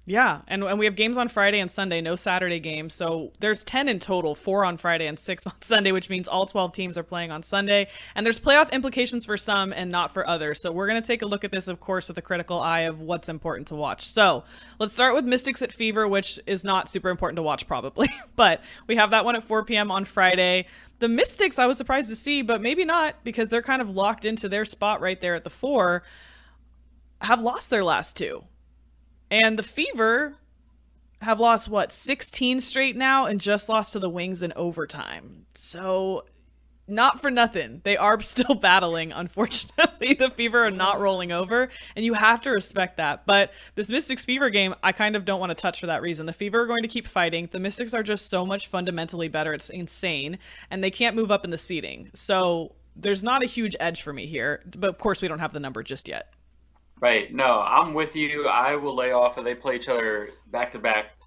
Yeah, 0.05 0.41
and, 0.47 0.63
and 0.63 0.79
we 0.79 0.85
have 0.85 0.95
games 0.95 1.15
on 1.19 1.27
Friday 1.27 1.59
and 1.59 1.69
Sunday, 1.69 2.01
no 2.01 2.15
Saturday 2.15 2.59
games. 2.59 2.95
So 2.95 3.31
there's 3.39 3.63
10 3.63 3.87
in 3.87 3.99
total, 3.99 4.33
four 4.33 4.65
on 4.65 4.77
Friday 4.77 5.05
and 5.05 5.17
six 5.17 5.45
on 5.47 5.53
Sunday, 5.61 5.91
which 5.91 6.09
means 6.09 6.27
all 6.27 6.47
12 6.47 6.73
teams 6.73 6.97
are 6.97 7.03
playing 7.03 7.29
on 7.29 7.43
Sunday. 7.43 7.87
And 8.15 8.25
there's 8.25 8.39
playoff 8.39 8.71
implications 8.71 9.27
for 9.27 9.37
some 9.37 9.71
and 9.71 9.91
not 9.91 10.11
for 10.11 10.27
others. 10.27 10.59
So 10.59 10.71
we're 10.71 10.87
going 10.87 11.01
to 11.01 11.05
take 11.05 11.21
a 11.21 11.27
look 11.27 11.43
at 11.43 11.51
this, 11.51 11.67
of 11.67 11.79
course, 11.79 12.07
with 12.07 12.17
a 12.17 12.21
critical 12.21 12.59
eye 12.59 12.81
of 12.81 12.99
what's 12.99 13.29
important 13.29 13.67
to 13.67 13.75
watch. 13.75 14.03
So 14.07 14.43
let's 14.79 14.93
start 14.93 15.13
with 15.13 15.23
Mystics 15.25 15.61
at 15.61 15.71
Fever, 15.71 16.07
which 16.07 16.39
is 16.47 16.63
not 16.63 16.89
super 16.89 17.09
important 17.09 17.35
to 17.35 17.43
watch, 17.43 17.67
probably. 17.67 18.09
but 18.35 18.61
we 18.87 18.95
have 18.95 19.11
that 19.11 19.23
one 19.23 19.35
at 19.35 19.43
4 19.43 19.65
p.m. 19.65 19.91
on 19.91 20.05
Friday. 20.05 20.65
The 20.97 21.09
Mystics, 21.09 21.59
I 21.59 21.67
was 21.67 21.77
surprised 21.77 22.09
to 22.09 22.15
see, 22.15 22.41
but 22.41 22.59
maybe 22.59 22.85
not 22.85 23.23
because 23.23 23.49
they're 23.49 23.61
kind 23.61 23.83
of 23.83 23.91
locked 23.91 24.25
into 24.25 24.49
their 24.49 24.65
spot 24.65 24.99
right 24.99 25.21
there 25.21 25.35
at 25.35 25.43
the 25.43 25.51
four, 25.51 26.03
have 27.21 27.43
lost 27.43 27.69
their 27.69 27.83
last 27.83 28.17
two. 28.17 28.43
And 29.31 29.57
the 29.57 29.63
Fever 29.63 30.35
have 31.21 31.39
lost 31.39 31.69
what 31.69 31.93
16 31.93 32.59
straight 32.59 32.97
now 32.97 33.25
and 33.25 33.39
just 33.39 33.69
lost 33.69 33.93
to 33.93 33.99
the 33.99 34.09
Wings 34.09 34.43
in 34.43 34.53
overtime. 34.55 35.45
So 35.55 36.25
not 36.87 37.21
for 37.21 37.31
nothing. 37.31 37.79
They 37.83 37.95
are 37.95 38.19
still 38.21 38.55
battling, 38.55 39.11
unfortunately. 39.13 40.15
The 40.15 40.31
Fever 40.31 40.65
are 40.65 40.71
not 40.71 40.99
rolling 40.99 41.31
over, 41.31 41.69
and 41.95 42.03
you 42.03 42.13
have 42.13 42.41
to 42.41 42.49
respect 42.51 42.97
that. 42.97 43.25
But 43.25 43.51
this 43.75 43.89
Mystics 43.89 44.25
Fever 44.25 44.49
game, 44.49 44.75
I 44.83 44.91
kind 44.91 45.15
of 45.15 45.23
don't 45.23 45.39
want 45.39 45.51
to 45.51 45.55
touch 45.55 45.79
for 45.79 45.87
that 45.87 46.01
reason. 46.01 46.25
The 46.25 46.33
Fever 46.33 46.61
are 46.61 46.67
going 46.67 46.81
to 46.81 46.89
keep 46.89 47.07
fighting. 47.07 47.47
The 47.51 47.59
Mystics 47.59 47.93
are 47.93 48.03
just 48.03 48.29
so 48.29 48.45
much 48.45 48.67
fundamentally 48.67 49.29
better. 49.29 49.53
It's 49.53 49.69
insane, 49.69 50.37
and 50.69 50.83
they 50.83 50.91
can't 50.91 51.15
move 51.15 51.31
up 51.31 51.45
in 51.45 51.51
the 51.51 51.57
seating. 51.57 52.11
So 52.13 52.75
there's 52.95 53.23
not 53.23 53.43
a 53.43 53.47
huge 53.47 53.75
edge 53.79 54.01
for 54.01 54.11
me 54.11 54.25
here. 54.25 54.61
But 54.75 54.89
of 54.89 54.97
course, 54.97 55.21
we 55.21 55.27
don't 55.27 55.39
have 55.39 55.53
the 55.53 55.59
number 55.59 55.83
just 55.83 56.07
yet. 56.07 56.33
Right. 57.01 57.33
No, 57.33 57.61
I'm 57.61 57.93
with 57.95 58.15
you. 58.15 58.47
I 58.47 58.75
will 58.75 58.95
lay 58.95 59.11
off 59.11 59.37
if 59.39 59.43
they 59.43 59.55
play 59.55 59.75
each 59.75 59.87
other 59.87 60.29
back 60.51 60.71
to 60.73 60.79
back 60.79 61.17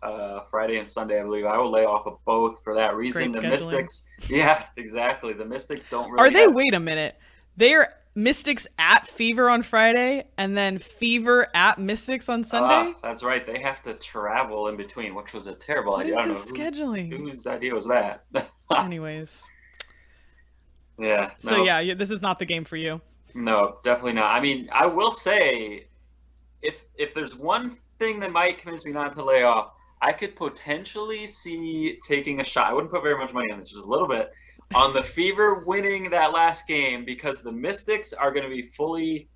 Friday 0.50 0.78
and 0.78 0.86
Sunday, 0.86 1.18
I 1.18 1.24
believe. 1.24 1.44
I 1.46 1.58
will 1.58 1.70
lay 1.72 1.84
off 1.84 2.06
of 2.06 2.18
both 2.24 2.62
for 2.62 2.74
that 2.76 2.94
reason. 2.94 3.32
Great 3.32 3.42
the 3.42 3.48
scheduling. 3.48 3.50
Mystics, 3.50 4.04
yeah, 4.30 4.66
exactly. 4.76 5.32
The 5.32 5.44
Mystics 5.44 5.86
don't 5.86 6.10
really. 6.12 6.28
Are 6.28 6.30
they? 6.32 6.42
have- 6.42 6.54
Wait 6.54 6.74
a 6.74 6.80
minute. 6.80 7.18
They're 7.56 7.92
Mystics 8.14 8.68
at 8.78 9.08
Fever 9.08 9.50
on 9.50 9.62
Friday, 9.64 10.24
and 10.38 10.56
then 10.56 10.78
Fever 10.78 11.48
at 11.56 11.80
Mystics 11.80 12.28
on 12.28 12.44
Sunday. 12.44 12.92
Ah, 12.94 13.00
that's 13.02 13.24
right. 13.24 13.44
They 13.44 13.58
have 13.60 13.82
to 13.82 13.94
travel 13.94 14.68
in 14.68 14.76
between, 14.76 15.16
which 15.16 15.32
was 15.32 15.48
a 15.48 15.54
terrible 15.54 15.94
What 15.94 16.02
idea. 16.02 16.12
is 16.12 16.18
I 16.18 16.24
don't 16.26 16.34
this 16.34 16.52
know 16.52 16.56
scheduling? 16.86 17.10
Who, 17.10 17.28
whose 17.30 17.46
idea 17.48 17.74
was 17.74 17.88
that? 17.88 18.24
Anyways, 18.76 19.42
yeah. 20.98 21.32
so 21.40 21.64
no. 21.64 21.64
yeah, 21.80 21.94
this 21.94 22.12
is 22.12 22.22
not 22.22 22.38
the 22.38 22.44
game 22.44 22.64
for 22.64 22.76
you. 22.76 23.00
No, 23.34 23.78
definitely 23.82 24.12
not. 24.12 24.34
I 24.34 24.40
mean, 24.40 24.68
I 24.72 24.86
will 24.86 25.10
say, 25.10 25.88
if 26.62 26.84
if 26.96 27.14
there's 27.14 27.34
one 27.34 27.70
thing 27.98 28.20
that 28.20 28.32
might 28.32 28.58
convince 28.58 28.84
me 28.84 28.92
not 28.92 29.12
to 29.14 29.24
lay 29.24 29.42
off, 29.42 29.72
I 30.00 30.12
could 30.12 30.36
potentially 30.36 31.26
see 31.26 31.98
taking 32.06 32.40
a 32.40 32.44
shot. 32.44 32.70
I 32.70 32.72
wouldn't 32.72 32.92
put 32.92 33.02
very 33.02 33.18
much 33.18 33.32
money 33.32 33.50
on 33.50 33.58
this, 33.58 33.70
just 33.70 33.82
a 33.82 33.86
little 33.86 34.06
bit, 34.06 34.30
on 34.74 34.94
the 34.94 35.02
Fever 35.02 35.64
winning 35.66 36.10
that 36.10 36.32
last 36.32 36.66
game 36.66 37.04
because 37.04 37.42
the 37.42 37.52
Mystics 37.52 38.12
are 38.12 38.30
going 38.30 38.44
to 38.44 38.50
be 38.50 38.62
fully 38.62 39.28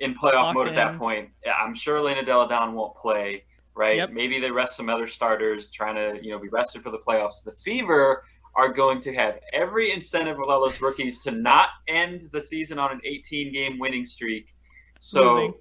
in 0.00 0.14
playoff 0.14 0.54
Locked 0.54 0.54
mode 0.54 0.68
at 0.68 0.74
that 0.74 0.98
point. 0.98 1.30
I'm 1.46 1.74
sure 1.74 1.98
Elena 1.98 2.24
Delle 2.24 2.46
Donne 2.46 2.74
won't 2.74 2.96
play. 2.96 3.44
Right? 3.74 3.98
Yep. 3.98 4.10
Maybe 4.10 4.40
they 4.40 4.50
rest 4.50 4.76
some 4.76 4.90
other 4.90 5.06
starters, 5.06 5.70
trying 5.70 5.94
to 5.94 6.20
you 6.20 6.32
know 6.32 6.38
be 6.40 6.48
rested 6.48 6.82
for 6.82 6.90
the 6.90 6.98
playoffs. 6.98 7.44
The 7.44 7.52
Fever 7.52 8.24
are 8.54 8.68
going 8.72 9.00
to 9.02 9.14
have 9.14 9.38
every 9.52 9.92
incentive 9.92 10.38
all 10.40 10.60
those 10.60 10.80
rookies 10.80 11.18
to 11.20 11.30
not 11.30 11.68
end 11.86 12.28
the 12.32 12.40
season 12.42 12.78
on 12.78 12.90
an 12.92 13.00
18 13.04 13.52
game 13.52 13.78
winning 13.78 14.04
streak. 14.04 14.46
So 14.98 15.22
Losing. 15.34 15.54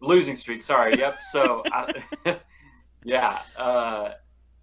losing 0.00 0.36
streak. 0.36 0.62
Sorry. 0.62 0.94
Yep. 0.98 1.22
So 1.22 1.62
I, 1.72 2.02
yeah, 3.04 3.40
uh, 3.56 4.10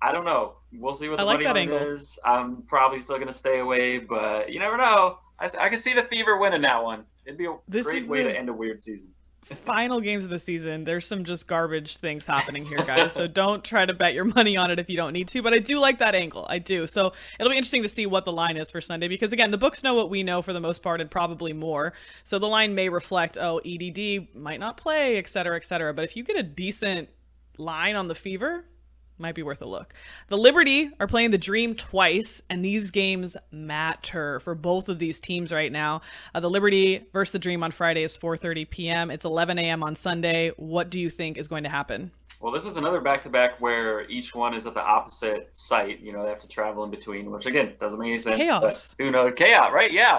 I 0.01 0.11
don't 0.11 0.25
know. 0.25 0.55
We'll 0.73 0.93
see 0.93 1.09
what 1.09 1.19
I 1.19 1.23
the 1.23 1.25
like 1.27 1.33
money 1.43 1.45
line 1.45 1.57
angle. 1.57 1.77
is. 1.93 2.17
I'm 2.25 2.63
probably 2.63 3.01
still 3.01 3.15
going 3.17 3.27
to 3.27 3.33
stay 3.33 3.59
away, 3.59 3.97
but 3.99 4.51
you 4.51 4.59
never 4.59 4.77
know. 4.77 5.19
I 5.39 5.69
can 5.69 5.79
see 5.79 5.93
the 5.93 6.03
Fever 6.03 6.37
winning 6.37 6.61
that 6.63 6.83
one. 6.83 7.05
It'd 7.25 7.37
be 7.37 7.45
a 7.45 7.55
This 7.67 7.85
great 7.85 8.07
way 8.07 8.23
the- 8.23 8.29
to 8.33 8.37
end 8.37 8.49
a 8.49 8.53
weird 8.53 8.81
season. 8.81 9.13
Final 9.45 9.99
games 9.99 10.25
of 10.25 10.29
the 10.29 10.37
season. 10.37 10.83
There's 10.83 11.07
some 11.07 11.23
just 11.23 11.47
garbage 11.47 11.97
things 11.97 12.25
happening 12.27 12.65
here, 12.65 12.83
guys. 12.85 13.13
so 13.13 13.25
don't 13.27 13.63
try 13.63 13.83
to 13.83 13.93
bet 13.93 14.13
your 14.13 14.25
money 14.25 14.55
on 14.57 14.69
it 14.69 14.77
if 14.77 14.89
you 14.89 14.97
don't 14.97 15.11
need 15.11 15.27
to. 15.29 15.41
But 15.41 15.53
I 15.53 15.57
do 15.57 15.79
like 15.79 15.99
that 15.99 16.13
angle. 16.13 16.45
I 16.47 16.59
do. 16.59 16.85
So 16.85 17.13
it'll 17.39 17.49
be 17.49 17.57
interesting 17.57 17.81
to 17.83 17.89
see 17.89 18.05
what 18.05 18.25
the 18.25 18.31
line 18.31 18.57
is 18.57 18.69
for 18.69 18.79
Sunday 18.79 19.07
because 19.07 19.33
again, 19.33 19.49
the 19.49 19.57
books 19.57 19.83
know 19.83 19.95
what 19.95 20.09
we 20.09 20.21
know 20.21 20.43
for 20.43 20.53
the 20.53 20.59
most 20.59 20.83
part 20.83 21.01
and 21.01 21.09
probably 21.09 21.53
more. 21.53 21.93
So 22.23 22.37
the 22.37 22.47
line 22.47 22.75
may 22.75 22.89
reflect, 22.89 23.37
oh, 23.39 23.59
EDD 23.65 24.35
might 24.35 24.59
not 24.59 24.77
play, 24.77 25.17
et 25.17 25.27
cetera, 25.27 25.55
et 25.55 25.65
cetera. 25.65 25.93
But 25.95 26.05
if 26.05 26.15
you 26.15 26.23
get 26.23 26.37
a 26.37 26.43
decent 26.43 27.09
line 27.57 27.95
on 27.95 28.07
the 28.07 28.15
Fever, 28.15 28.65
might 29.19 29.35
be 29.35 29.43
worth 29.43 29.61
a 29.61 29.65
look. 29.65 29.93
The 30.27 30.37
Liberty 30.37 30.91
are 30.99 31.07
playing 31.07 31.31
the 31.31 31.37
Dream 31.37 31.75
twice, 31.75 32.41
and 32.49 32.63
these 32.63 32.91
games 32.91 33.35
matter 33.51 34.39
for 34.39 34.55
both 34.55 34.89
of 34.89 34.99
these 34.99 35.19
teams 35.19 35.51
right 35.53 35.71
now. 35.71 36.01
Uh, 36.33 36.39
the 36.39 36.49
Liberty 36.49 37.05
versus 37.13 37.31
the 37.33 37.39
Dream 37.39 37.63
on 37.63 37.71
Friday 37.71 38.03
is 38.03 38.17
4:30 38.17 38.69
p.m. 38.69 39.11
It's 39.11 39.25
11 39.25 39.59
a.m. 39.59 39.83
on 39.83 39.95
Sunday. 39.95 40.51
What 40.57 40.89
do 40.89 40.99
you 40.99 41.09
think 41.09 41.37
is 41.37 41.47
going 41.47 41.63
to 41.63 41.69
happen? 41.69 42.11
Well, 42.41 42.53
this 42.53 42.63
is 42.65 42.77
another 42.77 43.01
back 43.01 43.21
to 43.23 43.29
back 43.29 43.59
where 43.59 44.09
each 44.09 44.33
one 44.33 44.53
is 44.53 44.65
at 44.65 44.73
the 44.73 44.81
opposite 44.81 45.49
site. 45.51 45.99
You 45.99 46.13
know, 46.13 46.23
they 46.23 46.29
have 46.29 46.39
to 46.41 46.47
travel 46.47 46.83
in 46.85 46.89
between, 46.91 47.29
which 47.31 47.45
again 47.45 47.73
doesn't 47.79 47.99
make 47.99 48.09
any 48.11 48.19
sense. 48.19 48.37
Chaos. 48.37 48.95
But 48.97 49.03
who 49.03 49.11
knows? 49.11 49.33
Chaos, 49.35 49.71
right? 49.73 49.91
Yeah. 49.91 50.17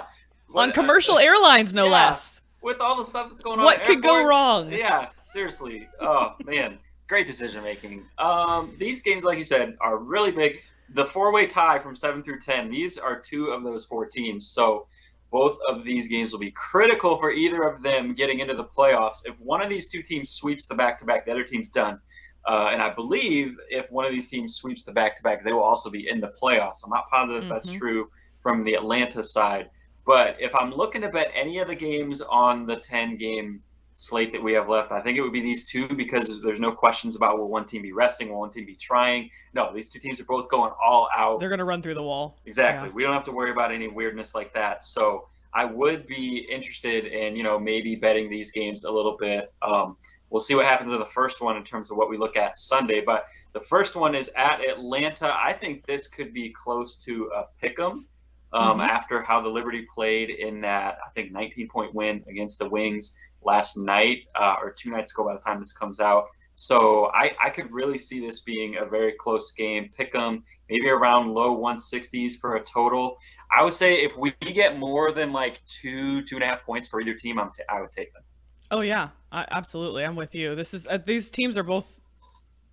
On 0.49 0.69
What- 0.69 0.75
commercial 0.75 1.19
airlines, 1.29 1.75
no 1.75 1.87
yeah. 1.87 1.93
less. 1.93 2.43
with 2.63 2.79
all 2.81 2.97
the 2.99 3.05
stuff 3.05 3.31
that's 3.31 3.41
going 3.41 3.59
on. 3.59 3.65
What 3.65 3.81
at 3.81 3.87
could 3.87 4.03
go 4.03 4.23
wrong? 4.27 4.71
Yeah, 4.71 5.09
seriously. 5.23 5.89
Oh 6.01 6.35
man, 6.45 6.79
great 7.11 7.27
decision 7.27 7.63
making. 7.65 8.07
Um, 8.19 8.73
these 8.79 9.03
games, 9.03 9.25
like 9.25 9.37
you 9.37 9.45
said, 9.45 9.77
are 9.81 9.99
really 9.99 10.31
big. 10.31 10.63
The 10.95 11.05
four-way 11.05 11.47
tie 11.47 11.79
from 11.81 11.95
seven 11.95 12.23
through 12.23 12.39
ten. 12.39 12.71
These 12.71 12.99
are 12.99 13.21
two 13.21 13.47
of 13.47 13.65
those 13.65 13.85
four 13.85 14.07
teams. 14.07 14.49
So 14.49 14.87
both 15.31 15.59
of 15.69 15.85
these 15.85 16.09
games 16.09 16.33
will 16.33 16.39
be 16.39 16.53
critical 16.53 17.19
for 17.19 17.33
either 17.33 17.65
of 17.65 17.83
them 17.83 18.15
getting 18.15 18.39
into 18.39 18.55
the 18.55 18.65
playoffs. 18.65 19.19
If 19.25 19.39
one 19.41 19.61
of 19.61 19.69
these 19.69 19.89
two 19.89 20.03
teams 20.03 20.31
sweeps 20.31 20.67
the 20.67 20.75
back-to-back, 20.75 21.27
the 21.27 21.33
other 21.33 21.45
team's 21.45 21.69
done. 21.69 22.01
Uh, 22.49 22.71
and 22.73 22.81
I 22.81 22.95
believe 22.95 23.57
if 23.69 23.91
one 23.91 24.05
of 24.05 24.13
these 24.13 24.31
teams 24.31 24.55
sweeps 24.55 24.85
the 24.85 24.93
back-to-back, 24.93 25.45
they 25.45 25.53
will 25.53 25.63
also 25.63 25.91
be 25.91 26.09
in 26.09 26.21
the 26.21 26.33
playoffs. 26.41 26.79
I'm 26.85 26.91
not 26.91 27.11
positive 27.11 27.45
if 27.45 27.49
that's 27.49 27.73
true 27.73 28.09
from 28.41 28.65
the 28.65 28.75
Atlanta 28.75 29.23
side. 29.23 29.69
But 30.07 30.37
if 30.41 30.55
I'm 30.55 30.73
looking 30.73 31.03
to 31.03 31.09
bet 31.09 31.31
any 31.35 31.59
of 31.59 31.69
the 31.69 31.75
games 31.75 32.23
on 32.23 32.67
the 32.67 32.77
10 32.77 33.17
game 33.17 33.63
slate 34.01 34.33
that 34.33 34.43
we 34.43 34.53
have 34.55 34.69
left, 34.69 34.93
I 34.93 35.01
think 35.03 35.19
it 35.19 35.21
would 35.21 35.33
be 35.33 35.43
these 35.43 35.69
two 35.69 35.87
because 35.89 36.41
there's 36.41 36.59
no 36.59 36.73
questions 36.73 37.17
about 37.17 37.39
will 37.39 37.49
one 37.49 37.67
team 37.67 37.83
be 37.83 37.93
resting, 37.93 38.31
will 38.31 38.41
one 38.41 38.51
team 38.51 38.65
be 38.65 38.75
trying. 38.75 39.31
No, 39.53 39.73
these 39.75 39.91
two 39.91 39.99
teams 39.99 40.19
are 40.21 40.25
both 40.25 40.49
going 40.49 40.73
all 40.83 41.11
out. 41.15 41.39
They're 41.39 41.51
going 41.51 41.59
to 41.59 41.67
run 41.67 41.83
through 41.83 41.95
the 41.95 42.03
wall. 42.03 42.39
Exactly. 42.47 42.89
Yeah. 42.89 42.95
We 42.95 43.03
don't 43.03 43.13
have 43.13 43.25
to 43.27 43.33
worry 43.33 43.51
about 43.51 43.73
any 43.73 43.89
weirdness 43.89 44.35
like 44.35 44.55
that. 44.55 44.85
So 44.85 45.29
I 45.53 45.67
would 45.67 46.07
be 46.07 46.49
interested 46.51 47.07
in, 47.07 47.37
you 47.37 47.43
know, 47.43 47.59
maybe 47.59 47.95
betting 47.95 48.31
these 48.31 48.51
games 48.51 48.85
a 48.85 48.91
little 48.91 49.19
bit. 49.19 49.53
Um, 49.61 49.99
we'll 50.31 50.41
see 50.41 50.55
what 50.55 50.65
happens 50.65 50.93
in 50.93 50.99
the 50.99 51.05
first 51.05 51.43
one 51.43 51.59
in 51.59 51.65
terms 51.65 51.91
of 51.91 51.99
what 51.99 52.09
we 52.09 52.17
look 52.17 52.37
at 52.37 52.57
Sunday. 52.57 53.03
But 53.03 53.27
the 53.53 53.61
first 53.61 53.97
one 53.97 54.15
is 54.15 54.31
at 54.35 54.67
Atlanta. 54.67 55.37
I 55.39 55.53
think 55.53 55.85
this 55.85 56.09
could 56.09 56.33
be 56.33 56.55
close 56.57 56.97
to 57.05 57.31
a 57.37 57.45
pick 57.61 57.79
'em 57.79 58.07
um, 58.53 58.79
Mhm. 58.79 58.89
after 58.89 59.23
how 59.23 59.41
the 59.41 59.49
Liberty 59.49 59.87
played 59.95 60.31
in 60.31 60.61
that, 60.63 60.99
I 61.07 61.11
think, 61.11 61.31
19 61.33 61.69
point 61.69 61.95
win 61.95 62.25
against 62.29 62.59
the 62.59 62.69
Wings 62.69 63.17
last 63.43 63.77
night 63.77 64.19
uh, 64.35 64.57
or 64.61 64.73
two 64.73 64.91
nights 64.91 65.13
ago 65.13 65.25
by 65.25 65.35
the 65.35 65.41
time 65.41 65.59
this 65.59 65.73
comes 65.73 66.01
out. 66.01 66.27
So 66.55 67.07
I, 67.15 67.33
I 67.43 67.49
could 67.49 67.73
really 67.73 67.97
see 67.97 68.21
this 68.21 68.41
being 68.41 68.77
a 68.77 68.85
very 68.85 69.15
close 69.19 69.51
game. 69.53 69.91
Pick 69.97 70.13
them 70.13 70.45
maybe 70.69 70.89
around 70.89 71.33
low 71.33 71.57
160s 71.57 72.33
for 72.39 72.57
a 72.57 72.63
total. 72.63 73.17
I 73.57 73.65
would 73.65 73.73
say 73.73 74.03
if 74.03 74.17
we 74.17 74.33
get 74.33 74.79
more 74.79 75.11
than 75.11 75.33
like 75.33 75.65
two, 75.65 76.23
two 76.23 76.37
and 76.37 76.45
a 76.45 76.47
half 76.47 76.63
points 76.65 76.87
for 76.87 77.01
either 77.01 77.15
team, 77.15 77.41
I'm 77.41 77.51
t- 77.51 77.63
I 77.71 77.81
would 77.81 77.93
take 77.93 78.13
them. 78.13 78.23
Oh 78.71 78.83
yeah, 78.83 79.09
I, 79.33 79.47
absolutely. 79.51 80.05
I'm 80.05 80.17
with 80.17 80.35
you. 80.35 80.55
This 80.55 80.75
is 80.75 80.87
uh, 80.87 80.99
these 81.05 81.31
teams 81.31 81.57
are 81.57 81.63
both 81.63 81.99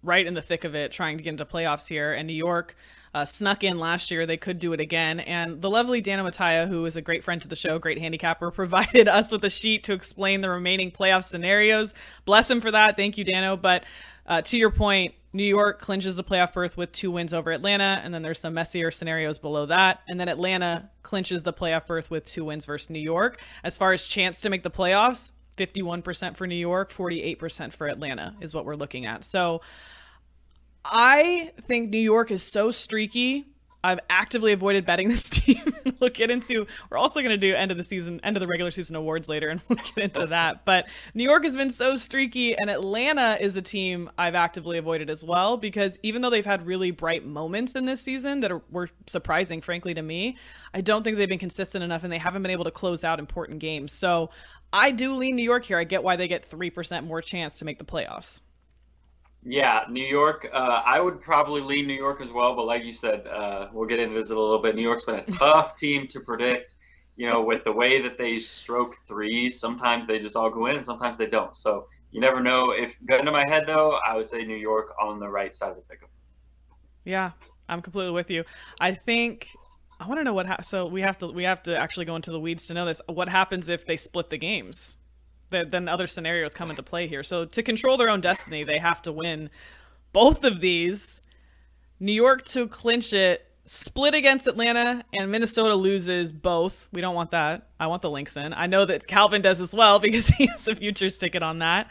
right 0.08 0.26
in 0.26 0.34
the 0.34 0.42
thick 0.42 0.64
of 0.64 0.74
it, 0.76 0.92
trying 0.92 1.18
to 1.18 1.24
get 1.24 1.32
into 1.32 1.46
playoffs 1.46 1.88
here. 1.88 2.14
And 2.14 2.28
New 2.28 2.34
York 2.34 2.76
uh, 3.14 3.26
snuck 3.26 3.64
in 3.64 3.80
last 3.80 4.12
year. 4.12 4.26
They 4.26 4.38
could 4.38 4.60
do 4.60 4.74
it 4.74 4.80
again. 4.80 5.20
And 5.20 5.62
the 5.62 5.70
lovely 5.70 6.02
Dana 6.02 6.24
Mattia, 6.24 6.68
who 6.68 6.86
is 6.86 6.96
a 6.96 7.02
great 7.02 7.24
friend 7.24 7.42
to 7.42 7.48
the 7.48 7.56
show, 7.56 7.80
great 7.80 8.00
handicapper, 8.00 8.52
provided 8.52 9.08
us 9.08 9.32
with 9.32 9.44
a 9.44 9.50
sheet 9.50 9.84
to 9.86 9.94
explain 9.94 10.42
the 10.42 10.50
remaining 10.50 10.92
playoff 10.92 11.24
scenarios. 11.24 11.94
Bless 12.26 12.50
him 12.50 12.62
for 12.62 12.72
that. 12.72 12.96
Thank 12.96 13.18
you, 13.18 13.24
Dano. 13.24 13.58
But 13.58 13.86
uh, 14.26 14.42
to 14.44 14.58
your 14.58 14.72
point, 14.72 15.14
New 15.34 15.44
York 15.44 15.80
clinches 15.80 16.16
the 16.16 16.24
playoff 16.24 16.54
berth 16.54 16.78
with 16.78 16.92
two 16.92 17.12
wins 17.12 17.34
over 17.34 17.52
Atlanta, 17.52 18.02
and 18.04 18.14
then 18.14 18.22
there's 18.22 18.40
some 18.40 18.54
messier 18.54 18.92
scenarios 18.92 19.38
below 19.38 19.66
that. 19.68 20.02
And 20.08 20.20
then 20.20 20.30
Atlanta 20.30 20.90
clinches 21.04 21.44
the 21.44 21.54
playoff 21.54 21.86
berth 21.86 22.10
with 22.10 22.26
two 22.26 22.46
wins 22.46 22.66
versus 22.66 22.90
New 22.90 23.00
York. 23.00 23.40
As 23.64 23.78
far 23.78 23.94
as 23.94 24.04
chance 24.04 24.42
to 24.42 24.50
make 24.50 24.64
the 24.64 24.72
playoffs, 24.72 25.32
51% 25.58 26.38
for 26.38 26.48
New 26.48 26.56
York, 26.56 26.94
48% 26.94 27.74
for 27.74 27.88
Atlanta 27.88 28.36
is 28.40 28.54
what 28.54 28.66
we're 28.66 28.76
looking 28.76 29.06
at. 29.06 29.24
So 29.24 29.62
I 30.90 31.52
think 31.68 31.90
New 31.90 32.00
York 32.00 32.32
is 32.32 32.44
so 32.44 32.72
streaky. 32.72 33.48
I've 33.84 34.00
actively 34.10 34.52
avoided 34.52 34.86
betting 34.86 35.08
this 35.10 35.30
team. 35.30 35.62
we'll 36.00 36.10
get 36.10 36.32
into. 36.32 36.66
We're 36.90 36.98
also 36.98 37.20
going 37.20 37.30
to 37.30 37.38
do 37.38 37.54
end 37.54 37.72
of 37.72 37.78
the 37.78 37.86
season, 37.86 38.20
end 38.24 38.36
of 38.36 38.42
the 38.42 38.48
regular 38.48 38.72
season 38.72 38.96
awards 38.96 39.30
later, 39.30 39.50
and 39.50 39.62
we'll 39.70 39.78
get 39.78 39.98
into 39.98 40.28
that. 40.28 40.66
But 40.66 40.88
New 41.14 41.24
York 41.24 41.44
has 41.44 41.56
been 41.56 41.72
so 41.72 41.96
streaky, 41.96 42.58
and 42.58 42.70
Atlanta 42.70 43.38
is 43.40 43.56
a 43.56 43.62
team 43.62 44.10
I've 44.18 44.36
actively 44.36 44.78
avoided 44.78 45.10
as 45.10 45.24
well 45.24 45.58
because 45.58 46.00
even 46.04 46.22
though 46.22 46.30
they've 46.30 46.46
had 46.46 46.66
really 46.66 46.92
bright 46.92 47.26
moments 47.26 47.76
in 47.76 47.86
this 47.86 48.02
season 48.02 48.42
that 48.42 48.52
are, 48.52 48.62
were 48.72 48.90
surprising, 49.06 49.62
frankly, 49.62 49.94
to 49.94 50.02
me, 50.02 50.38
I 50.74 50.82
don't 50.82 51.04
think 51.04 51.18
they've 51.18 51.30
been 51.30 51.40
consistent 51.40 51.84
enough, 51.84 52.04
and 52.04 52.12
they 52.12 52.18
haven't 52.18 52.42
been 52.42 52.52
able 52.52 52.66
to 52.66 52.72
close 52.72 53.04
out 53.04 53.20
important 53.20 53.60
games. 53.60 53.94
So 53.94 54.32
I 54.74 54.92
do 54.92 55.14
lean 55.14 55.36
New 55.36 55.44
York 55.44 55.66
here. 55.66 55.78
I 55.78 55.84
get 55.84 56.04
why 56.04 56.16
they 56.16 56.28
get 56.28 56.46
three 56.46 56.70
percent 56.70 57.06
more 57.06 57.22
chance 57.22 57.60
to 57.60 57.66
make 57.66 57.78
the 57.78 57.86
playoffs. 57.86 58.42
Yeah, 59.50 59.86
New 59.90 60.06
York. 60.06 60.50
Uh, 60.52 60.82
I 60.86 61.00
would 61.00 61.22
probably 61.22 61.62
lean 61.62 61.88
New 61.88 61.94
York 61.94 62.20
as 62.20 62.30
well, 62.32 62.54
but 62.54 62.66
like 62.66 62.84
you 62.84 62.92
said, 62.92 63.26
uh, 63.28 63.70
we'll 63.72 63.88
get 63.88 63.98
into 63.98 64.14
this 64.14 64.30
a 64.30 64.38
little 64.38 64.60
bit. 64.60 64.76
New 64.76 64.82
York's 64.82 65.06
been 65.06 65.16
a 65.16 65.24
tough 65.32 65.78
team 65.78 66.06
to 66.10 66.20
predict. 66.20 66.76
You 67.16 67.30
know, 67.30 67.42
with 67.42 67.64
the 67.64 67.72
way 67.72 68.02
that 68.02 68.18
they 68.18 68.40
stroke 68.40 68.98
threes, 69.08 69.58
sometimes 69.58 70.06
they 70.06 70.20
just 70.20 70.36
all 70.36 70.50
go 70.50 70.66
in, 70.66 70.76
and 70.76 70.86
sometimes 70.86 71.18
they 71.18 71.28
don't. 71.28 71.56
So 71.56 71.88
you 72.12 72.20
never 72.20 72.42
know. 72.42 72.72
If 72.72 72.98
gun 73.06 73.24
to 73.24 73.32
my 73.32 73.48
head, 73.48 73.64
though, 73.66 73.98
I 74.06 74.18
would 74.18 74.28
say 74.28 74.44
New 74.44 74.58
York 74.58 74.94
on 75.02 75.18
the 75.18 75.30
right 75.30 75.54
side 75.54 75.70
of 75.72 75.78
the 75.78 75.84
pickup. 75.84 76.10
Yeah, 77.06 77.32
I'm 77.70 77.82
completely 77.82 78.12
with 78.12 78.30
you. 78.30 78.44
I 78.82 78.92
think 78.92 79.48
I 79.98 80.08
want 80.08 80.20
to 80.20 80.26
know 80.26 80.34
what. 80.34 80.46
Ha- 80.46 80.62
so 80.62 80.88
we 80.88 81.02
have 81.02 81.18
to 81.20 81.28
we 81.28 81.44
have 81.44 81.64
to 81.64 81.78
actually 81.78 82.06
go 82.06 82.18
into 82.18 82.32
the 82.32 82.40
weeds 82.40 82.68
to 82.68 82.74
know 82.74 82.86
this. 82.86 83.00
What 83.08 83.30
happens 83.30 83.70
if 83.70 83.86
they 83.86 83.96
split 83.96 84.30
the 84.30 84.38
games? 84.38 84.98
Then 85.50 85.88
other 85.88 86.08
scenarios 86.08 86.54
come 86.54 86.70
into 86.70 86.84
play 86.84 87.08
here. 87.08 87.24
So 87.24 87.46
to 87.46 87.64
control 87.64 87.98
their 87.98 88.10
own 88.10 88.22
destiny, 88.22 88.64
they 88.64 88.80
have 88.80 89.02
to 89.04 89.12
win 89.12 89.50
both 90.14 90.44
of 90.44 90.60
these. 90.60 91.22
New 92.00 92.14
York 92.14 92.44
to 92.46 92.68
clinch 92.68 93.14
it, 93.14 93.46
split 93.66 94.14
against 94.14 94.48
Atlanta, 94.48 95.04
and 95.14 95.32
Minnesota 95.32 95.76
loses 95.76 96.32
both. 96.32 96.88
We 96.92 97.02
don't 97.02 97.16
want 97.16 97.32
that. 97.32 97.70
I 97.80 97.88
want 97.88 98.02
the 98.02 98.10
Lynx 98.10 98.36
in. 98.38 98.54
I 98.54 98.68
know 98.68 98.86
that 98.86 99.08
Calvin 99.08 99.42
does 99.42 99.60
as 99.60 99.74
well 99.74 100.00
because 100.00 100.28
he 100.28 100.48
has 100.48 100.68
a 100.68 100.76
futures 100.76 101.18
ticket 101.18 101.44
on 101.44 101.60
that. 101.60 101.90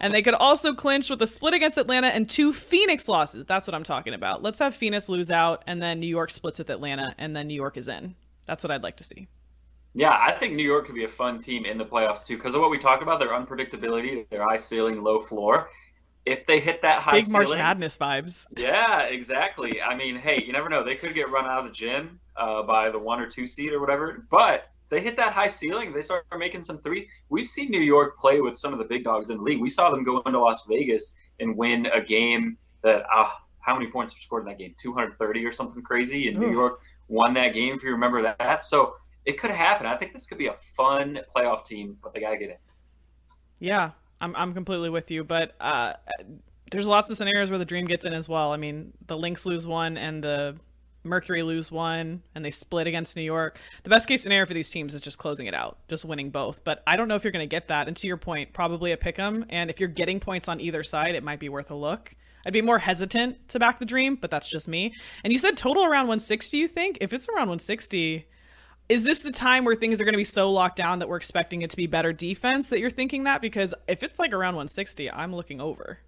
And 0.00 0.12
they 0.12 0.22
could 0.22 0.34
also 0.34 0.74
clinch 0.74 1.10
with 1.10 1.20
a 1.22 1.26
split 1.26 1.54
against 1.54 1.78
Atlanta 1.78 2.08
and 2.08 2.28
two 2.28 2.52
Phoenix 2.52 3.08
losses. 3.08 3.46
That's 3.46 3.66
what 3.66 3.74
I'm 3.74 3.84
talking 3.84 4.14
about. 4.14 4.42
Let's 4.42 4.58
have 4.58 4.74
Phoenix 4.74 5.08
lose 5.08 5.30
out, 5.30 5.64
and 5.66 5.82
then 5.82 6.00
New 6.00 6.06
York 6.06 6.30
splits 6.30 6.58
with 6.58 6.70
Atlanta, 6.70 7.14
and 7.18 7.34
then 7.34 7.48
New 7.48 7.54
York 7.54 7.76
is 7.76 7.88
in. 7.88 8.14
That's 8.46 8.62
what 8.62 8.70
I'd 8.70 8.82
like 8.82 8.96
to 8.98 9.04
see. 9.04 9.28
Yeah, 9.98 10.16
I 10.16 10.30
think 10.30 10.54
New 10.54 10.62
York 10.62 10.86
could 10.86 10.94
be 10.94 11.02
a 11.02 11.08
fun 11.08 11.40
team 11.40 11.66
in 11.66 11.76
the 11.76 11.84
playoffs 11.84 12.24
too 12.24 12.36
because 12.36 12.54
of 12.54 12.60
what 12.60 12.70
we 12.70 12.78
talked 12.78 13.02
about 13.02 13.18
their 13.18 13.30
unpredictability, 13.30 14.28
their 14.30 14.44
high 14.48 14.56
ceiling, 14.56 15.02
low 15.02 15.18
floor. 15.18 15.70
If 16.24 16.46
they 16.46 16.60
hit 16.60 16.82
that 16.82 16.98
it's 16.98 17.04
high 17.04 17.12
big 17.14 17.24
ceiling, 17.24 17.48
March 17.48 17.58
Madness 17.58 17.96
vibes. 17.96 18.46
Yeah, 18.56 19.06
exactly. 19.06 19.82
I 19.82 19.96
mean, 19.96 20.14
hey, 20.14 20.40
you 20.46 20.52
never 20.52 20.68
know. 20.68 20.84
They 20.84 20.94
could 20.94 21.16
get 21.16 21.28
run 21.30 21.46
out 21.46 21.58
of 21.58 21.64
the 21.64 21.72
gym 21.72 22.20
uh, 22.36 22.62
by 22.62 22.90
the 22.90 22.98
one 22.98 23.18
or 23.18 23.28
two 23.28 23.44
seed 23.44 23.72
or 23.72 23.80
whatever, 23.80 24.24
but 24.30 24.70
they 24.88 25.00
hit 25.00 25.16
that 25.16 25.32
high 25.32 25.48
ceiling. 25.48 25.92
They 25.92 26.02
start 26.02 26.24
making 26.38 26.62
some 26.62 26.78
threes. 26.78 27.04
We've 27.28 27.48
seen 27.48 27.68
New 27.68 27.80
York 27.80 28.20
play 28.20 28.40
with 28.40 28.56
some 28.56 28.72
of 28.72 28.78
the 28.78 28.84
big 28.84 29.02
dogs 29.02 29.30
in 29.30 29.38
the 29.38 29.42
league. 29.42 29.60
We 29.60 29.68
saw 29.68 29.90
them 29.90 30.04
go 30.04 30.20
into 30.20 30.38
Las 30.38 30.64
Vegas 30.68 31.16
and 31.40 31.56
win 31.56 31.86
a 31.86 32.00
game 32.00 32.56
that, 32.82 33.04
uh, 33.12 33.30
how 33.58 33.76
many 33.76 33.90
points 33.90 34.14
were 34.14 34.20
scored 34.20 34.44
in 34.44 34.48
that 34.48 34.58
game? 34.58 34.76
230 34.80 35.44
or 35.44 35.52
something 35.52 35.82
crazy. 35.82 36.28
And 36.28 36.38
New 36.38 36.52
York 36.52 36.80
won 37.08 37.34
that 37.34 37.52
game, 37.52 37.74
if 37.74 37.82
you 37.82 37.90
remember 37.90 38.22
that. 38.22 38.64
So 38.64 38.94
it 39.28 39.38
could 39.38 39.50
happen. 39.50 39.86
I 39.86 39.94
think 39.94 40.14
this 40.14 40.24
could 40.26 40.38
be 40.38 40.46
a 40.46 40.54
fun 40.74 41.20
playoff 41.36 41.66
team, 41.66 41.98
but 42.02 42.14
they 42.14 42.20
got 42.20 42.30
to 42.30 42.38
get 42.38 42.48
in. 42.48 42.56
Yeah, 43.60 43.90
I'm 44.22 44.34
I'm 44.34 44.54
completely 44.54 44.88
with 44.88 45.10
you, 45.10 45.22
but 45.22 45.54
uh, 45.60 45.92
there's 46.70 46.86
lots 46.86 47.10
of 47.10 47.16
scenarios 47.18 47.50
where 47.50 47.58
the 47.58 47.66
dream 47.66 47.84
gets 47.86 48.06
in 48.06 48.14
as 48.14 48.26
well. 48.26 48.52
I 48.52 48.56
mean, 48.56 48.94
the 49.06 49.18
Lynx 49.18 49.44
lose 49.44 49.66
one 49.66 49.98
and 49.98 50.24
the 50.24 50.56
Mercury 51.04 51.42
lose 51.42 51.70
one, 51.70 52.22
and 52.34 52.42
they 52.42 52.50
split 52.50 52.86
against 52.86 53.16
New 53.16 53.22
York. 53.22 53.58
The 53.82 53.90
best 53.90 54.08
case 54.08 54.22
scenario 54.22 54.46
for 54.46 54.54
these 54.54 54.70
teams 54.70 54.94
is 54.94 55.02
just 55.02 55.18
closing 55.18 55.46
it 55.46 55.54
out, 55.54 55.76
just 55.88 56.06
winning 56.06 56.30
both. 56.30 56.64
But 56.64 56.82
I 56.86 56.96
don't 56.96 57.06
know 57.08 57.14
if 57.14 57.22
you're 57.22 57.32
going 57.32 57.46
to 57.46 57.54
get 57.54 57.68
that. 57.68 57.86
And 57.86 57.96
to 57.98 58.06
your 58.06 58.16
point, 58.16 58.54
probably 58.54 58.92
a 58.92 58.96
pick 58.96 59.18
'em. 59.18 59.44
And 59.50 59.68
if 59.68 59.78
you're 59.78 59.90
getting 59.90 60.20
points 60.20 60.48
on 60.48 60.58
either 60.58 60.82
side, 60.82 61.14
it 61.14 61.22
might 61.22 61.38
be 61.38 61.50
worth 61.50 61.70
a 61.70 61.74
look. 61.74 62.14
I'd 62.46 62.54
be 62.54 62.62
more 62.62 62.78
hesitant 62.78 63.48
to 63.50 63.58
back 63.58 63.78
the 63.78 63.84
dream, 63.84 64.16
but 64.16 64.30
that's 64.30 64.48
just 64.48 64.68
me. 64.68 64.94
And 65.22 65.34
you 65.34 65.38
said 65.38 65.58
total 65.58 65.84
around 65.84 66.06
160. 66.08 66.56
You 66.56 66.68
think 66.68 66.96
if 67.02 67.12
it's 67.12 67.28
around 67.28 67.48
160? 67.48 68.26
Is 68.88 69.04
this 69.04 69.20
the 69.20 69.30
time 69.30 69.64
where 69.64 69.74
things 69.74 70.00
are 70.00 70.04
going 70.04 70.14
to 70.14 70.18
be 70.18 70.24
so 70.24 70.50
locked 70.50 70.76
down 70.76 70.98
that 71.00 71.08
we're 71.08 71.16
expecting 71.16 71.62
it 71.62 71.70
to 71.70 71.76
be 71.76 71.86
better 71.86 72.12
defense 72.12 72.68
that 72.68 72.80
you're 72.80 72.90
thinking 72.90 73.24
that? 73.24 73.42
Because 73.42 73.74
if 73.86 74.02
it's 74.02 74.18
like 74.18 74.32
around 74.32 74.54
160, 74.54 75.10
I'm 75.10 75.34
looking 75.34 75.60
over. 75.60 75.98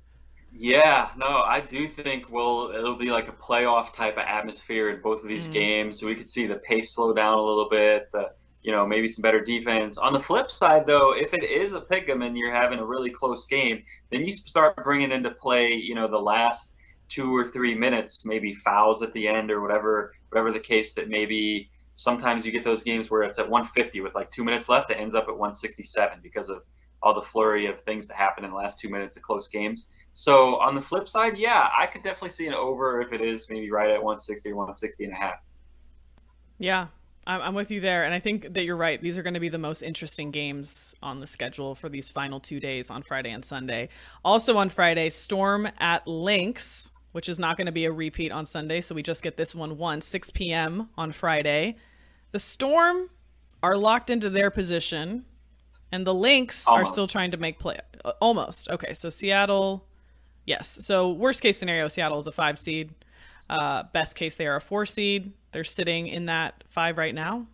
Yeah, 0.53 1.11
no, 1.17 1.43
I 1.43 1.61
do 1.61 1.87
think 1.87 2.31
well 2.31 2.73
it'll 2.75 2.97
be 2.97 3.11
like 3.11 3.29
a 3.29 3.33
playoff 3.33 3.93
type 3.93 4.15
of 4.15 4.25
atmosphere 4.27 4.91
in 4.91 5.01
both 5.01 5.23
of 5.23 5.29
these 5.29 5.47
mm. 5.49 5.53
games. 5.53 6.01
So 6.01 6.07
we 6.07 6.15
could 6.15 6.29
see 6.29 6.47
the 6.47 6.57
pace 6.57 6.95
slow 6.95 7.13
down 7.13 7.39
a 7.39 7.43
little 7.43 7.69
bit, 7.69 8.11
the 8.13 8.33
you 8.63 8.73
know, 8.73 8.87
maybe 8.87 9.09
some 9.09 9.23
better 9.23 9.43
defense. 9.43 9.97
On 9.97 10.13
the 10.13 10.21
flip 10.21 10.51
side 10.51 10.87
though, 10.87 11.15
if 11.15 11.33
it 11.35 11.45
is 11.45 11.75
a 11.75 11.81
pick 11.81 12.09
'em 12.09 12.23
and 12.23 12.37
you're 12.37 12.53
having 12.53 12.79
a 12.79 12.85
really 12.85 13.11
close 13.11 13.47
game, 13.47 13.83
then 14.11 14.27
you 14.27 14.33
start 14.33 14.77
bringing 14.77 15.13
into 15.13 15.31
play, 15.31 15.73
you 15.73 15.95
know, 15.95 16.09
the 16.09 16.19
last 16.19 16.75
two 17.09 17.35
or 17.35 17.47
three 17.47 17.75
minutes, 17.75 18.25
maybe 18.25 18.55
fouls 18.55 19.03
at 19.03 19.13
the 19.13 19.29
end 19.29 19.51
or 19.51 19.61
whatever 19.61 20.15
whatever 20.31 20.53
the 20.53 20.61
case 20.61 20.93
that 20.95 21.09
maybe 21.09 21.70
sometimes 21.95 22.47
you 22.47 22.53
get 22.53 22.65
those 22.65 22.83
games 22.83 23.11
where 23.11 23.23
it's 23.23 23.39
at 23.39 23.49
150 23.49 24.01
with 24.01 24.15
like 24.15 24.31
two 24.31 24.45
minutes 24.45 24.69
left. 24.69 24.91
It 24.91 24.99
ends 24.99 25.15
up 25.15 25.25
at 25.25 25.37
167 25.37 26.21
because 26.23 26.49
of 26.49 26.63
all 27.03 27.15
the 27.15 27.23
flurry 27.23 27.67
of 27.67 27.81
things 27.81 28.07
that 28.07 28.17
happen 28.17 28.45
in 28.45 28.51
the 28.51 28.57
last 28.57 28.79
two 28.79 28.89
minutes 28.89 29.17
of 29.17 29.23
close 29.23 29.49
games. 29.49 29.89
So 30.13 30.61
on 30.61 30.75
the 30.75 30.81
flip 30.81 31.09
side, 31.09 31.39
yeah, 31.39 31.71
I 31.79 31.87
could 31.87 32.03
definitely 32.03 32.31
see 32.31 32.47
an 32.47 32.55
over 32.55 33.01
if 33.01 33.13
it 33.13 33.21
is 33.21 33.49
maybe 33.49 33.71
right 33.71 33.89
at 33.89 34.03
160 34.03 34.51
or 34.51 34.57
160 34.57 35.05
and 35.05 35.13
a 35.13 35.17
half. 35.17 35.41
Yeah, 36.59 36.89
I'm 37.27 37.55
with 37.55 37.71
you 37.71 37.81
there. 37.81 38.05
And 38.05 38.13
I 38.13 38.21
think 38.21 38.55
that 38.55 38.65
you're 38.65 38.77
right. 38.77 39.01
These 39.01 39.17
are 39.17 39.23
going 39.23 39.35
to 39.35 39.41
be 39.41 39.49
the 39.49 39.59
most 39.59 39.83
interesting 39.83 40.31
games 40.31 40.95
on 41.03 41.21
the 41.21 41.27
schedule 41.27 41.75
for 41.75 41.89
these 41.89 42.11
final 42.11 42.41
two 42.41 42.61
days 42.61 42.91
on 42.91 43.03
Friday 43.03 43.31
and 43.31 43.45
Sunday. 43.45 43.89
Also 44.25 44.59
on 44.59 44.69
Friday, 44.69 45.11
Storm 45.11 45.69
at 45.79 46.07
Lynx, 46.07 46.91
which 47.13 47.29
is 47.29 47.39
not 47.39 47.57
going 47.57 47.67
to 47.67 47.73
be 47.73 47.85
a 47.85 47.93
repeat 47.93 48.33
on 48.33 48.47
Sunday. 48.47 48.81
So 48.81 48.95
we 48.95 49.03
just 49.03 49.23
get 49.23 49.37
this 49.37 49.55
one 49.55 49.79
once, 49.79 50.07
6 50.07 50.31
p.m. 50.31 50.89
on 50.97 51.13
Friday. 51.13 51.77
The 52.31 52.39
Storm 52.39 53.11
are 53.63 53.77
locked 53.77 54.11
into 54.11 54.31
their 54.31 54.51
position, 54.51 55.25
and 55.93 56.07
the 56.07 56.15
Lynx 56.15 56.67
are 56.67 56.87
still 56.87 57.07
trying 57.07 57.33
to 57.33 57.37
make 57.37 57.59
play. 57.59 57.79
Uh, 58.05 58.13
almost. 58.21 58.71
Okay, 58.71 58.95
so 58.95 59.11
Seattle, 59.11 59.87
yes. 60.47 60.79
So 60.83 61.11
worst 61.11 61.43
case 61.43 61.59
scenario, 61.59 61.89
Seattle 61.89 62.19
is 62.19 62.27
a 62.27 62.33
five 62.33 62.59
seed. 62.59 62.95
Uh, 63.49 63.83
best 63.93 64.15
case, 64.15 64.37
they 64.37 64.47
are 64.47 64.57
a 64.57 64.61
four 64.61 64.87
seed. 64.87 65.33
They're 65.53 65.65
sitting 65.65 66.07
in 66.07 66.27
that 66.27 66.63
five 66.69 66.97
right 66.97 67.15
now. 67.15 67.47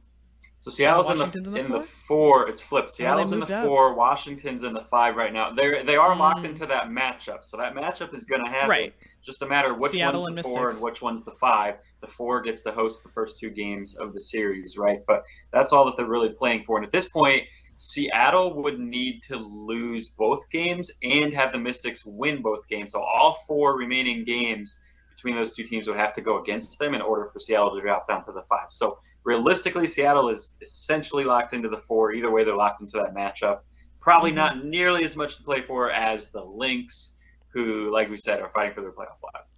So 0.66 0.70
Seattle's 0.70 1.08
in 1.10 1.18
the, 1.18 1.26
in 1.26 1.42
the, 1.44 1.60
in 1.60 1.70
the 1.70 1.80
four. 1.80 2.48
It's 2.48 2.60
flipped. 2.60 2.90
Seattle's 2.90 3.30
in 3.30 3.38
the 3.38 3.56
up. 3.56 3.64
four. 3.64 3.94
Washington's 3.94 4.64
in 4.64 4.72
the 4.72 4.84
five 4.90 5.14
right 5.14 5.32
now. 5.32 5.52
They 5.52 5.84
they 5.84 5.94
are 5.94 6.12
mm. 6.12 6.18
locked 6.18 6.44
into 6.44 6.66
that 6.66 6.88
matchup. 6.88 7.44
So 7.44 7.56
that 7.56 7.76
matchup 7.76 8.12
is 8.12 8.24
going 8.24 8.44
to 8.44 8.50
happen. 8.50 8.70
Right. 8.70 8.94
Just 9.22 9.42
a 9.42 9.46
matter 9.46 9.70
of 9.70 9.78
which 9.78 9.92
Seattle 9.92 10.24
one's 10.24 10.34
the 10.34 10.42
four 10.42 10.70
and 10.70 10.82
which 10.82 11.00
one's 11.00 11.24
the 11.24 11.30
five. 11.30 11.76
The 12.00 12.08
four 12.08 12.40
gets 12.40 12.62
to 12.62 12.72
host 12.72 13.04
the 13.04 13.10
first 13.10 13.38
two 13.38 13.50
games 13.50 13.96
of 13.96 14.12
the 14.12 14.20
series, 14.20 14.76
right? 14.76 15.04
But 15.06 15.22
that's 15.52 15.72
all 15.72 15.84
that 15.84 15.96
they're 15.96 16.04
really 16.04 16.30
playing 16.30 16.64
for. 16.64 16.78
And 16.78 16.84
at 16.84 16.90
this 16.90 17.10
point, 17.10 17.44
Seattle 17.76 18.60
would 18.60 18.80
need 18.80 19.22
to 19.28 19.36
lose 19.36 20.08
both 20.08 20.50
games 20.50 20.90
and 21.04 21.32
have 21.32 21.52
the 21.52 21.60
Mystics 21.60 22.04
win 22.04 22.42
both 22.42 22.66
games. 22.66 22.90
So 22.90 23.02
all 23.02 23.34
four 23.46 23.76
remaining 23.76 24.24
games 24.24 24.80
between 25.14 25.36
those 25.36 25.54
two 25.54 25.62
teams 25.62 25.86
would 25.86 25.96
have 25.96 26.12
to 26.14 26.22
go 26.22 26.42
against 26.42 26.76
them 26.80 26.92
in 26.92 27.02
order 27.02 27.26
for 27.32 27.38
Seattle 27.38 27.72
to 27.76 27.80
drop 27.80 28.08
down 28.08 28.24
to 28.24 28.32
the 28.32 28.42
five. 28.48 28.66
So 28.70 28.98
realistically, 29.26 29.86
Seattle 29.86 30.30
is 30.30 30.54
essentially 30.62 31.24
locked 31.24 31.52
into 31.52 31.68
the 31.68 31.78
four. 31.78 32.12
Either 32.12 32.30
way, 32.30 32.44
they're 32.44 32.56
locked 32.56 32.80
into 32.80 32.96
that 32.96 33.14
matchup. 33.14 33.60
Probably 34.00 34.30
mm-hmm. 34.30 34.38
not 34.38 34.64
nearly 34.64 35.04
as 35.04 35.16
much 35.16 35.36
to 35.36 35.42
play 35.42 35.60
for 35.60 35.90
as 35.90 36.30
the 36.30 36.42
Lynx, 36.42 37.16
who, 37.52 37.92
like 37.92 38.08
we 38.08 38.16
said, 38.16 38.40
are 38.40 38.50
fighting 38.54 38.72
for 38.72 38.80
their 38.80 38.92
playoff 38.92 39.18
spots. 39.18 39.52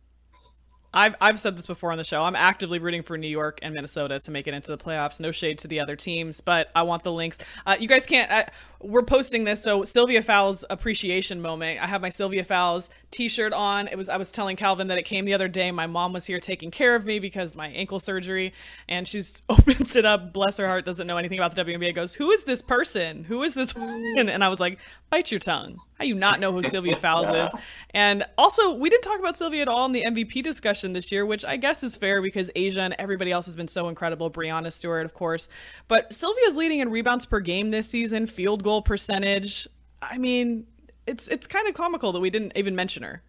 I've 0.95 1.15
I've 1.21 1.39
said 1.39 1.55
this 1.57 1.67
before 1.67 1.93
on 1.93 1.99
the 1.99 2.05
show. 2.05 2.25
I'm 2.25 2.35
actively 2.35 2.79
rooting 2.79 3.03
for 3.03 3.19
New 3.19 3.29
York 3.29 3.59
and 3.61 3.75
Minnesota 3.75 4.19
to 4.21 4.31
make 4.31 4.47
it 4.47 4.55
into 4.55 4.71
the 4.71 4.79
playoffs. 4.79 5.21
No 5.21 5.31
shade 5.33 5.59
to 5.59 5.69
the 5.69 5.81
other 5.81 5.97
teams, 5.97 6.41
but 6.41 6.71
I 6.75 6.83
want 6.83 7.03
the 7.03 7.13
Lynx. 7.13 7.39
Uh, 7.67 7.77
you 7.79 7.89
guys 7.89 8.07
can't. 8.07 8.31
Uh, 8.31 8.45
we're 8.81 9.03
posting 9.03 9.45
this 9.45 9.63
so 9.63 9.83
Sylvia 9.85 10.23
Fowles 10.23 10.65
appreciation 10.71 11.41
moment. 11.41 11.83
I 11.83 11.87
have 11.87 12.01
my 12.01 12.11
Sylvia 12.11 12.45
Fowles 12.45 12.89
t-shirt 13.11 13.53
on. 13.53 13.89
It 13.89 13.99
was 13.99 14.09
I 14.09 14.17
was 14.17 14.31
telling 14.31 14.57
Calvin 14.57 14.87
that 14.89 14.99
it 14.99 15.03
came 15.03 15.25
the 15.25 15.35
other 15.35 15.49
day. 15.49 15.71
My 15.73 15.87
mom 15.87 16.13
was 16.13 16.27
here 16.27 16.39
taking 16.39 16.71
care 16.71 16.95
of 16.95 17.05
me 17.05 17.19
because 17.19 17.57
my 17.57 17.69
ankle 17.69 17.99
surgery 17.99 18.53
and 18.89 19.07
she's 19.09 19.43
opens 19.49 19.97
it 19.97 20.05
up, 20.05 20.33
bless 20.33 20.59
her 20.59 20.67
heart, 20.69 20.85
doesn't 20.85 21.07
know 21.07 21.17
anything 21.17 21.39
about 21.39 21.57
the 21.57 21.65
WNBA. 21.65 21.95
Goes, 21.95 22.15
"Who 22.15 22.31
is 22.31 22.45
this 22.45 22.63
person? 22.63 23.25
Who 23.25 23.43
is 23.43 23.55
this 23.55 23.75
woman?" 23.75 24.29
And 24.29 24.45
I 24.45 24.49
was 24.49 24.61
like, 24.61 24.79
"Bite 25.11 25.33
your 25.33 25.41
tongue. 25.41 25.79
How 25.99 26.05
you 26.05 26.15
not 26.15 26.39
know 26.39 26.53
who 26.53 26.63
Sylvia 26.63 26.97
Fowles 26.97 27.29
is?" 27.31 27.61
And 27.95 28.25
also, 28.37 28.75
we 28.75 28.91
didn't 28.91 29.03
talk 29.03 29.19
about 29.19 29.37
Sylvia 29.37 29.63
at 29.63 29.69
all 29.69 29.87
in 29.87 29.93
the 29.93 30.05
MVP 30.05 30.43
discussion 30.43 30.93
this 30.93 31.11
year, 31.11 31.27
which 31.27 31.45
I 31.45 31.57
guess 31.57 31.83
is 31.83 31.97
fair 31.97 32.23
because 32.23 32.49
A'ja 32.55 32.79
and 32.79 32.95
everybody 32.99 33.33
else 33.33 33.47
has 33.47 33.57
been 33.57 33.67
so 33.67 33.89
incredible. 33.89 34.31
Breanna 34.31 34.73
Stewart, 34.73 35.05
of 35.05 35.15
course, 35.15 35.49
but 35.89 36.13
Sylvia's 36.13 36.55
leading 36.55 36.79
in 36.79 36.91
rebounds 36.91 37.27
per 37.27 37.41
game 37.41 37.73
this 37.73 37.89
season, 37.89 38.27
field 38.27 38.63
goal 38.69 38.83
percentage. 38.83 39.67
I 40.03 40.19
mean, 40.19 40.67
it's 41.07 41.27
it's 41.29 41.47
kind 41.47 41.67
of 41.69 41.75
comical 41.75 42.13
that 42.13 42.21
we 42.21 42.29
didn't 42.29 42.53
even 42.55 42.77
mention 42.77 43.03
her. 43.03 43.23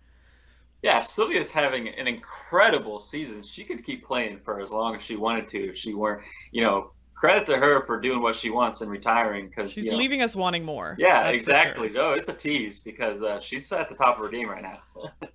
Yeah, 0.81 0.99
Sylvia's 0.99 1.49
having 1.49 1.87
an 1.87 2.07
incredible 2.07 2.99
season. 2.99 3.41
She 3.41 3.63
could 3.63 3.85
keep 3.85 4.05
playing 4.05 4.41
for 4.43 4.59
as 4.59 4.71
long 4.71 4.97
as 4.97 5.03
she 5.03 5.15
wanted 5.15 5.47
to 5.47 5.69
if 5.69 5.77
she 5.77 5.93
weren't, 5.93 6.23
you 6.51 6.61
know, 6.61 6.91
credit 7.15 7.45
to 7.47 7.57
her 7.57 7.85
for 7.85 8.01
doing 8.01 8.21
what 8.21 8.35
she 8.35 8.49
wants 8.49 8.81
and 8.81 8.91
retiring 8.91 9.47
because 9.47 9.71
she's 9.71 9.85
you 9.85 9.91
know, 9.91 9.97
leaving 9.97 10.21
us 10.21 10.35
wanting 10.35 10.65
more. 10.65 10.97
Yeah, 10.99 11.29
exactly. 11.29 11.91
Sure. 11.93 12.01
Oh, 12.01 12.13
it's 12.13 12.27
a 12.27 12.33
tease 12.33 12.81
because 12.81 13.23
uh, 13.23 13.39
she's 13.39 13.71
at 13.71 13.89
the 13.89 13.95
top 13.95 14.17
of 14.17 14.23
her 14.25 14.29
game 14.29 14.49
right 14.49 14.61
now. 14.61 14.81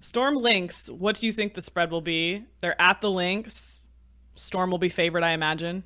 Storm 0.00 0.36
Lynx, 0.36 0.90
what 0.90 1.18
do 1.18 1.24
you 1.24 1.32
think 1.32 1.54
the 1.54 1.62
spread 1.62 1.90
will 1.90 2.02
be? 2.02 2.44
They're 2.60 2.80
at 2.80 3.00
the 3.00 3.10
Lynx. 3.10 3.86
Storm 4.36 4.70
will 4.70 4.78
be 4.78 4.90
favored, 4.90 5.22
I 5.22 5.32
imagine. 5.32 5.84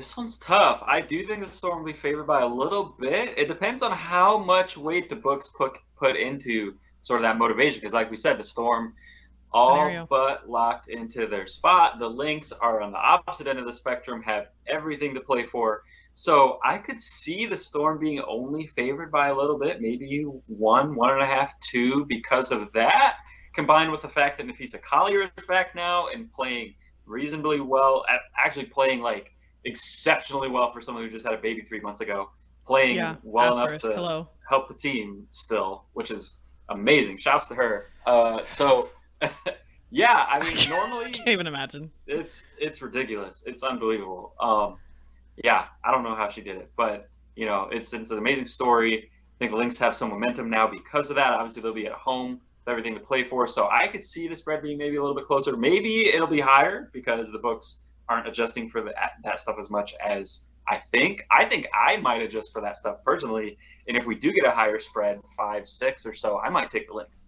This 0.00 0.16
one's 0.16 0.38
tough. 0.38 0.82
I 0.86 1.02
do 1.02 1.26
think 1.26 1.42
the 1.42 1.46
Storm 1.46 1.80
will 1.80 1.92
be 1.92 1.92
favored 1.92 2.24
by 2.24 2.40
a 2.40 2.46
little 2.46 2.96
bit. 2.98 3.36
It 3.36 3.48
depends 3.48 3.82
on 3.82 3.92
how 3.92 4.38
much 4.38 4.78
weight 4.78 5.10
the 5.10 5.16
books 5.16 5.50
put 5.54 5.76
put 5.94 6.16
into 6.16 6.78
sort 7.02 7.20
of 7.20 7.24
that 7.24 7.36
motivation. 7.36 7.80
Because, 7.80 7.92
like 7.92 8.10
we 8.10 8.16
said, 8.16 8.38
the 8.38 8.42
Storm 8.42 8.94
all 9.52 9.74
Scenario. 9.74 10.06
but 10.08 10.48
locked 10.48 10.88
into 10.88 11.26
their 11.26 11.46
spot. 11.46 11.98
The 11.98 12.08
Lynx 12.08 12.50
are 12.50 12.80
on 12.80 12.92
the 12.92 12.98
opposite 12.98 13.46
end 13.46 13.58
of 13.58 13.66
the 13.66 13.74
spectrum, 13.74 14.22
have 14.22 14.46
everything 14.66 15.12
to 15.16 15.20
play 15.20 15.44
for. 15.44 15.82
So 16.14 16.60
I 16.64 16.78
could 16.78 17.02
see 17.02 17.44
the 17.44 17.58
Storm 17.58 17.98
being 17.98 18.22
only 18.26 18.68
favored 18.68 19.12
by 19.12 19.28
a 19.28 19.36
little 19.36 19.58
bit, 19.58 19.82
maybe 19.82 20.22
one, 20.46 20.94
one 20.94 21.12
and 21.12 21.22
a 21.22 21.26
half, 21.26 21.52
two, 21.60 22.06
because 22.06 22.52
of 22.52 22.72
that, 22.72 23.18
combined 23.54 23.92
with 23.92 24.00
the 24.00 24.08
fact 24.08 24.38
that 24.38 24.46
Napheesa 24.46 24.80
Collier 24.80 25.24
is 25.24 25.44
back 25.46 25.74
now 25.74 26.08
and 26.08 26.32
playing 26.32 26.72
reasonably 27.04 27.60
well, 27.60 28.06
actually 28.42 28.64
playing 28.64 29.02
like 29.02 29.30
exceptionally 29.64 30.48
well 30.48 30.72
for 30.72 30.80
someone 30.80 31.04
who 31.04 31.10
just 31.10 31.24
had 31.24 31.34
a 31.34 31.38
baby 31.38 31.62
three 31.62 31.80
months 31.80 32.00
ago, 32.00 32.30
playing 32.66 32.96
yeah, 32.96 33.16
well 33.22 33.56
enough 33.58 33.80
to 33.80 33.88
hello. 33.88 34.28
help 34.48 34.68
the 34.68 34.74
team 34.74 35.26
still, 35.30 35.84
which 35.92 36.10
is 36.10 36.36
amazing. 36.68 37.16
Shouts 37.16 37.46
to 37.48 37.54
her. 37.54 37.88
Uh, 38.06 38.44
so 38.44 38.90
yeah, 39.90 40.26
I 40.28 40.42
mean, 40.42 40.56
normally 40.68 41.06
I 41.06 41.10
can't 41.10 41.28
even 41.28 41.46
imagine. 41.46 41.90
It's 42.06 42.44
it's 42.58 42.80
ridiculous. 42.82 43.42
It's 43.46 43.62
unbelievable. 43.62 44.34
Um, 44.40 44.76
yeah, 45.42 45.66
I 45.84 45.90
don't 45.90 46.02
know 46.02 46.14
how 46.14 46.28
she 46.28 46.40
did 46.40 46.56
it, 46.56 46.70
but 46.76 47.08
you 47.36 47.46
know, 47.46 47.68
it's 47.72 47.92
it's 47.92 48.10
an 48.10 48.18
amazing 48.18 48.46
story. 48.46 49.04
I 49.04 49.38
think 49.38 49.52
the 49.52 49.56
Lynx 49.56 49.78
have 49.78 49.96
some 49.96 50.10
momentum 50.10 50.50
now 50.50 50.66
because 50.66 51.10
of 51.10 51.16
that. 51.16 51.32
Obviously, 51.32 51.62
they'll 51.62 51.72
be 51.72 51.86
at 51.86 51.92
home 51.92 52.32
with 52.32 52.68
everything 52.68 52.94
to 52.94 53.00
play 53.00 53.24
for, 53.24 53.48
so 53.48 53.68
I 53.70 53.88
could 53.88 54.04
see 54.04 54.28
the 54.28 54.36
spread 54.36 54.62
being 54.62 54.78
maybe 54.78 54.96
a 54.96 55.00
little 55.00 55.16
bit 55.16 55.24
closer. 55.24 55.56
Maybe 55.56 56.08
it'll 56.08 56.26
be 56.26 56.40
higher 56.40 56.90
because 56.92 57.32
the 57.32 57.38
books 57.38 57.78
aren't 58.10 58.28
adjusting 58.28 58.68
for 58.68 58.82
the, 58.82 58.92
that 59.24 59.40
stuff 59.40 59.56
as 59.58 59.70
much 59.70 59.94
as 60.04 60.42
I 60.68 60.78
think. 60.90 61.24
I 61.30 61.46
think 61.46 61.66
I 61.74 61.96
might 61.96 62.20
adjust 62.20 62.52
for 62.52 62.60
that 62.60 62.76
stuff 62.76 63.02
personally, 63.04 63.56
and 63.88 63.96
if 63.96 64.04
we 64.04 64.14
do 64.14 64.32
get 64.32 64.44
a 64.44 64.50
higher 64.50 64.78
spread, 64.78 65.20
five, 65.36 65.66
six 65.66 66.04
or 66.04 66.12
so, 66.12 66.38
I 66.38 66.50
might 66.50 66.70
take 66.70 66.88
the 66.88 66.94
Lynx. 66.94 67.26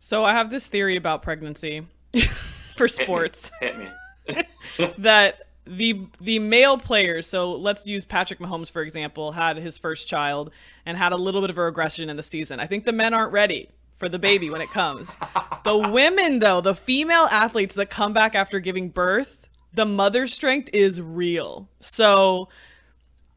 So 0.00 0.24
I 0.24 0.32
have 0.32 0.50
this 0.50 0.66
theory 0.66 0.96
about 0.96 1.22
pregnancy 1.22 1.86
for 2.76 2.88
sports. 2.88 3.50
Hit 3.60 3.78
me. 3.78 3.88
Hit 4.26 4.46
me. 4.78 4.94
that 4.98 5.46
the 5.64 6.06
the 6.20 6.38
male 6.40 6.76
players, 6.76 7.26
so 7.26 7.52
let's 7.52 7.86
use 7.86 8.04
Patrick 8.04 8.40
Mahomes 8.40 8.70
for 8.70 8.82
example, 8.82 9.32
had 9.32 9.56
his 9.56 9.78
first 9.78 10.08
child 10.08 10.50
and 10.84 10.96
had 10.96 11.12
a 11.12 11.16
little 11.16 11.40
bit 11.40 11.50
of 11.50 11.58
a 11.58 11.62
regression 11.62 12.10
in 12.10 12.16
the 12.16 12.22
season. 12.22 12.58
I 12.58 12.66
think 12.66 12.84
the 12.84 12.92
men 12.92 13.14
aren't 13.14 13.32
ready 13.32 13.68
for 13.96 14.08
the 14.08 14.18
baby 14.18 14.50
when 14.50 14.60
it 14.60 14.70
comes. 14.70 15.16
the 15.64 15.76
women 15.76 16.40
though, 16.40 16.60
the 16.60 16.74
female 16.74 17.28
athletes 17.30 17.76
that 17.76 17.90
come 17.90 18.12
back 18.12 18.34
after 18.34 18.58
giving 18.58 18.88
birth, 18.88 19.41
the 19.74 19.84
mother 19.84 20.26
strength 20.26 20.70
is 20.72 21.00
real. 21.00 21.68
So 21.80 22.48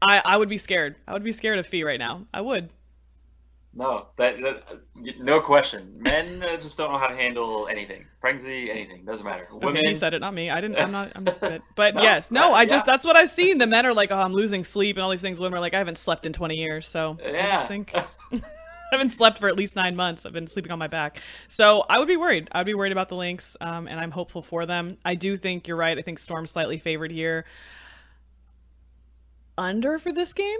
I 0.02 0.22
I 0.24 0.36
would 0.36 0.48
be 0.48 0.58
scared. 0.58 0.96
I 1.06 1.12
would 1.12 1.24
be 1.24 1.32
scared 1.32 1.58
of 1.58 1.66
Fee 1.66 1.84
right 1.84 1.98
now. 1.98 2.26
I 2.32 2.40
would. 2.40 2.70
No, 3.78 4.06
that, 4.16 4.40
that 4.40 4.80
no 5.20 5.38
question. 5.38 5.92
Men 5.98 6.42
uh, 6.42 6.56
just 6.56 6.78
don't 6.78 6.90
know 6.90 6.98
how 6.98 7.08
to 7.08 7.14
handle 7.14 7.68
anything. 7.70 8.06
Pregnancy, 8.22 8.70
anything 8.70 9.04
doesn't 9.04 9.26
matter. 9.26 9.46
Women. 9.52 9.76
Okay, 9.76 9.92
said 9.92 10.14
it, 10.14 10.20
not 10.20 10.32
me. 10.32 10.48
I 10.48 10.62
didn't. 10.62 10.78
I'm 10.78 10.90
not. 10.90 11.12
I'm 11.14 11.24
not 11.24 11.40
but 11.74 11.94
no, 11.94 12.02
yes, 12.02 12.30
no. 12.30 12.54
I 12.54 12.64
just 12.64 12.86
yeah. 12.86 12.92
that's 12.92 13.04
what 13.04 13.16
I've 13.16 13.28
seen. 13.28 13.58
The 13.58 13.66
men 13.66 13.84
are 13.84 13.92
like, 13.92 14.10
oh, 14.10 14.18
I'm 14.18 14.32
losing 14.32 14.64
sleep 14.64 14.96
and 14.96 15.04
all 15.04 15.10
these 15.10 15.20
things. 15.20 15.40
Women 15.40 15.58
are 15.58 15.60
like, 15.60 15.74
I 15.74 15.78
haven't 15.78 15.98
slept 15.98 16.24
in 16.24 16.32
20 16.32 16.56
years, 16.56 16.88
so 16.88 17.18
yeah. 17.22 17.28
I 17.28 17.50
just 17.50 17.68
think. 17.68 17.94
I 18.92 18.94
haven't 18.96 19.10
slept 19.10 19.38
for 19.38 19.48
at 19.48 19.56
least 19.56 19.76
nine 19.76 19.96
months. 19.96 20.24
I've 20.24 20.32
been 20.32 20.46
sleeping 20.46 20.72
on 20.72 20.78
my 20.78 20.86
back. 20.86 21.20
So 21.48 21.84
I 21.88 21.98
would 21.98 22.08
be 22.08 22.16
worried. 22.16 22.48
I 22.52 22.58
would 22.58 22.66
be 22.66 22.74
worried 22.74 22.92
about 22.92 23.08
the 23.08 23.16
Lynx, 23.16 23.56
um, 23.60 23.88
and 23.88 23.98
I'm 23.98 24.10
hopeful 24.10 24.42
for 24.42 24.66
them. 24.66 24.96
I 25.04 25.14
do 25.14 25.36
think 25.36 25.68
you're 25.68 25.76
right. 25.76 25.98
I 25.98 26.02
think 26.02 26.18
Storm 26.18 26.46
slightly 26.46 26.78
favored 26.78 27.10
here. 27.10 27.44
Under 29.58 29.98
for 29.98 30.12
this 30.12 30.32
game? 30.32 30.58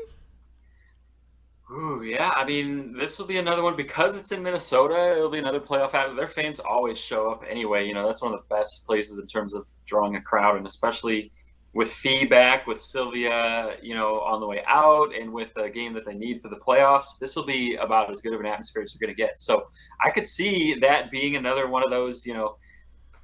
Ooh, 1.70 2.02
yeah. 2.02 2.32
I 2.34 2.44
mean, 2.44 2.96
this 2.96 3.18
will 3.18 3.26
be 3.26 3.38
another 3.38 3.62
one 3.62 3.76
because 3.76 4.16
it's 4.16 4.30
in 4.30 4.42
Minnesota. 4.42 5.14
It'll 5.16 5.30
be 5.30 5.38
another 5.38 5.60
playoff. 5.60 5.94
out. 5.94 6.14
Their 6.14 6.28
fans 6.28 6.60
always 6.60 6.96
show 6.96 7.30
up 7.30 7.42
anyway. 7.48 7.86
You 7.86 7.94
know, 7.94 8.06
that's 8.06 8.22
one 8.22 8.32
of 8.32 8.38
the 8.40 8.54
best 8.54 8.86
places 8.86 9.18
in 9.18 9.26
terms 9.26 9.52
of 9.52 9.66
drawing 9.84 10.16
a 10.16 10.20
crowd, 10.20 10.56
and 10.56 10.66
especially 10.66 11.32
with 11.76 11.92
feedback 11.92 12.66
with 12.66 12.80
Sylvia, 12.80 13.76
you 13.82 13.94
know, 13.94 14.20
on 14.20 14.40
the 14.40 14.46
way 14.46 14.62
out, 14.66 15.14
and 15.14 15.30
with 15.30 15.50
a 15.56 15.68
game 15.68 15.92
that 15.92 16.06
they 16.06 16.14
need 16.14 16.40
for 16.40 16.48
the 16.48 16.56
playoffs. 16.56 17.18
This 17.18 17.36
will 17.36 17.44
be 17.44 17.74
about 17.74 18.10
as 18.10 18.22
good 18.22 18.32
of 18.32 18.40
an 18.40 18.46
atmosphere 18.46 18.82
as 18.82 18.94
you're 18.94 19.06
going 19.06 19.14
to 19.14 19.22
get. 19.22 19.38
So 19.38 19.66
I 20.02 20.10
could 20.10 20.26
see 20.26 20.76
that 20.80 21.10
being 21.10 21.36
another 21.36 21.68
one 21.68 21.84
of 21.84 21.90
those, 21.90 22.24
you 22.24 22.32
know, 22.32 22.56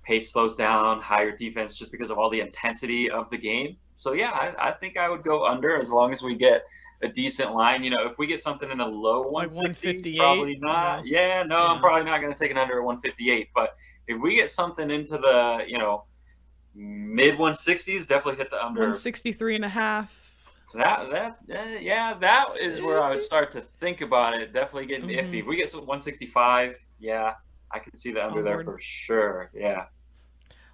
pace 0.02 0.30
slows 0.30 0.54
down, 0.54 1.00
higher 1.00 1.34
defense, 1.34 1.78
just 1.78 1.90
because 1.90 2.10
of 2.10 2.18
all 2.18 2.28
the 2.28 2.40
intensity 2.40 3.10
of 3.10 3.30
the 3.30 3.38
game. 3.38 3.78
So 3.96 4.12
yeah, 4.12 4.32
I, 4.32 4.68
I 4.68 4.72
think 4.72 4.98
I 4.98 5.08
would 5.08 5.22
go 5.22 5.46
under 5.46 5.80
as 5.80 5.90
long 5.90 6.12
as 6.12 6.22
we 6.22 6.34
get 6.34 6.62
a 7.02 7.08
decent 7.08 7.54
line. 7.54 7.82
You 7.82 7.88
know, 7.88 8.06
if 8.06 8.18
we 8.18 8.26
get 8.26 8.40
something 8.40 8.70
in 8.70 8.76
the 8.76 8.86
low 8.86 9.32
160s, 9.32 10.18
probably 10.18 10.58
not. 10.60 11.06
Yeah, 11.06 11.38
yeah 11.38 11.42
no, 11.44 11.56
yeah. 11.56 11.66
I'm 11.68 11.80
probably 11.80 12.04
not 12.04 12.20
going 12.20 12.34
to 12.34 12.38
take 12.38 12.50
it 12.50 12.58
under 12.58 12.82
158. 12.82 13.48
But 13.54 13.76
if 14.08 14.20
we 14.20 14.36
get 14.36 14.50
something 14.50 14.90
into 14.90 15.16
the, 15.16 15.64
you 15.66 15.78
know, 15.78 16.04
mid 16.74 17.36
160s, 17.36 18.06
definitely 18.06 18.36
hit 18.36 18.50
the 18.50 18.56
under 18.56 18.80
163 18.80 19.56
and 19.56 19.64
a 19.64 19.68
half. 19.68 20.22
That 20.74 21.10
that 21.10 21.38
uh, 21.50 21.78
yeah, 21.80 22.14
that 22.14 22.56
is 22.58 22.80
where 22.80 23.02
I 23.02 23.10
would 23.10 23.22
start 23.22 23.52
to 23.52 23.60
think 23.80 24.00
about 24.00 24.34
it. 24.34 24.52
Definitely 24.52 24.86
getting 24.86 25.08
mm-hmm. 25.08 25.32
iffy. 25.32 25.40
If 25.40 25.46
we 25.46 25.56
get 25.56 25.68
some 25.68 25.80
165, 25.80 26.76
yeah, 26.98 27.34
I 27.70 27.78
can 27.78 27.96
see 27.96 28.12
the 28.12 28.24
under 28.24 28.42
there 28.42 28.64
for 28.64 28.78
sure. 28.80 29.50
Yeah. 29.54 29.86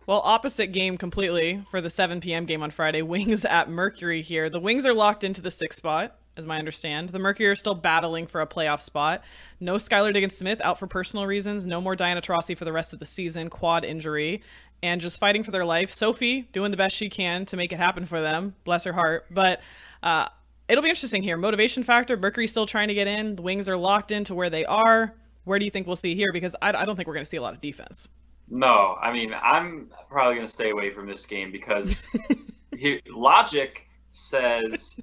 Well, 0.07 0.22
opposite 0.24 0.68
game 0.68 0.96
completely 0.96 1.62
for 1.70 1.82
the 1.82 1.90
7 1.90 2.20
p.m. 2.20 2.46
game 2.46 2.62
on 2.62 2.70
Friday. 2.70 3.03
Wings 3.03 3.44
at 3.44 3.68
Mercury 3.68 4.22
here. 4.22 4.49
The 4.49 4.61
Wings 4.61 4.86
are 4.86 4.94
locked 4.94 5.22
into 5.22 5.42
the 5.42 5.51
sixth 5.51 5.76
spot, 5.76 6.16
as 6.34 6.46
my 6.46 6.59
understand. 6.59 7.11
The 7.11 7.18
Mercury 7.18 7.49
are 7.49 7.55
still 7.55 7.74
battling 7.74 8.26
for 8.26 8.40
a 8.40 8.46
playoff 8.46 8.80
spot. 8.80 9.22
No 9.61 9.74
Skylar 9.74 10.14
Diggins 10.14 10.34
Smith 10.34 10.62
out 10.62 10.78
for 10.78 10.86
personal 10.86 11.26
reasons. 11.26 11.66
No 11.66 11.80
more 11.82 11.94
Diana 11.94 12.22
Taurasi 12.22 12.57
for 12.57 12.64
the 12.64 12.72
rest 12.72 12.94
of 12.94 13.01
the 13.01 13.05
season, 13.05 13.51
quad 13.51 13.84
injury, 13.84 14.42
and 14.83 15.01
just 15.01 15.18
fighting 15.18 15.43
for 15.43 15.51
their 15.51 15.64
life. 15.64 15.93
Sophie 15.93 16.43
doing 16.53 16.70
the 16.70 16.76
best 16.76 16.95
she 16.95 17.09
can 17.09 17.45
to 17.47 17.57
make 17.57 17.72
it 17.72 17.79
happen 17.79 18.07
for 18.07 18.20
them. 18.20 18.55
Bless 18.64 18.85
her 18.85 18.93
heart. 18.93 19.26
But 19.31 19.61
uh, 20.03 20.29
it'll 20.68 20.83
be 20.83 20.89
interesting 20.89 21.22
here. 21.22 21.37
Motivation 21.37 21.83
factor. 21.83 22.16
Mercury 22.16 22.47
still 22.47 22.66
trying 22.66 22.89
to 22.89 22.95
get 22.95 23.07
in. 23.07 23.37
The 23.37 23.43
Wings 23.43 23.68
are 23.68 23.76
locked 23.76 24.12
into 24.12 24.35
where 24.35 24.51
they 24.51 24.64
are. 24.64 25.14
Where 25.45 25.59
do 25.59 25.64
you 25.64 25.70
think 25.70 25.87
we'll 25.87 25.97
see 25.97 26.14
here? 26.14 26.33
Because 26.33 26.55
I, 26.61 26.68
I 26.70 26.85
don't 26.85 26.97
think 26.97 27.09
we're 27.09 27.14
going 27.14 27.24
to 27.24 27.31
see 27.31 27.39
a 27.39 27.43
lot 27.43 27.55
of 27.55 27.61
defense. 27.61 28.09
No, 28.51 28.97
I 29.01 29.12
mean 29.12 29.35
I'm 29.35 29.91
probably 30.09 30.37
going 30.37 30.47
to 30.47 30.53
stay 30.53 30.70
away 30.70 30.91
from 30.91 31.07
this 31.07 31.26
game 31.26 31.53
because 31.53 32.09
he, 32.76 33.01
logic 33.09 33.87
says. 34.11 35.01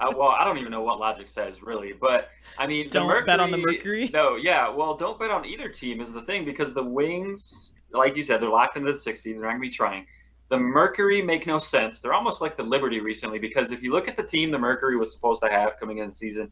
Uh, 0.00 0.12
well, 0.16 0.28
I 0.28 0.44
don't 0.44 0.58
even 0.58 0.70
know 0.70 0.82
what 0.82 1.00
logic 1.00 1.26
says 1.26 1.60
really, 1.60 1.92
but 1.92 2.28
I 2.56 2.68
mean, 2.68 2.88
don't 2.88 3.08
Mercury, 3.08 3.26
bet 3.26 3.40
on 3.40 3.50
the 3.50 3.56
Mercury. 3.56 4.08
No, 4.12 4.36
yeah, 4.36 4.68
well, 4.68 4.96
don't 4.96 5.18
bet 5.18 5.30
on 5.30 5.44
either 5.44 5.68
team 5.68 6.00
is 6.00 6.12
the 6.12 6.22
thing 6.22 6.44
because 6.44 6.72
the 6.72 6.84
Wings, 6.84 7.77
like 7.92 8.16
you 8.16 8.22
said, 8.22 8.40
they're 8.40 8.48
locked 8.48 8.76
into 8.76 8.92
the 8.92 8.98
60. 8.98 9.32
They're 9.32 9.42
not 9.42 9.48
going 9.48 9.58
to 9.58 9.60
be 9.60 9.70
trying. 9.70 10.06
The 10.48 10.58
Mercury 10.58 11.20
make 11.20 11.46
no 11.46 11.58
sense. 11.58 12.00
They're 12.00 12.14
almost 12.14 12.40
like 12.40 12.56
the 12.56 12.62
Liberty 12.62 13.00
recently 13.00 13.38
because 13.38 13.70
if 13.70 13.82
you 13.82 13.92
look 13.92 14.08
at 14.08 14.16
the 14.16 14.22
team 14.22 14.50
the 14.50 14.58
Mercury 14.58 14.96
was 14.96 15.12
supposed 15.12 15.42
to 15.42 15.48
have 15.50 15.78
coming 15.78 15.98
in 15.98 16.12
season, 16.12 16.50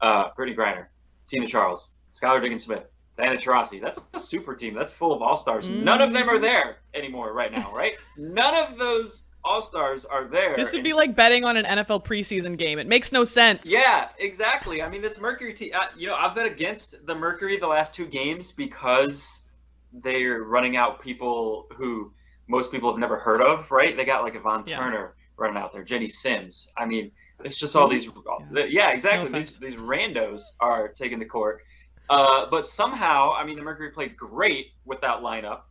uh, 0.00 0.30
Brittney 0.30 0.56
Griner, 0.56 0.86
Tina 1.28 1.46
Charles, 1.46 1.90
Skylar 2.12 2.40
Diggins 2.40 2.64
Smith, 2.64 2.84
Diana 3.16 3.36
Taurasi. 3.36 3.80
That's 3.80 3.98
a 4.12 4.18
super 4.18 4.54
team. 4.54 4.74
That's 4.74 4.92
full 4.92 5.12
of 5.12 5.22
all 5.22 5.36
stars. 5.36 5.68
Mm. 5.68 5.82
None 5.82 6.00
of 6.00 6.12
them 6.12 6.28
are 6.28 6.38
there 6.38 6.78
anymore 6.94 7.32
right 7.32 7.52
now, 7.52 7.72
right? 7.74 7.94
None 8.16 8.54
of 8.54 8.78
those 8.78 9.26
All 9.44 9.62
Stars 9.62 10.04
are 10.04 10.26
there. 10.26 10.56
This 10.56 10.72
would 10.72 10.82
be 10.82 10.94
like 10.94 11.14
betting 11.14 11.44
on 11.44 11.56
an 11.56 11.64
NFL 11.64 12.04
preseason 12.04 12.56
game. 12.56 12.78
It 12.78 12.86
makes 12.86 13.12
no 13.12 13.24
sense. 13.24 13.66
Yeah, 13.66 14.08
exactly. 14.18 14.82
I 14.82 14.88
mean, 14.88 15.02
this 15.02 15.20
Mercury 15.20 15.52
team. 15.54 15.72
Uh, 15.74 15.86
you 15.96 16.08
know, 16.08 16.16
I've 16.16 16.34
bet 16.34 16.46
against 16.46 17.06
the 17.06 17.14
Mercury 17.14 17.58
the 17.58 17.66
last 17.66 17.94
two 17.94 18.06
games 18.06 18.50
because 18.50 19.43
they're 20.02 20.42
running 20.44 20.76
out 20.76 21.00
people 21.00 21.66
who 21.76 22.12
most 22.48 22.70
people 22.70 22.90
have 22.90 22.98
never 22.98 23.16
heard 23.18 23.40
of. 23.40 23.70
Right? 23.70 23.96
They 23.96 24.04
got 24.04 24.22
like 24.22 24.34
Yvonne 24.34 24.64
Yeah. 24.66 24.78
Turner 24.78 25.14
running 25.36 25.56
out 25.56 25.72
there, 25.72 25.82
Jenny 25.84 26.08
Sims. 26.08 26.72
I 26.76 26.84
mean, 26.86 27.10
it's 27.44 27.56
just 27.56 27.74
all 27.76 27.88
these. 27.88 28.08
Yeah, 28.52 28.90
exactly. 28.90 29.30
No 29.30 29.38
these 29.38 29.58
these 29.58 29.76
randos 29.76 30.42
are 30.60 30.88
taking 30.88 31.18
the 31.18 31.26
court. 31.26 31.62
Uh, 32.10 32.46
but 32.50 32.66
somehow, 32.66 33.32
I 33.32 33.44
mean, 33.44 33.56
the 33.56 33.62
Mercury 33.62 33.90
played 33.90 34.16
great 34.16 34.72
with 34.84 35.00
that 35.00 35.20
lineup 35.20 35.62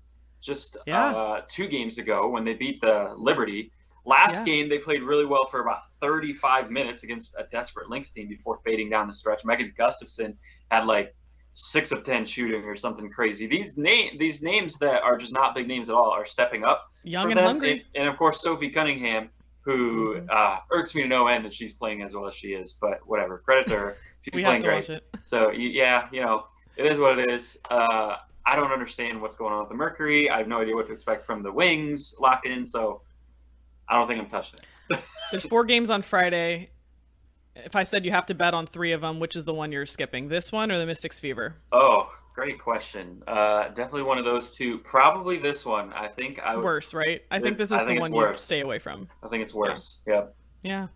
just 0.41 0.77
Yeah. 0.87 1.13
uh, 1.15 1.41
two 1.47 1.67
games 1.67 1.99
ago 1.99 2.27
when 2.27 2.43
they 2.43 2.53
beat 2.53 2.81
the 2.81 3.13
Liberty. 3.17 3.71
Last 4.05 4.39
Yeah. 4.39 4.43
game, 4.45 4.67
they 4.69 4.79
played 4.79 5.01
really 5.03 5.25
well 5.25 5.45
for 5.45 5.61
about 5.61 5.87
35 6.01 6.69
minutes 6.71 7.03
against 7.03 7.35
a 7.37 7.43
desperate 7.51 7.89
Lynx 7.89 8.09
team 8.09 8.27
before 8.27 8.59
fading 8.65 8.89
down 8.89 9.07
the 9.07 9.13
stretch. 9.13 9.45
Megan 9.45 9.73
Gustafson 9.77 10.37
had 10.71 10.85
like 10.85 11.15
six 11.53 11.91
of 11.91 12.03
10 12.03 12.25
shooting 12.25 12.63
or 12.63 12.75
something 12.75 13.09
crazy. 13.09 13.45
These 13.47 13.77
name 13.77 14.17
these 14.17 14.41
names 14.41 14.77
that 14.79 15.03
are 15.03 15.17
just 15.17 15.33
not 15.33 15.53
big 15.55 15.67
names 15.67 15.89
at 15.89 15.95
all 15.95 16.09
are 16.11 16.25
stepping 16.25 16.63
up. 16.63 16.91
Young 17.03 17.29
and 17.31 17.37
them. 17.37 17.45
hungry. 17.45 17.85
And, 17.95 18.07
of 18.07 18.17
course, 18.17 18.41
Sophie 18.41 18.69
Cunningham, 18.69 19.29
who 19.61 20.15
Mm-hmm. 20.15 20.27
uh, 20.31 20.57
irks 20.71 20.95
me 20.95 21.03
to 21.03 21.07
no 21.07 21.27
end 21.27 21.45
that 21.45 21.53
she's 21.53 21.73
playing 21.73 22.01
as 22.01 22.15
well 22.15 22.27
as 22.27 22.33
she 22.35 22.49
is, 22.49 22.73
but 22.73 22.99
whatever. 23.05 23.39
Credit 23.39 23.67
to 23.67 23.77
her. 23.77 23.97
She's 24.23 24.41
playing 24.41 24.61
great. 24.61 24.89
So 25.23 25.51
yeah, 25.51 26.07
you 26.13 26.21
know, 26.21 26.45
it 26.77 26.85
is 26.85 26.97
what 26.97 27.19
it 27.19 27.29
is. 27.29 27.57
Uh, 27.69 28.15
I 28.45 28.55
don't 28.55 28.71
understand 28.71 29.21
what's 29.21 29.35
going 29.35 29.51
on 29.53 29.59
with 29.59 29.67
the 29.69 29.75
Mercury. 29.75 30.29
I 30.29 30.37
have 30.37 30.47
no 30.47 30.61
idea 30.61 30.75
what 30.75 30.87
to 30.87 30.93
expect 30.93 31.25
from 31.25 31.43
the 31.43 31.51
Wings 31.51 32.15
lock 32.21 32.45
in. 32.45 32.65
So 32.65 33.01
I 33.89 33.97
don't 33.97 34.07
think 34.07 34.21
I'm 34.21 34.29
touching 34.29 34.59
it. 34.89 34.99
There's 35.31 35.45
four 35.45 35.65
games 35.65 35.89
on 35.89 36.01
Friday. 36.03 36.69
If 37.55 37.75
I 37.75 37.83
said 37.83 38.05
you 38.05 38.11
have 38.11 38.25
to 38.27 38.33
bet 38.33 38.53
on 38.53 38.65
three 38.65 38.91
of 38.91 39.01
them, 39.01 39.19
which 39.19 39.35
is 39.35 39.45
the 39.45 39.53
one 39.53 39.71
you're 39.71 39.85
skipping? 39.85 40.27
This 40.27 40.51
one 40.51 40.71
or 40.71 40.79
the 40.79 40.85
Mystics 40.85 41.19
Fever? 41.19 41.55
Oh, 41.71 42.13
great 42.33 42.59
question. 42.59 43.21
Uh, 43.27 43.69
definitely 43.69 44.03
one 44.03 44.17
of 44.17 44.25
those 44.25 44.55
two. 44.55 44.79
Probably 44.79 45.37
this 45.37 45.65
one. 45.65 45.93
I 45.93 46.07
think 46.07 46.39
I 46.39 46.55
would, 46.55 46.65
Worse, 46.65 46.93
right? 46.93 47.21
I 47.29 47.39
think 47.39 47.57
this 47.57 47.67
is 47.67 47.73
I 47.73 47.85
the 47.85 47.99
one 47.99 48.13
you 48.13 48.33
stay 48.35 48.61
away 48.61 48.79
from. 48.79 49.07
I 49.21 49.27
think 49.27 49.43
it's 49.43 49.53
worse. 49.53 50.01
Yep. 50.07 50.35
Yeah. 50.63 50.87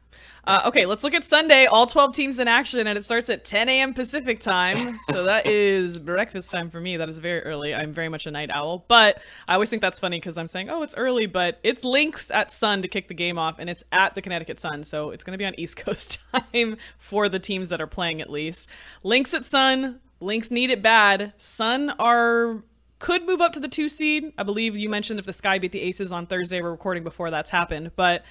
Uh, 0.45 0.61
okay, 0.65 0.86
let's 0.86 1.03
look 1.03 1.13
at 1.13 1.26
Sunday. 1.26 1.65
All 1.65 1.86
12 1.86 2.15
teams 2.15 2.39
in 2.39 2.47
action, 2.47 2.88
and 2.88 2.97
it 2.97 3.03
starts 3.03 3.30
at 3.30 3.43
10 3.43 3.68
a.m. 3.68 3.93
Pacific 3.93 4.39
time. 4.39 4.97
So 5.11 5.26
that 5.26 5.45
is 5.45 5.99
breakfast 5.99 6.49
time 6.49 6.70
for 6.70 6.80
me. 6.80 6.95
That 6.95 7.09
is 7.09 7.20
very 7.20 7.41
early. 7.41 7.76
I'm 7.76 7.91
very 7.91 8.07
much 8.07 8.26
a 8.26 8.32
night 8.32 8.49
owl. 8.49 8.86
But 8.88 9.22
I 9.49 9.55
always 9.55 9.70
think 9.70 9.82
that's 9.82 9.99
funny 9.99 10.18
because 10.18 10.38
I'm 10.38 10.47
saying, 10.47 10.70
oh, 10.70 10.84
it's 10.84 10.95
early, 10.95 11.26
but 11.26 11.59
it's 11.63 11.84
Lynx 11.84 12.32
at 12.32 12.53
Sun 12.53 12.82
to 12.84 12.88
kick 12.88 13.09
the 13.09 13.13
game 13.13 13.38
off, 13.38 13.59
and 13.59 13.70
it's 13.70 13.84
at 13.91 14.15
the 14.15 14.22
Connecticut 14.22 14.61
Sun. 14.61 14.86
So 14.86 15.09
it's 15.09 15.26
going 15.26 15.34
to 15.34 15.38
be 15.38 15.45
on 15.45 15.53
East 15.59 15.76
Coast 15.86 16.20
time 16.34 16.78
for 16.97 17.28
the 17.28 17.39
teams 17.39 17.68
that 17.68 17.82
are 17.82 17.88
playing 17.88 18.22
at 18.22 18.30
least. 18.30 18.68
Lynx 19.03 19.34
at 19.34 19.43
Sun. 19.43 19.99
Lynx 20.22 20.49
need 20.49 20.70
it 20.70 20.82
bad. 20.82 21.34
Sun 21.38 21.89
are 21.99 22.63
could 22.99 23.28
move 23.28 23.41
up 23.41 23.53
to 23.53 23.59
the 23.59 23.68
two 23.68 23.89
seed. 23.89 24.34
I 24.38 24.43
believe 24.43 24.76
you 24.78 24.89
mentioned 24.89 25.20
if 25.20 25.26
the 25.26 25.34
Sky 25.34 25.59
beat 25.59 25.72
the 25.72 25.82
Aces 25.82 26.11
on 26.11 26.26
Thursday. 26.26 26.61
We're 26.61 26.72
recording 26.72 27.03
before 27.03 27.30
that's 27.30 27.49
happened, 27.49 27.91
but 27.95 28.24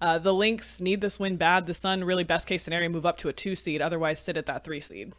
uh, 0.00 0.18
the 0.18 0.32
Lynx 0.34 0.80
need 0.80 1.00
this 1.00 1.18
win 1.18 1.36
bad. 1.36 1.66
The 1.66 1.74
Sun 1.74 2.04
really 2.04 2.24
best 2.24 2.46
case 2.46 2.62
scenario 2.62 2.88
move 2.88 3.06
up 3.06 3.18
to 3.18 3.28
a 3.28 3.32
two 3.32 3.54
seed. 3.54 3.80
Otherwise, 3.82 4.20
sit 4.20 4.36
at 4.36 4.46
that 4.46 4.64
three 4.64 4.80
seed. 4.80 5.12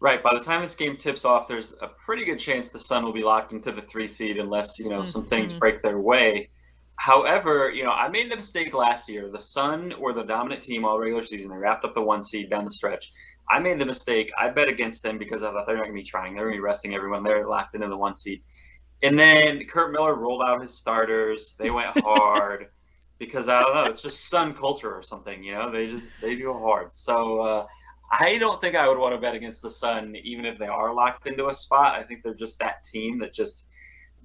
Right. 0.00 0.22
By 0.22 0.32
the 0.34 0.40
time 0.40 0.62
this 0.62 0.76
game 0.76 0.96
tips 0.96 1.24
off, 1.24 1.48
there's 1.48 1.74
a 1.82 1.88
pretty 1.88 2.24
good 2.24 2.38
chance 2.38 2.68
the 2.68 2.78
Sun 2.78 3.04
will 3.04 3.12
be 3.12 3.22
locked 3.24 3.52
into 3.52 3.72
the 3.72 3.82
three 3.82 4.06
seed 4.06 4.36
unless 4.38 4.78
you 4.78 4.88
know 4.88 5.02
some 5.04 5.24
things 5.24 5.52
Mhm. 5.52 5.58
break 5.58 5.82
their 5.82 5.98
way. 5.98 6.50
However, 6.96 7.70
you 7.70 7.84
know 7.84 7.90
I 7.92 8.08
made 8.08 8.30
the 8.30 8.36
mistake 8.36 8.74
last 8.74 9.08
year. 9.08 9.28
The 9.28 9.40
Sun 9.40 9.94
were 9.98 10.12
the 10.12 10.24
dominant 10.24 10.62
team 10.62 10.84
all 10.84 10.98
regular 10.98 11.24
season. 11.24 11.50
They 11.50 11.56
wrapped 11.56 11.84
up 11.84 11.94
the 11.94 12.02
one 12.02 12.22
seed 12.22 12.50
down 12.50 12.64
the 12.64 12.70
stretch. 12.70 13.12
I 13.50 13.58
made 13.60 13.78
the 13.78 13.86
mistake. 13.86 14.30
I 14.38 14.48
bet 14.50 14.68
against 14.68 15.02
them 15.02 15.16
because 15.18 15.42
I 15.42 15.50
thought 15.50 15.66
they're 15.66 15.76
not 15.76 15.84
going 15.84 15.96
to 15.96 16.00
be 16.02 16.04
trying. 16.04 16.34
They're 16.34 16.44
going 16.44 16.54
to 16.54 16.58
be 16.58 16.62
resting 16.62 16.94
everyone. 16.94 17.22
They're 17.24 17.46
locked 17.48 17.74
into 17.74 17.88
the 17.88 17.96
one 17.96 18.14
seed. 18.14 18.42
And 19.02 19.18
then 19.18 19.64
Curt 19.66 19.90
Miller 19.92 20.16
rolled 20.16 20.42
out 20.42 20.60
his 20.60 20.76
starters. 20.76 21.54
They 21.58 21.70
went 21.70 21.96
hard 22.04 22.66
because 23.18 23.48
I 23.48 23.60
don't 23.60 23.74
know. 23.74 23.84
It's 23.84 24.02
just 24.02 24.28
Sun 24.28 24.54
culture 24.54 24.94
or 24.94 25.02
something. 25.02 25.42
You 25.42 25.54
know, 25.54 25.70
they 25.70 25.86
just 25.86 26.14
they 26.20 26.36
go 26.36 26.58
hard. 26.58 26.94
So. 26.94 27.40
uh 27.40 27.66
I 28.10 28.38
don't 28.38 28.58
think 28.58 28.74
I 28.74 28.88
would 28.88 28.98
want 28.98 29.14
to 29.14 29.20
bet 29.20 29.34
against 29.34 29.60
the 29.60 29.70
Sun, 29.70 30.16
even 30.16 30.46
if 30.46 30.58
they 30.58 30.66
are 30.66 30.94
locked 30.94 31.26
into 31.26 31.48
a 31.48 31.54
spot. 31.54 31.94
I 31.94 32.02
think 32.02 32.22
they're 32.22 32.32
just 32.32 32.58
that 32.58 32.82
team 32.82 33.18
that 33.18 33.34
just 33.34 33.66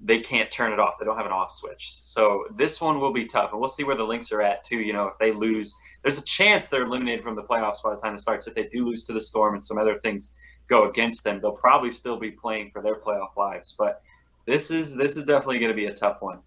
they 0.02 0.20
can't 0.20 0.50
turn 0.50 0.72
it 0.72 0.78
off. 0.78 0.94
They 0.98 1.04
don't 1.04 1.16
have 1.16 1.26
an 1.26 1.32
off 1.32 1.50
switch. 1.50 1.92
So 1.92 2.44
this 2.56 2.80
one 2.80 3.00
will 3.00 3.12
be 3.12 3.26
tough, 3.26 3.52
and 3.52 3.60
we'll 3.60 3.68
see 3.68 3.84
where 3.84 3.96
the 3.96 4.04
Lynx 4.04 4.32
are 4.32 4.42
at 4.42 4.64
too. 4.64 4.80
You 4.80 4.92
know, 4.92 5.08
if 5.08 5.18
they 5.18 5.32
lose, 5.32 5.74
there's 6.02 6.18
a 6.18 6.24
chance 6.24 6.66
they're 6.66 6.84
eliminated 6.84 7.22
from 7.22 7.36
the 7.36 7.42
playoffs 7.42 7.82
by 7.82 7.94
the 7.94 8.00
time 8.00 8.14
it 8.14 8.20
starts. 8.20 8.46
If 8.46 8.54
they 8.54 8.64
do 8.64 8.86
lose 8.86 9.04
to 9.04 9.12
the 9.12 9.20
Storm 9.20 9.54
and 9.54 9.64
some 9.64 9.78
other 9.78 9.98
things 9.98 10.32
go 10.66 10.88
against 10.88 11.24
them, 11.24 11.40
they'll 11.40 11.52
probably 11.52 11.90
still 11.90 12.18
be 12.18 12.30
playing 12.30 12.70
for 12.70 12.82
their 12.82 12.96
playoff 12.96 13.36
lives. 13.36 13.74
But 13.76 14.02
this 14.46 14.70
is 14.70 14.96
this 14.96 15.16
is 15.16 15.24
definitely 15.24 15.58
going 15.58 15.72
to 15.72 15.76
be 15.76 15.86
a 15.86 15.94
tough 15.94 16.20
one. 16.20 16.38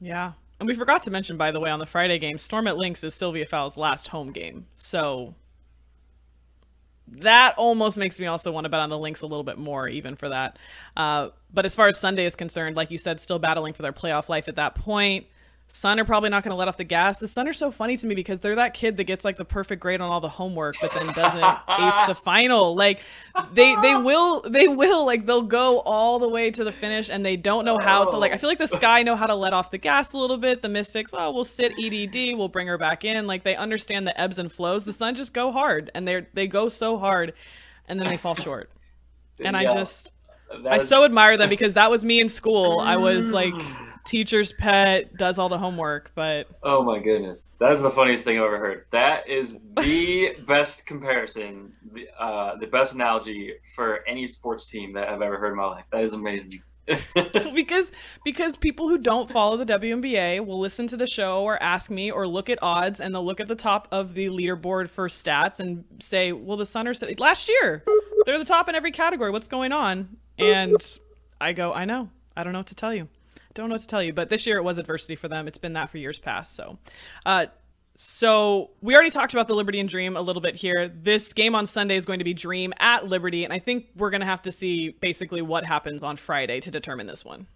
Yeah. 0.00 0.32
And 0.58 0.66
we 0.66 0.74
forgot 0.74 1.02
to 1.02 1.10
mention, 1.10 1.36
by 1.36 1.50
the 1.50 1.60
way, 1.60 1.70
on 1.70 1.78
the 1.78 1.86
Friday 1.86 2.18
game, 2.18 2.38
Storm 2.38 2.66
at 2.66 2.78
Lynx 2.78 3.04
is 3.04 3.14
Sylvia 3.14 3.44
Fowles' 3.44 3.76
last 3.76 4.08
home 4.08 4.32
game. 4.32 4.66
So 4.74 5.34
that 7.08 7.54
almost 7.56 7.98
makes 7.98 8.18
me 8.18 8.26
also 8.26 8.50
want 8.50 8.64
to 8.64 8.68
bet 8.68 8.80
on 8.80 8.88
the 8.88 8.98
Lynx 8.98 9.22
a 9.22 9.26
little 9.26 9.44
bit 9.44 9.58
more, 9.58 9.88
even 9.88 10.16
for 10.16 10.28
that. 10.28 10.58
Uh, 10.96 11.28
but 11.52 11.66
as 11.66 11.76
far 11.76 11.88
as 11.88 11.98
Sunday 11.98 12.24
is 12.24 12.34
concerned, 12.34 12.74
like 12.74 12.90
you 12.90 12.98
said, 12.98 13.20
still 13.20 13.38
battling 13.38 13.74
for 13.74 13.82
their 13.82 13.92
playoff 13.92 14.28
life 14.28 14.48
at 14.48 14.56
that 14.56 14.74
point. 14.74 15.26
Sun 15.68 15.98
are 15.98 16.04
probably 16.04 16.30
not 16.30 16.44
going 16.44 16.52
to 16.52 16.56
let 16.56 16.68
off 16.68 16.76
the 16.76 16.84
gas. 16.84 17.18
The 17.18 17.26
Sun 17.26 17.48
are 17.48 17.52
so 17.52 17.72
funny 17.72 17.96
to 17.96 18.06
me 18.06 18.14
because 18.14 18.38
they're 18.38 18.54
that 18.54 18.72
kid 18.72 18.96
that 18.98 19.04
gets 19.04 19.24
like 19.24 19.36
the 19.36 19.44
perfect 19.44 19.82
grade 19.82 20.00
on 20.00 20.08
all 20.08 20.20
the 20.20 20.28
homework, 20.28 20.76
but 20.80 20.92
then 20.94 21.06
doesn't 21.12 21.42
ace 21.42 22.06
the 22.06 22.14
final. 22.24 22.76
Like 22.76 23.00
they 23.52 23.74
they 23.82 23.96
will 23.96 24.42
they 24.42 24.68
will 24.68 25.04
like 25.04 25.26
they'll 25.26 25.42
go 25.42 25.80
all 25.80 26.20
the 26.20 26.28
way 26.28 26.52
to 26.52 26.62
the 26.62 26.70
finish, 26.70 27.10
and 27.10 27.26
they 27.26 27.36
don't 27.36 27.64
know 27.64 27.78
how 27.78 28.04
to 28.04 28.16
like. 28.16 28.32
I 28.32 28.36
feel 28.36 28.48
like 28.48 28.58
the 28.58 28.64
oh. 28.64 28.78
Sky 28.78 29.02
know 29.02 29.16
how 29.16 29.26
to 29.26 29.34
let 29.34 29.52
off 29.52 29.72
the 29.72 29.78
gas 29.78 30.12
a 30.12 30.18
little 30.18 30.36
bit. 30.36 30.62
The 30.62 30.68
Mystics, 30.68 31.12
oh, 31.12 31.32
we'll 31.32 31.44
sit 31.44 31.72
EDD, 31.72 32.38
we'll 32.38 32.48
bring 32.48 32.68
her 32.68 32.78
back 32.78 33.04
in. 33.04 33.26
Like 33.26 33.42
they 33.42 33.56
understand 33.56 34.06
the 34.06 34.18
ebbs 34.20 34.38
and 34.38 34.52
flows. 34.52 34.84
The 34.84 34.92
Sun 34.92 35.16
just 35.16 35.34
go 35.34 35.50
hard, 35.50 35.90
and 35.96 36.06
they 36.06 36.26
they 36.32 36.46
go 36.46 36.68
so 36.68 36.96
hard, 36.96 37.32
and 37.88 37.98
then 37.98 38.08
they 38.08 38.16
fall 38.16 38.36
short. 38.36 38.70
And 39.40 39.56
I 39.56 39.64
just 39.64 40.12
I 40.64 40.78
so 40.78 41.04
admire 41.04 41.36
them 41.36 41.48
because 41.50 41.74
that 41.74 41.90
was 41.90 42.04
me 42.04 42.20
in 42.20 42.28
school. 42.28 42.78
I 42.78 42.98
was 42.98 43.30
like 43.30 43.54
teacher's 44.06 44.52
pet, 44.52 45.14
does 45.16 45.38
all 45.38 45.48
the 45.48 45.58
homework, 45.58 46.10
but 46.14 46.48
Oh 46.62 46.82
my 46.82 46.98
goodness, 46.98 47.56
that 47.60 47.72
is 47.72 47.82
the 47.82 47.90
funniest 47.90 48.24
thing 48.24 48.38
I've 48.38 48.44
ever 48.44 48.58
heard. 48.58 48.86
That 48.92 49.28
is 49.28 49.58
the 49.76 50.36
best 50.46 50.86
comparison, 50.86 51.72
the, 51.92 52.08
uh, 52.18 52.56
the 52.56 52.66
best 52.66 52.94
analogy 52.94 53.54
for 53.74 54.06
any 54.06 54.26
sports 54.26 54.64
team 54.64 54.92
that 54.94 55.08
I've 55.08 55.22
ever 55.22 55.38
heard 55.38 55.50
in 55.50 55.56
my 55.56 55.66
life. 55.66 55.84
That 55.92 56.02
is 56.02 56.12
amazing. 56.12 56.62
because 57.54 57.90
because 58.24 58.56
people 58.56 58.88
who 58.88 58.96
don't 58.96 59.28
follow 59.28 59.56
the 59.56 59.66
WNBA 59.66 60.46
will 60.46 60.60
listen 60.60 60.86
to 60.86 60.96
the 60.96 61.06
show 61.06 61.42
or 61.42 61.60
ask 61.60 61.90
me 61.90 62.12
or 62.12 62.28
look 62.28 62.48
at 62.48 62.62
odds 62.62 63.00
and 63.00 63.12
they'll 63.12 63.24
look 63.24 63.40
at 63.40 63.48
the 63.48 63.56
top 63.56 63.88
of 63.90 64.14
the 64.14 64.28
leaderboard 64.28 64.88
for 64.88 65.08
stats 65.08 65.58
and 65.58 65.84
say, 65.98 66.30
"Well, 66.30 66.56
the 66.56 66.66
Sun 66.66 66.86
are 66.86 66.94
last 67.18 67.48
year 67.48 67.84
they're 68.24 68.38
the 68.38 68.44
top 68.44 68.68
in 68.68 68.76
every 68.76 68.92
category. 68.92 69.32
What's 69.32 69.48
going 69.48 69.72
on?" 69.72 70.16
And 70.38 70.76
I 71.40 71.54
go, 71.54 71.72
"I 71.72 71.86
know. 71.86 72.08
I 72.36 72.44
don't 72.44 72.52
know 72.52 72.60
what 72.60 72.68
to 72.68 72.76
tell 72.76 72.94
you. 72.94 73.08
Don't 73.56 73.68
know 73.68 73.74
what 73.74 73.80
to 73.82 73.86
tell 73.88 74.02
you." 74.02 74.12
But 74.12 74.28
this 74.28 74.46
year 74.46 74.56
it 74.58 74.62
was 74.62 74.78
adversity 74.78 75.16
for 75.16 75.26
them. 75.26 75.48
It's 75.48 75.58
been 75.58 75.72
that 75.72 75.90
for 75.90 75.98
years 75.98 76.18
past. 76.18 76.54
So, 76.54 76.78
uh, 77.24 77.46
so 77.96 78.70
we 78.80 78.94
already 78.94 79.10
talked 79.10 79.32
about 79.32 79.48
the 79.48 79.54
Liberty 79.54 79.80
and 79.80 79.88
Dream 79.88 80.16
a 80.16 80.20
little 80.20 80.42
bit 80.42 80.54
here. 80.54 80.88
This 80.88 81.32
game 81.32 81.54
on 81.54 81.66
Sunday 81.66 81.96
is 81.96 82.04
going 82.04 82.18
to 82.20 82.24
be 82.24 82.34
Dream 82.34 82.72
at 82.78 83.06
Liberty, 83.06 83.42
and 83.42 83.52
I 83.52 83.58
think 83.58 83.86
we're 83.96 84.10
going 84.10 84.20
to 84.20 84.26
have 84.26 84.42
to 84.42 84.52
see 84.52 84.90
basically 84.90 85.42
what 85.42 85.64
happens 85.64 86.02
on 86.02 86.16
Friday 86.16 86.60
to 86.60 86.70
determine 86.70 87.06
this 87.06 87.24
one. 87.24 87.46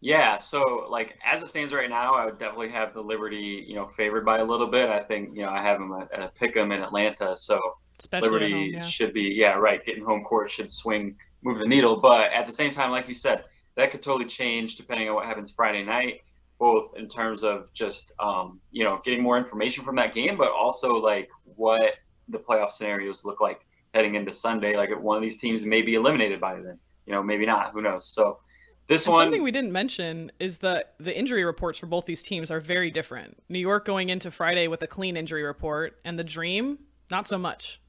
Yeah, 0.00 0.36
so 0.38 0.86
like 0.90 1.18
as 1.24 1.42
it 1.42 1.48
stands 1.48 1.72
right 1.72 1.88
now, 1.88 2.14
I 2.14 2.26
would 2.26 2.38
definitely 2.38 2.68
have 2.70 2.92
the 2.92 3.00
Liberty, 3.00 3.64
you 3.66 3.74
know, 3.74 3.86
favored 3.86 4.24
by 4.24 4.38
a 4.38 4.44
little 4.44 4.66
bit. 4.66 4.90
I 4.90 5.00
think, 5.00 5.30
you 5.34 5.42
know, 5.42 5.48
I 5.48 5.62
have 5.62 5.78
them 5.78 5.92
at, 6.12 6.22
a 6.22 6.28
pick 6.28 6.56
'em 6.56 6.70
in 6.70 6.82
Atlanta, 6.82 7.36
so 7.36 7.58
Especially 7.98 8.28
Liberty 8.28 8.52
home, 8.52 8.70
yeah. 8.74 8.82
should 8.82 9.14
be, 9.14 9.32
yeah, 9.34 9.52
right. 9.52 9.84
Getting 9.84 10.04
home 10.04 10.22
court 10.22 10.50
should 10.50 10.70
swing, 10.70 11.16
move 11.42 11.58
the 11.58 11.66
needle. 11.66 11.96
But 11.96 12.30
at 12.32 12.46
the 12.46 12.52
same 12.52 12.72
time, 12.72 12.90
like 12.90 13.08
you 13.08 13.14
said, 13.14 13.44
that 13.76 13.90
could 13.90 14.02
totally 14.02 14.26
change 14.26 14.76
depending 14.76 15.08
on 15.08 15.14
what 15.14 15.26
happens 15.26 15.50
Friday 15.50 15.84
night, 15.84 16.22
both 16.58 16.96
in 16.96 17.08
terms 17.08 17.44
of 17.44 17.72
just, 17.72 18.12
um, 18.18 18.60
you 18.72 18.84
know, 18.84 19.00
getting 19.04 19.22
more 19.22 19.38
information 19.38 19.84
from 19.84 19.96
that 19.96 20.14
game, 20.14 20.36
but 20.36 20.50
also 20.50 20.94
like 20.94 21.28
what 21.44 21.94
the 22.28 22.38
playoff 22.38 22.70
scenarios 22.72 23.24
look 23.24 23.40
like 23.40 23.60
heading 23.94 24.14
into 24.14 24.32
Sunday. 24.32 24.76
Like 24.76 24.90
if 24.90 24.98
one 24.98 25.16
of 25.16 25.22
these 25.22 25.38
teams 25.38 25.64
may 25.64 25.82
be 25.82 25.94
eliminated 25.94 26.40
by 26.40 26.54
then, 26.54 26.78
you 27.06 27.12
know, 27.12 27.22
maybe 27.22 27.46
not. 27.46 27.72
Who 27.72 27.82
knows? 27.82 28.08
So 28.08 28.40
this 28.88 29.06
And 29.06 29.14
one, 29.14 29.24
something 29.26 29.42
we 29.42 29.50
didn't 29.50 29.72
mention 29.72 30.32
is 30.38 30.58
that 30.58 30.94
the 30.98 31.16
injury 31.16 31.44
reports 31.44 31.78
for 31.78 31.86
both 31.86 32.06
these 32.06 32.22
teams 32.22 32.50
are 32.50 32.60
very 32.60 32.90
different. 32.90 33.36
New 33.48 33.58
York 33.58 33.84
going 33.84 34.08
into 34.08 34.30
Friday 34.30 34.68
with 34.68 34.82
a 34.82 34.86
clean 34.86 35.16
injury 35.16 35.42
report, 35.42 35.98
and 36.04 36.18
the 36.18 36.24
Dream 36.24 36.78
not 37.10 37.28
so 37.28 37.38
much. 37.38 37.80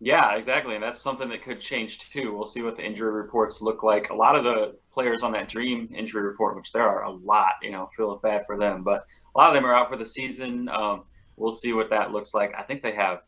Yeah, 0.00 0.36
exactly. 0.36 0.74
And 0.74 0.82
that's 0.82 1.00
something 1.00 1.28
that 1.30 1.42
could 1.42 1.60
change 1.60 2.10
too. 2.10 2.36
We'll 2.36 2.46
see 2.46 2.62
what 2.62 2.76
the 2.76 2.84
injury 2.84 3.10
reports 3.10 3.60
look 3.60 3.82
like. 3.82 4.10
A 4.10 4.14
lot 4.14 4.36
of 4.36 4.44
the 4.44 4.76
players 4.92 5.22
on 5.22 5.32
that 5.32 5.48
dream 5.48 5.92
injury 5.94 6.22
report, 6.22 6.56
which 6.56 6.72
there 6.72 6.88
are 6.88 7.04
a 7.04 7.10
lot, 7.10 7.54
you 7.62 7.70
know, 7.70 7.90
feel 7.96 8.16
bad 8.16 8.46
for 8.46 8.56
them, 8.56 8.84
but 8.84 9.06
a 9.34 9.38
lot 9.38 9.48
of 9.48 9.54
them 9.54 9.66
are 9.66 9.74
out 9.74 9.90
for 9.90 9.96
the 9.96 10.06
season. 10.06 10.68
Um, 10.68 11.02
we'll 11.36 11.50
see 11.50 11.72
what 11.72 11.90
that 11.90 12.12
looks 12.12 12.32
like. 12.32 12.54
I 12.56 12.62
think 12.62 12.82
they 12.82 12.94
have 12.94 13.22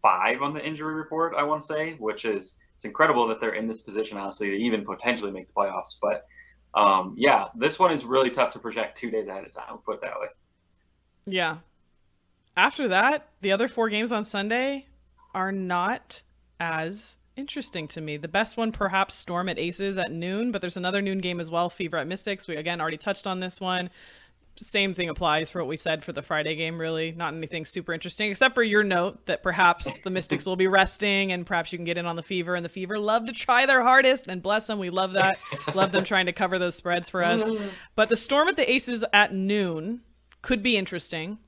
five 0.00 0.40
on 0.40 0.54
the 0.54 0.64
injury 0.64 0.94
report, 0.94 1.34
I 1.36 1.42
want 1.42 1.60
to 1.60 1.66
say, 1.66 1.94
which 1.94 2.24
is 2.24 2.56
it's 2.74 2.84
incredible 2.86 3.26
that 3.28 3.40
they're 3.40 3.54
in 3.54 3.68
this 3.68 3.80
position, 3.80 4.16
honestly, 4.16 4.50
to 4.50 4.56
even 4.56 4.84
potentially 4.84 5.32
make 5.32 5.48
the 5.48 5.52
playoffs. 5.54 5.96
But 6.00 6.26
um, 6.74 7.14
yeah, 7.18 7.48
this 7.54 7.78
one 7.78 7.92
is 7.92 8.04
really 8.04 8.30
tough 8.30 8.52
to 8.52 8.58
project 8.58 8.96
two 8.96 9.10
days 9.10 9.28
ahead 9.28 9.44
of 9.44 9.52
time. 9.52 9.66
We'll 9.70 9.78
put 9.78 9.96
it 9.96 10.00
that 10.02 10.18
way. 10.20 10.28
Yeah. 11.26 11.58
After 12.56 12.88
that, 12.88 13.28
the 13.42 13.52
other 13.52 13.68
four 13.68 13.88
games 13.90 14.12
on 14.12 14.24
Sunday 14.24 14.86
are 15.36 15.52
not 15.52 16.22
as 16.58 17.16
interesting 17.36 17.86
to 17.88 18.00
me. 18.00 18.16
The 18.16 18.26
best 18.26 18.56
one, 18.56 18.72
perhaps 18.72 19.14
Storm 19.14 19.48
at 19.48 19.58
Aces 19.58 19.96
at 19.96 20.10
noon, 20.10 20.50
but 20.50 20.60
there's 20.60 20.76
another 20.76 21.00
noon 21.00 21.18
game 21.18 21.38
as 21.38 21.50
well, 21.50 21.70
Fever 21.70 21.98
at 21.98 22.08
Mystics. 22.08 22.48
We 22.48 22.56
again 22.56 22.80
already 22.80 22.96
touched 22.96 23.28
on 23.28 23.38
this 23.38 23.60
one 23.60 23.90
same 24.58 24.94
thing 24.94 25.08
applies 25.08 25.50
for 25.50 25.60
what 25.60 25.68
we 25.68 25.76
said 25.76 26.04
for 26.04 26.12
the 26.12 26.22
Friday 26.22 26.56
game, 26.56 26.80
really. 26.80 27.12
Not 27.12 27.34
anything 27.34 27.64
super 27.64 27.92
interesting, 27.92 28.30
except 28.30 28.54
for 28.54 28.62
your 28.62 28.82
note 28.82 29.26
that 29.26 29.42
perhaps 29.42 30.00
the 30.00 30.10
Mystics 30.10 30.46
will 30.46 30.56
be 30.56 30.66
resting 30.66 31.32
and 31.32 31.46
perhaps 31.46 31.72
you 31.72 31.78
can 31.78 31.84
get 31.84 31.98
in 31.98 32.06
on 32.06 32.16
the 32.16 32.22
Fever. 32.22 32.54
And 32.54 32.64
the 32.64 32.70
Fever 32.70 32.98
love 32.98 33.26
to 33.26 33.32
try 33.32 33.66
their 33.66 33.82
hardest, 33.82 34.28
and 34.28 34.42
bless 34.42 34.66
them, 34.66 34.78
we 34.78 34.90
love 34.90 35.12
that. 35.12 35.38
love 35.74 35.92
them 35.92 36.04
trying 36.04 36.26
to 36.26 36.32
cover 36.32 36.58
those 36.58 36.74
spreads 36.74 37.10
for 37.10 37.22
us. 37.22 37.50
But 37.94 38.08
the 38.08 38.16
Storm 38.16 38.48
at 38.48 38.56
the 38.56 38.70
Aces 38.70 39.04
at 39.12 39.34
noon 39.34 40.00
could 40.42 40.62
be 40.62 40.76
interesting. 40.76 41.38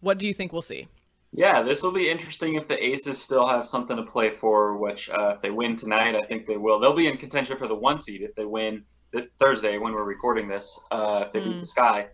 What 0.00 0.18
do 0.18 0.26
you 0.26 0.34
think 0.34 0.52
we'll 0.52 0.62
see? 0.62 0.88
Yeah, 1.32 1.62
this 1.62 1.82
will 1.82 1.92
be 1.92 2.10
interesting 2.10 2.54
if 2.54 2.68
the 2.68 2.82
Aces 2.82 3.20
still 3.20 3.46
have 3.46 3.66
something 3.66 3.96
to 3.96 4.02
play 4.02 4.30
for, 4.30 4.76
which 4.78 5.10
uh, 5.10 5.34
if 5.36 5.42
they 5.42 5.50
win 5.50 5.76
tonight, 5.76 6.16
I 6.16 6.22
think 6.22 6.46
they 6.46 6.56
will. 6.56 6.80
They'll 6.80 6.96
be 6.96 7.06
in 7.06 7.18
contention 7.18 7.58
for 7.58 7.68
the 7.68 7.74
one 7.74 7.98
seed 7.98 8.22
if 8.22 8.34
they 8.34 8.46
win 8.46 8.84
Thursday 9.38 9.78
when 9.78 9.92
we're 9.92 10.04
recording 10.04 10.48
this, 10.48 10.78
uh, 10.90 11.24
if 11.26 11.32
they 11.32 11.40
mm. 11.40 11.52
beat 11.52 11.60
the 11.60 11.66
Sky. 11.66 12.06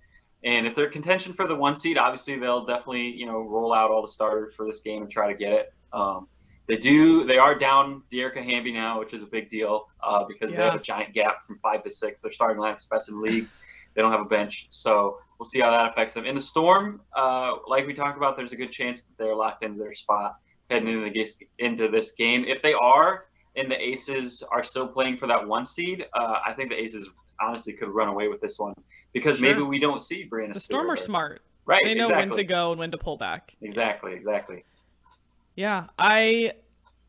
And 0.44 0.66
if 0.66 0.74
they're 0.74 0.90
contention 0.90 1.32
for 1.32 1.46
the 1.46 1.54
one 1.54 1.74
seed, 1.74 1.96
obviously 1.96 2.38
they'll 2.38 2.66
definitely 2.66 3.12
you 3.12 3.26
know 3.26 3.40
roll 3.40 3.72
out 3.72 3.90
all 3.90 4.02
the 4.02 4.08
starters 4.08 4.54
for 4.54 4.66
this 4.66 4.80
game 4.80 5.02
and 5.02 5.10
try 5.10 5.32
to 5.32 5.38
get 5.38 5.52
it. 5.52 5.72
Um, 5.92 6.28
they 6.66 6.76
do. 6.76 7.24
They 7.24 7.38
are 7.38 7.54
down 7.54 8.02
Dearica 8.12 8.42
Hamby 8.42 8.72
now, 8.72 8.98
which 8.98 9.12
is 9.12 9.22
a 9.22 9.26
big 9.26 9.48
deal 9.48 9.88
uh, 10.02 10.24
because 10.24 10.52
yeah. 10.52 10.58
they 10.58 10.64
have 10.64 10.74
a 10.74 10.82
giant 10.82 11.12
gap 11.12 11.42
from 11.42 11.58
five 11.58 11.84
to 11.84 11.90
six. 11.90 12.20
They're 12.20 12.32
starting 12.32 12.60
lineup's 12.60 12.86
best 12.86 13.08
in 13.08 13.16
the 13.16 13.20
league. 13.20 13.48
They 13.94 14.02
don't 14.02 14.12
have 14.12 14.20
a 14.20 14.26
bench, 14.26 14.66
so 14.70 15.18
we'll 15.38 15.44
see 15.44 15.60
how 15.60 15.70
that 15.70 15.92
affects 15.92 16.12
them. 16.12 16.26
In 16.26 16.34
the 16.34 16.40
storm, 16.40 17.00
uh, 17.16 17.56
like 17.68 17.86
we 17.86 17.94
talked 17.94 18.16
about, 18.16 18.36
there's 18.36 18.52
a 18.52 18.56
good 18.56 18.72
chance 18.72 19.02
that 19.02 19.16
they're 19.18 19.34
locked 19.34 19.62
into 19.62 19.78
their 19.78 19.94
spot 19.94 20.36
heading 20.70 20.88
into 20.88 21.10
the 21.10 21.64
into 21.64 21.88
this 21.88 22.12
game. 22.12 22.44
If 22.44 22.62
they 22.62 22.74
are, 22.74 23.26
and 23.56 23.70
the 23.70 23.80
Aces 23.80 24.42
are 24.50 24.64
still 24.64 24.86
playing 24.86 25.16
for 25.16 25.26
that 25.26 25.46
one 25.46 25.64
seed, 25.64 26.06
uh, 26.14 26.40
I 26.44 26.52
think 26.52 26.70
the 26.70 26.76
Aces 26.76 27.10
honestly 27.40 27.72
could 27.72 27.88
run 27.88 28.08
away 28.08 28.28
with 28.28 28.40
this 28.40 28.58
one 28.58 28.74
because 29.12 29.38
sure. 29.38 29.48
maybe 29.48 29.62
we 29.62 29.78
don't 29.78 30.00
see 30.00 30.28
Breanna. 30.28 30.54
The 30.54 30.60
Storm 30.60 30.90
are 30.90 30.96
smart. 30.96 31.42
Right. 31.66 31.80
They 31.82 31.94
know 31.94 32.04
exactly. 32.04 32.28
when 32.28 32.36
to 32.36 32.44
go 32.44 32.70
and 32.72 32.78
when 32.78 32.90
to 32.90 32.98
pull 32.98 33.16
back. 33.16 33.54
Exactly. 33.62 34.12
Exactly. 34.12 34.64
Yeah. 35.56 35.86
I 35.98 36.52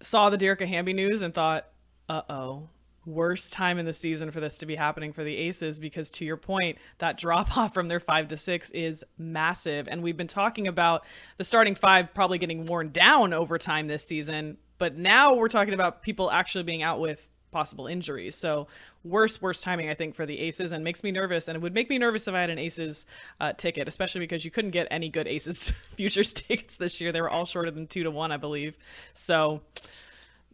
saw 0.02 0.30
the 0.30 0.38
Dearica 0.38 0.68
Hamby 0.68 0.94
news 0.94 1.22
and 1.22 1.34
thought, 1.34 1.68
uh 2.08 2.22
oh, 2.30 2.70
worst 3.06 3.54
time 3.54 3.78
in 3.78 3.86
the 3.86 3.94
season 3.94 4.32
for 4.32 4.40
this 4.40 4.58
to 4.60 4.66
be 4.66 4.76
happening 4.76 5.14
for 5.14 5.24
the 5.24 5.36
Aces 5.36 5.80
because 5.80 6.10
to 6.12 6.26
your 6.26 6.38
point, 6.38 6.78
that 6.98 7.18
drop 7.18 7.58
off 7.58 7.74
from 7.74 7.88
their 7.88 8.00
five 8.00 8.28
to 8.30 8.38
six 8.38 8.70
is 8.72 9.04
massive. 9.18 9.88
And 9.88 10.02
we've 10.02 10.18
been 10.18 10.28
talking 10.28 10.68
about 10.68 11.06
the 11.38 11.44
starting 11.44 11.76
five 11.76 12.14
probably 12.14 12.38
getting 12.38 12.66
worn 12.66 12.92
down 12.92 13.34
over 13.34 13.58
time 13.58 13.88
this 13.88 14.06
season. 14.06 14.58
But 14.78 14.98
now 14.98 15.36
we're 15.36 15.50
talking 15.50 15.74
about 15.74 16.02
people 16.02 16.30
actually 16.30 16.64
being 16.64 16.84
out 16.84 17.00
with 17.00 17.30
possible 17.56 17.88
injuries. 17.88 18.36
So 18.36 18.68
worst, 19.06 19.42
worst 19.42 19.64
timing, 19.64 19.90
I 19.90 19.94
think, 19.94 20.14
for 20.14 20.26
the 20.26 20.38
Aces, 20.40 20.74
and 20.74 20.84
makes 20.84 21.04
me 21.04 21.12
nervous. 21.12 21.48
And 21.48 21.56
it 21.56 21.62
would 21.62 21.74
make 21.74 21.90
me 21.90 21.98
nervous 21.98 22.28
if 22.28 22.34
I 22.34 22.42
had 22.42 22.50
an 22.50 22.60
Aces 22.60 23.06
uh, 23.40 23.54
ticket, 23.54 23.88
especially 23.88 24.20
because 24.20 24.44
you 24.44 24.52
couldn't 24.52 24.72
get 24.72 24.88
any 24.92 25.08
good 25.08 25.26
Aces 25.26 25.70
futures 25.96 26.34
tickets 26.34 26.76
this 26.76 27.00
year. 27.00 27.14
They 27.14 27.22
were 27.22 27.30
all 27.30 27.46
shorter 27.46 27.72
than 27.72 27.88
two 27.88 28.04
to 28.04 28.12
one, 28.12 28.34
I 28.34 28.38
believe. 28.38 28.78
So 29.14 29.62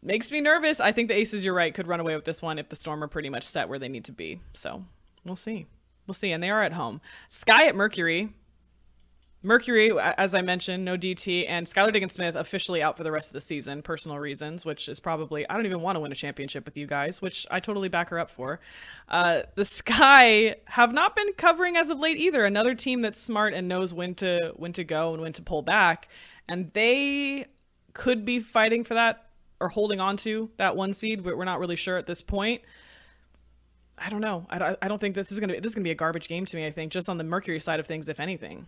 makes 0.03 0.31
me 0.31 0.41
nervous. 0.41 0.79
I 0.79 0.91
think 0.91 1.07
the 1.07 1.15
Aces, 1.15 1.45
you're 1.45 1.53
right, 1.53 1.73
could 1.73 1.87
run 1.87 1.99
away 1.99 2.15
with 2.15 2.25
this 2.25 2.41
one 2.41 2.59
if 2.59 2.69
the 2.69 2.75
Storm 2.75 3.03
are 3.03 3.07
pretty 3.07 3.29
much 3.29 3.43
set 3.43 3.69
where 3.69 3.79
they 3.79 3.89
need 3.89 4.05
to 4.05 4.11
be. 4.11 4.41
So 4.53 4.83
we'll 5.25 5.35
see. 5.35 5.67
We'll 6.07 6.13
see. 6.15 6.31
And 6.31 6.41
they 6.41 6.49
are 6.49 6.63
at 6.63 6.73
home. 6.73 7.01
Sky 7.29 7.67
at 7.67 7.75
Mercury. 7.75 8.33
Mercury, 9.43 9.91
as 9.99 10.35
I 10.35 10.43
mentioned, 10.43 10.85
no 10.85 10.95
DT, 10.95 11.45
and 11.49 11.65
Skylar 11.65 11.91
Diggins 11.91 12.13
Smith 12.13 12.35
officially 12.35 12.83
out 12.83 12.95
for 12.95 13.03
the 13.03 13.11
rest 13.11 13.29
of 13.29 13.33
the 13.33 13.41
season, 13.41 13.81
personal 13.81 14.19
reasons, 14.19 14.65
which 14.65 14.87
is 14.87 14.99
probably, 14.99 15.49
I 15.49 15.55
don't 15.55 15.65
even 15.65 15.81
want 15.81 15.95
to 15.95 15.99
win 15.99 16.11
a 16.11 16.15
championship 16.15 16.63
with 16.63 16.77
you 16.77 16.85
guys, 16.85 17.23
which 17.23 17.47
I 17.49 17.59
totally 17.59 17.89
back 17.89 18.09
her 18.09 18.19
up 18.19 18.29
for. 18.29 18.59
Uh, 19.09 19.41
the 19.55 19.65
Sky 19.65 20.57
have 20.65 20.93
not 20.93 21.15
been 21.15 21.33
covering 21.37 21.75
as 21.75 21.89
of 21.89 21.99
late 21.99 22.17
either. 22.17 22.45
Another 22.45 22.75
team 22.75 23.01
that's 23.01 23.19
smart 23.19 23.55
and 23.55 23.67
knows 23.67 23.95
when 23.95 24.13
to 24.15 24.53
when 24.57 24.73
to 24.73 24.83
go 24.83 25.13
and 25.13 25.23
when 25.23 25.33
to 25.33 25.41
pull 25.41 25.63
back, 25.63 26.07
and 26.47 26.71
they 26.73 27.47
could 27.93 28.23
be 28.25 28.39
fighting 28.39 28.83
for 28.83 28.93
that 28.93 29.30
or 29.61 29.69
holding 29.69 29.99
on 29.99 30.17
to 30.17 30.49
that 30.57 30.75
one 30.75 30.93
seed, 30.93 31.23
but 31.23 31.37
we're 31.37 31.45
not 31.45 31.59
really 31.59 31.75
sure 31.75 31.97
at 31.97 32.07
this 32.07 32.21
point. 32.21 32.61
I 33.97 34.09
don't 34.09 34.21
know. 34.21 34.47
I, 34.49 34.75
I 34.81 34.87
don't 34.87 34.99
think 34.99 35.15
this 35.15 35.31
is 35.31 35.39
gonna 35.39 35.53
be, 35.53 35.59
this 35.59 35.71
is 35.71 35.75
gonna 35.75 35.83
be 35.83 35.91
a 35.91 35.95
garbage 35.95 36.27
game 36.27 36.45
to 36.45 36.55
me. 36.55 36.65
I 36.65 36.71
think 36.71 36.91
just 36.91 37.07
on 37.07 37.17
the 37.17 37.23
Mercury 37.23 37.59
side 37.59 37.79
of 37.79 37.87
things, 37.87 38.07
if 38.09 38.19
anything. 38.19 38.67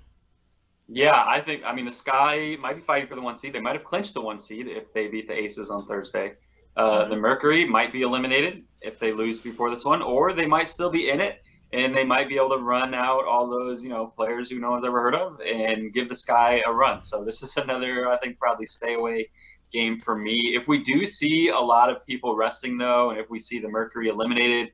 Yeah, 0.88 1.24
I 1.26 1.40
think. 1.40 1.64
I 1.66 1.74
mean, 1.74 1.86
the 1.86 1.92
Sky 1.92 2.56
might 2.60 2.76
be 2.76 2.82
fighting 2.82 3.08
for 3.08 3.16
the 3.16 3.22
one 3.22 3.38
seed. 3.38 3.54
They 3.54 3.60
might 3.60 3.76
have 3.76 3.84
clinched 3.84 4.14
the 4.14 4.22
one 4.22 4.38
seed 4.38 4.68
if 4.68 4.94
they 4.94 5.08
beat 5.08 5.28
the 5.28 5.34
Aces 5.34 5.70
on 5.70 5.88
Thursday. 5.88 6.34
Uh, 6.76 7.02
mm-hmm. 7.02 7.10
The 7.10 7.16
Mercury 7.18 7.66
might 7.66 7.92
be 7.92 8.02
eliminated 8.04 8.64
if 8.82 9.00
they 9.00 9.12
lose 9.12 9.40
before 9.40 9.70
this 9.70 9.86
one, 9.86 10.02
or 10.02 10.34
they 10.34 10.46
might 10.46 10.68
still 10.68 10.90
be 10.90 11.10
in 11.10 11.20
it 11.20 11.42
and 11.74 11.96
they 11.96 12.04
might 12.04 12.30
be 12.30 12.36
able 12.36 12.52
to 12.52 12.58
run 12.58 12.94
out 12.94 13.26
all 13.26 13.50
those 13.50 13.84
you 13.84 13.90
know 13.90 14.08
players 14.16 14.50
who 14.50 14.60
no 14.60 14.72
one's 14.72 14.86
ever 14.86 15.02
heard 15.02 15.16
of 15.16 15.40
and 15.42 15.94
give 15.94 16.08
the 16.08 16.16
Sky 16.16 16.62
a 16.66 16.72
run. 16.72 17.02
So 17.02 17.26
this 17.26 17.42
is 17.42 17.58
another, 17.58 18.10
I 18.10 18.18
think, 18.18 18.40
probably 18.40 18.66
stay 18.66 18.94
away 18.94 19.30
game 19.74 20.00
for 20.00 20.16
me. 20.16 20.54
If 20.56 20.68
we 20.68 20.80
do 20.80 21.06
see 21.06 21.50
a 21.50 21.60
lot 21.60 21.90
of 21.90 22.06
people 22.06 22.36
resting 22.36 22.78
though, 22.78 23.10
and 23.10 23.20
if 23.20 23.30
we 23.30 23.40
see 23.40 23.60
the 23.60 23.70
Mercury 23.70 24.10
eliminated, 24.10 24.72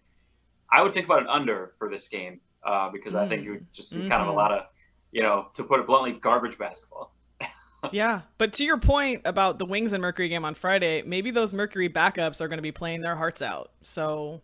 I 0.72 0.82
would 0.82 0.94
think 0.94 1.06
about 1.06 1.22
an 1.22 1.28
under 1.28 1.74
for 1.78 1.90
this 1.90 2.08
game 2.08 2.42
uh, 2.64 2.90
because 2.90 3.14
mm-hmm. 3.14 3.26
I 3.26 3.28
think 3.30 3.44
you 3.44 3.52
would 3.52 3.72
just 3.72 3.90
see 3.90 4.00
mm-hmm. 4.00 4.10
kind 4.10 4.22
of 4.22 4.28
a 4.28 4.32
mm-hmm. 4.32 4.38
lot 4.38 4.52
of 4.52 4.66
you 5.12 5.24
know, 5.24 5.48
to 5.54 5.64
put 5.64 5.80
it 5.80 5.88
bluntly, 5.88 6.14
garbage 6.14 6.58
basketball. 6.58 7.14
yeah, 7.92 8.22
but 8.38 8.54
to 8.54 8.66
your 8.66 8.78
point 8.78 9.22
about 9.26 9.60
the 9.60 9.66
Wings 9.66 9.94
and 9.94 10.02
Mercury 10.02 10.30
game 10.30 10.46
on 10.46 10.54
Friday, 10.54 11.02
maybe 11.06 11.32
those 11.32 11.54
Mercury 11.54 11.90
backups 11.90 12.42
are 12.42 12.48
going 12.48 12.58
to 12.58 12.64
be 12.64 12.72
playing 12.72 13.02
their 13.02 13.16
hearts 13.16 13.42
out. 13.42 13.72
So, 13.82 14.42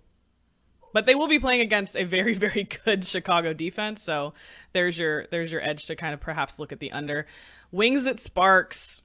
but 0.94 1.06
they 1.06 1.16
will 1.16 1.28
be 1.28 1.40
playing 1.40 1.62
against 1.62 1.96
a 1.96 2.04
very 2.04 2.34
very 2.36 2.68
good 2.86 3.06
Chicago 3.06 3.54
defense. 3.54 4.02
So 4.02 4.34
there's 4.74 4.98
your 4.98 5.28
there's 5.28 5.52
your 5.52 5.62
edge 5.62 5.86
to 5.88 5.96
kind 5.96 6.14
of 6.14 6.20
perhaps 6.20 6.60
look 6.60 6.72
at 6.72 6.80
the 6.80 6.92
under. 6.92 7.28
Wings 7.72 8.08
at 8.08 8.20
Sparks. 8.20 9.02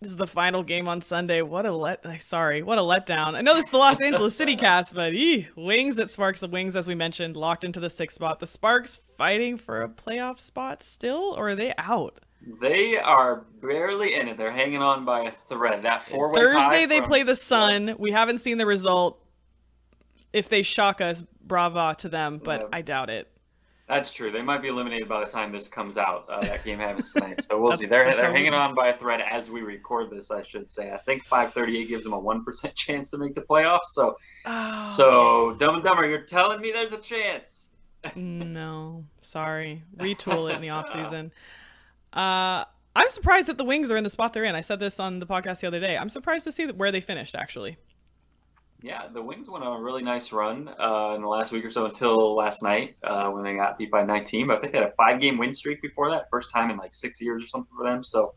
This 0.00 0.10
is 0.10 0.16
the 0.16 0.26
final 0.26 0.62
game 0.62 0.88
on 0.88 1.00
Sunday. 1.00 1.40
What 1.40 1.64
a 1.66 1.72
let 1.72 2.04
sorry, 2.20 2.62
what 2.62 2.78
a 2.78 2.82
letdown. 2.82 3.34
I 3.34 3.40
know 3.40 3.54
this 3.54 3.64
is 3.64 3.70
the 3.70 3.78
Los 3.78 4.00
Angeles 4.00 4.36
City 4.36 4.56
cast, 4.56 4.94
but 4.94 5.14
ee, 5.14 5.48
Wings 5.56 5.98
at 5.98 6.10
Sparks. 6.10 6.40
The 6.40 6.48
Wings, 6.48 6.76
as 6.76 6.88
we 6.88 6.94
mentioned, 6.94 7.36
locked 7.36 7.64
into 7.64 7.80
the 7.80 7.88
sixth 7.88 8.16
spot. 8.16 8.40
The 8.40 8.46
Sparks 8.46 9.00
fighting 9.16 9.56
for 9.56 9.82
a 9.82 9.88
playoff 9.88 10.40
spot 10.40 10.82
still, 10.82 11.34
or 11.36 11.50
are 11.50 11.54
they 11.54 11.72
out? 11.78 12.20
They 12.60 12.98
are 12.98 13.46
barely 13.62 14.14
in 14.14 14.28
it. 14.28 14.36
They're 14.36 14.52
hanging 14.52 14.82
on 14.82 15.04
by 15.04 15.22
a 15.22 15.30
thread. 15.30 15.84
That 15.84 16.04
four 16.04 16.30
way 16.30 16.38
Thursday 16.38 16.86
they 16.86 16.98
from... 16.98 17.08
play 17.08 17.22
the 17.22 17.36
Sun. 17.36 17.94
We 17.98 18.12
haven't 18.12 18.38
seen 18.38 18.58
the 18.58 18.66
result. 18.66 19.24
If 20.32 20.48
they 20.48 20.62
shock 20.62 21.00
us, 21.00 21.24
brava 21.42 21.94
to 21.98 22.08
them, 22.08 22.40
but 22.42 22.60
yeah. 22.60 22.66
I 22.72 22.82
doubt 22.82 23.08
it. 23.08 23.30
That's 23.86 24.10
true. 24.10 24.30
They 24.30 24.40
might 24.40 24.62
be 24.62 24.68
eliminated 24.68 25.08
by 25.08 25.20
the 25.20 25.30
time 25.30 25.52
this 25.52 25.68
comes 25.68 25.98
out. 25.98 26.24
Uh, 26.30 26.40
that 26.42 26.64
game 26.64 26.78
happens 26.78 27.12
tonight, 27.12 27.42
so 27.42 27.60
we'll 27.60 27.72
see. 27.72 27.84
They're 27.84 28.16
they're 28.16 28.32
hanging 28.32 28.54
on 28.54 28.74
by 28.74 28.88
a 28.88 28.96
thread 28.96 29.20
as 29.20 29.50
we 29.50 29.60
record 29.60 30.10
this. 30.10 30.30
I 30.30 30.42
should 30.42 30.70
say. 30.70 30.90
I 30.90 30.98
think 30.98 31.24
538 31.24 31.88
gives 31.88 32.04
them 32.04 32.14
a 32.14 32.18
one 32.18 32.44
percent 32.44 32.74
chance 32.76 33.10
to 33.10 33.18
make 33.18 33.34
the 33.34 33.42
playoffs. 33.42 33.86
So, 33.86 34.16
oh, 34.46 34.86
so 34.86 35.10
okay. 35.50 35.58
Dumb 35.58 35.74
and 35.74 35.84
Dumber, 35.84 36.08
you're 36.08 36.22
telling 36.22 36.60
me 36.60 36.72
there's 36.72 36.92
a 36.92 36.98
chance? 36.98 37.70
no, 38.14 39.04
sorry. 39.20 39.82
Retool 39.96 40.50
it 40.50 40.56
in 40.56 40.62
the 40.62 40.70
off 40.70 40.88
season. 40.92 41.32
Uh, 42.12 42.64
I'm 42.96 43.10
surprised 43.10 43.48
that 43.48 43.58
the 43.58 43.64
Wings 43.64 43.90
are 43.90 43.96
in 43.96 44.04
the 44.04 44.10
spot 44.10 44.32
they're 44.32 44.44
in. 44.44 44.54
I 44.54 44.60
said 44.60 44.78
this 44.78 45.00
on 45.00 45.18
the 45.18 45.26
podcast 45.26 45.60
the 45.60 45.66
other 45.66 45.80
day. 45.80 45.96
I'm 45.96 46.08
surprised 46.08 46.44
to 46.44 46.52
see 46.52 46.66
where 46.66 46.92
they 46.92 47.00
finished 47.00 47.34
actually. 47.34 47.76
Yeah, 48.84 49.08
the 49.10 49.22
Wings 49.22 49.48
went 49.48 49.64
on 49.64 49.80
a 49.80 49.82
really 49.82 50.02
nice 50.02 50.30
run 50.30 50.68
uh, 50.68 51.14
in 51.16 51.22
the 51.22 51.26
last 51.26 51.52
week 51.52 51.64
or 51.64 51.70
so 51.70 51.86
until 51.86 52.34
last 52.34 52.62
night 52.62 52.96
uh, 53.02 53.30
when 53.30 53.42
they 53.42 53.54
got 53.54 53.78
beat 53.78 53.90
by 53.90 54.04
19. 54.04 54.46
But 54.46 54.58
I 54.58 54.60
think 54.60 54.72
they 54.74 54.78
had 54.78 54.88
a 54.88 54.92
five 54.92 55.22
game 55.22 55.38
win 55.38 55.54
streak 55.54 55.80
before 55.80 56.10
that, 56.10 56.26
first 56.30 56.50
time 56.52 56.70
in 56.70 56.76
like 56.76 56.92
six 56.92 57.18
years 57.18 57.42
or 57.42 57.46
something 57.46 57.74
for 57.74 57.82
them. 57.82 58.04
So 58.04 58.34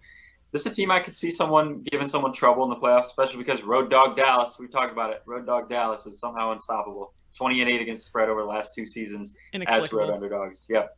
this 0.54 0.62
is 0.62 0.68
a 0.68 0.70
team 0.74 0.90
I 0.90 1.02
could 1.02 1.18
see 1.18 1.32
someone 1.32 1.84
giving 1.92 2.08
someone 2.08 2.32
trouble 2.32 2.64
in 2.64 2.70
the 2.70 2.78
playoffs, 2.78 3.08
especially 3.08 3.40
because 3.40 3.62
Road 3.62 3.92
Dog 3.92 4.16
Dallas, 4.16 4.56
we 4.58 4.70
talked 4.70 4.94
about 4.94 5.10
it. 5.10 5.22
Road 5.26 5.46
Dog 5.46 5.68
Dallas 5.70 6.06
is 6.06 6.18
somehow 6.18 6.54
unstoppable. 6.54 7.14
20 7.36 7.60
and 7.60 7.70
8 7.70 7.82
against 7.82 8.06
spread 8.06 8.30
over 8.30 8.40
the 8.40 8.48
last 8.48 8.74
two 8.74 8.86
seasons 8.86 9.36
as 9.68 9.92
road 9.92 10.10
underdogs. 10.10 10.68
Yep. 10.70 10.98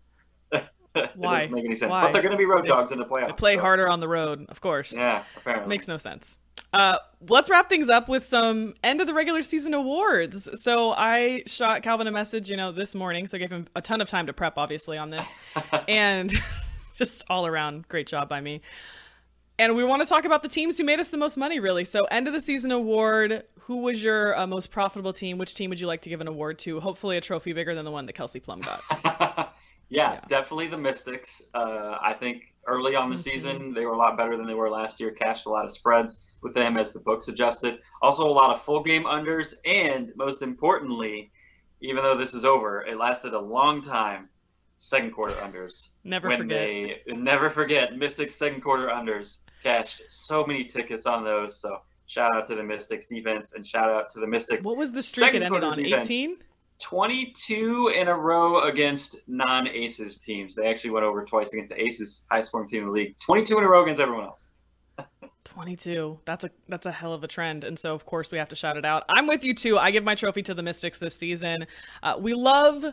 it 1.04 1.12
Why? 1.16 1.40
doesn't 1.40 1.54
make 1.54 1.66
any 1.66 1.76
sense. 1.76 1.92
Why? 1.92 2.04
But 2.04 2.14
they're 2.14 2.22
going 2.22 2.32
to 2.32 2.38
be 2.38 2.46
road 2.46 2.64
They- 2.64 2.70
dogs 2.70 2.92
in 2.92 3.00
the 3.00 3.06
playoffs. 3.06 3.28
They 3.28 3.34
play 3.34 3.56
so- 3.56 3.62
harder 3.62 3.88
on 3.90 4.00
the 4.00 4.08
road, 4.08 4.46
of 4.50 4.62
course. 4.62 4.92
Yeah, 4.94 5.24
apparently. 5.38 5.70
Makes 5.70 5.88
no 5.88 5.98
sense. 5.98 6.40
Uh, 6.72 6.98
let's 7.28 7.50
wrap 7.50 7.68
things 7.68 7.90
up 7.90 8.08
with 8.08 8.28
some 8.28 8.76
end 8.84 9.02
of 9.02 9.08
the 9.08 9.14
regular 9.14 9.42
season 9.42 9.74
awards. 9.74 10.48
So 10.62 10.92
I 10.92 11.42
shot 11.48 11.82
Calvin 11.82 12.06
a 12.06 12.12
message, 12.12 12.50
you 12.52 12.58
know, 12.58 12.72
this 12.72 12.94
morning. 12.94 13.26
So 13.26 13.38
I 13.38 13.40
gave 13.40 13.50
him 13.52 13.68
a 13.76 13.82
ton 13.82 14.02
of 14.02 14.10
time 14.10 14.28
to 14.28 14.34
prep, 14.34 14.58
obviously, 14.58 14.98
on 14.98 15.10
this, 15.10 15.34
and 15.88 16.32
just 16.96 17.24
all 17.30 17.48
around 17.48 17.88
great 17.88 18.06
job 18.08 18.30
by 18.30 18.40
me. 18.40 18.62
And 19.58 19.76
we 19.76 19.84
want 19.84 20.02
to 20.02 20.08
talk 20.08 20.24
about 20.24 20.42
the 20.42 20.48
teams 20.48 20.78
who 20.78 20.86
made 20.86 21.00
us 21.02 21.10
the 21.10 21.18
most 21.18 21.36
money, 21.36 21.60
really. 21.60 21.84
So 21.84 22.06
end 22.06 22.28
of 22.28 22.34
the 22.34 22.40
season 22.42 22.72
award. 22.72 23.44
Who 23.62 23.78
was 23.80 24.02
your 24.02 24.38
uh, 24.38 24.48
most 24.48 24.72
profitable 24.72 25.12
team? 25.12 25.38
Which 25.38 25.54
team 25.56 25.70
would 25.70 25.80
you 25.80 25.88
like 25.88 26.04
to 26.04 26.10
give 26.10 26.22
an 26.22 26.28
award 26.28 26.60
to? 26.60 26.80
Hopefully, 26.80 27.18
a 27.18 27.22
trophy 27.22 27.52
bigger 27.52 27.76
than 27.76 27.84
the 27.84 27.92
one 27.92 28.06
that 28.06 28.14
Kelsey 28.14 28.40
Plum 28.40 28.62
got. 28.62 29.56
Yeah, 29.90 30.20
definitely 30.28 30.68
the 30.68 30.78
Mystics. 30.78 31.42
Uh, 31.54 31.98
I 32.02 32.14
think 32.20 32.44
early 32.68 32.96
on 32.96 33.10
the 33.10 33.16
Mm-hmm. 33.16 33.22
season, 33.22 33.74
they 33.74 33.86
were 33.86 33.94
a 33.94 33.98
lot 33.98 34.18
better 34.18 34.38
than 34.38 34.46
they 34.46 34.54
were 34.54 34.70
last 34.70 35.00
year. 35.00 35.12
Cashed 35.12 35.46
a 35.46 35.50
lot 35.50 35.66
of 35.66 35.72
spreads 35.72 36.22
with 36.42 36.54
them 36.54 36.78
as 36.78 36.94
the 36.94 37.00
books 37.00 37.28
adjusted. 37.28 37.80
Also, 38.02 38.24
a 38.26 38.30
lot 38.32 38.54
of 38.56 38.62
full 38.62 38.84
game 38.84 39.04
unders. 39.06 39.54
And 39.66 40.12
most 40.16 40.42
importantly, 40.42 41.32
even 41.82 42.04
though 42.04 42.16
this 42.18 42.34
is 42.34 42.46
over, 42.46 42.82
it 42.86 42.98
lasted 42.98 43.34
a 43.34 43.40
long 43.40 43.82
time. 43.82 44.30
Second 44.78 45.12
quarter 45.12 45.34
unders. 45.36 45.90
Never 46.06 46.30
when 46.30 46.40
forget. 46.40 46.66
They, 46.68 47.02
never 47.14 47.50
forget. 47.50 47.98
Mystics 47.98 48.36
second 48.36 48.62
quarter 48.62 48.88
unders. 48.88 49.40
Cashed 49.64 50.04
so 50.08 50.46
many 50.46 50.64
tickets 50.64 51.06
on 51.06 51.26
those. 51.26 51.60
So 51.60 51.80
shout 52.06 52.34
out 52.34 52.48
to 52.48 52.56
the 52.56 52.64
Mystics 52.64 53.06
defense 53.08 53.54
and 53.54 53.66
shout 53.68 53.90
out 53.90 54.10
to 54.12 54.20
the 54.20 54.28
Mystics. 54.28 54.66
What 54.66 54.78
was 54.78 54.92
the 54.94 55.02
streak 55.02 55.34
it 55.34 55.42
ended 55.44 55.64
on? 55.64 55.78
defense. 55.80 56.08
18? 56.82 57.34
22 57.34 57.94
in 57.96 58.08
a 58.08 58.16
row 58.16 58.64
against 58.64 59.18
non-aces 59.28 60.18
teams. 60.18 60.56
They 60.56 60.68
actually 60.68 60.92
went 60.92 61.06
over 61.06 61.24
twice 61.26 61.54
against 61.54 61.70
the 61.70 61.82
aces, 61.82 62.26
high 62.32 62.42
scoring 62.42 62.68
team 62.68 62.82
in 62.82 62.88
the 62.88 62.94
league. 62.94 63.20
22 63.20 63.58
in 63.58 63.64
a 63.64 63.68
row 63.68 63.84
against 63.84 64.02
everyone 64.02 64.26
else. 64.26 64.50
22. 65.46 66.20
That's 66.26 66.44
a 66.44 66.52
that's 66.68 66.86
a 66.86 66.92
hell 66.92 67.14
of 67.14 67.24
a 67.24 67.28
trend, 67.28 67.64
and 67.64 67.78
so 67.78 67.94
of 67.94 68.06
course 68.06 68.32
we 68.32 68.38
have 68.38 68.50
to 68.50 68.56
shout 68.56 68.78
it 68.78 68.86
out. 68.86 69.04
I'm 69.10 69.28
with 69.28 69.44
you 69.44 69.54
too. 69.54 69.78
I 69.78 69.92
give 69.92 70.04
my 70.04 70.16
trophy 70.16 70.42
to 70.44 70.54
the 70.54 70.62
Mystics 70.62 71.00
this 71.00 71.16
season. 71.16 71.66
Uh, 72.04 72.16
we 72.20 72.34
love 72.34 72.86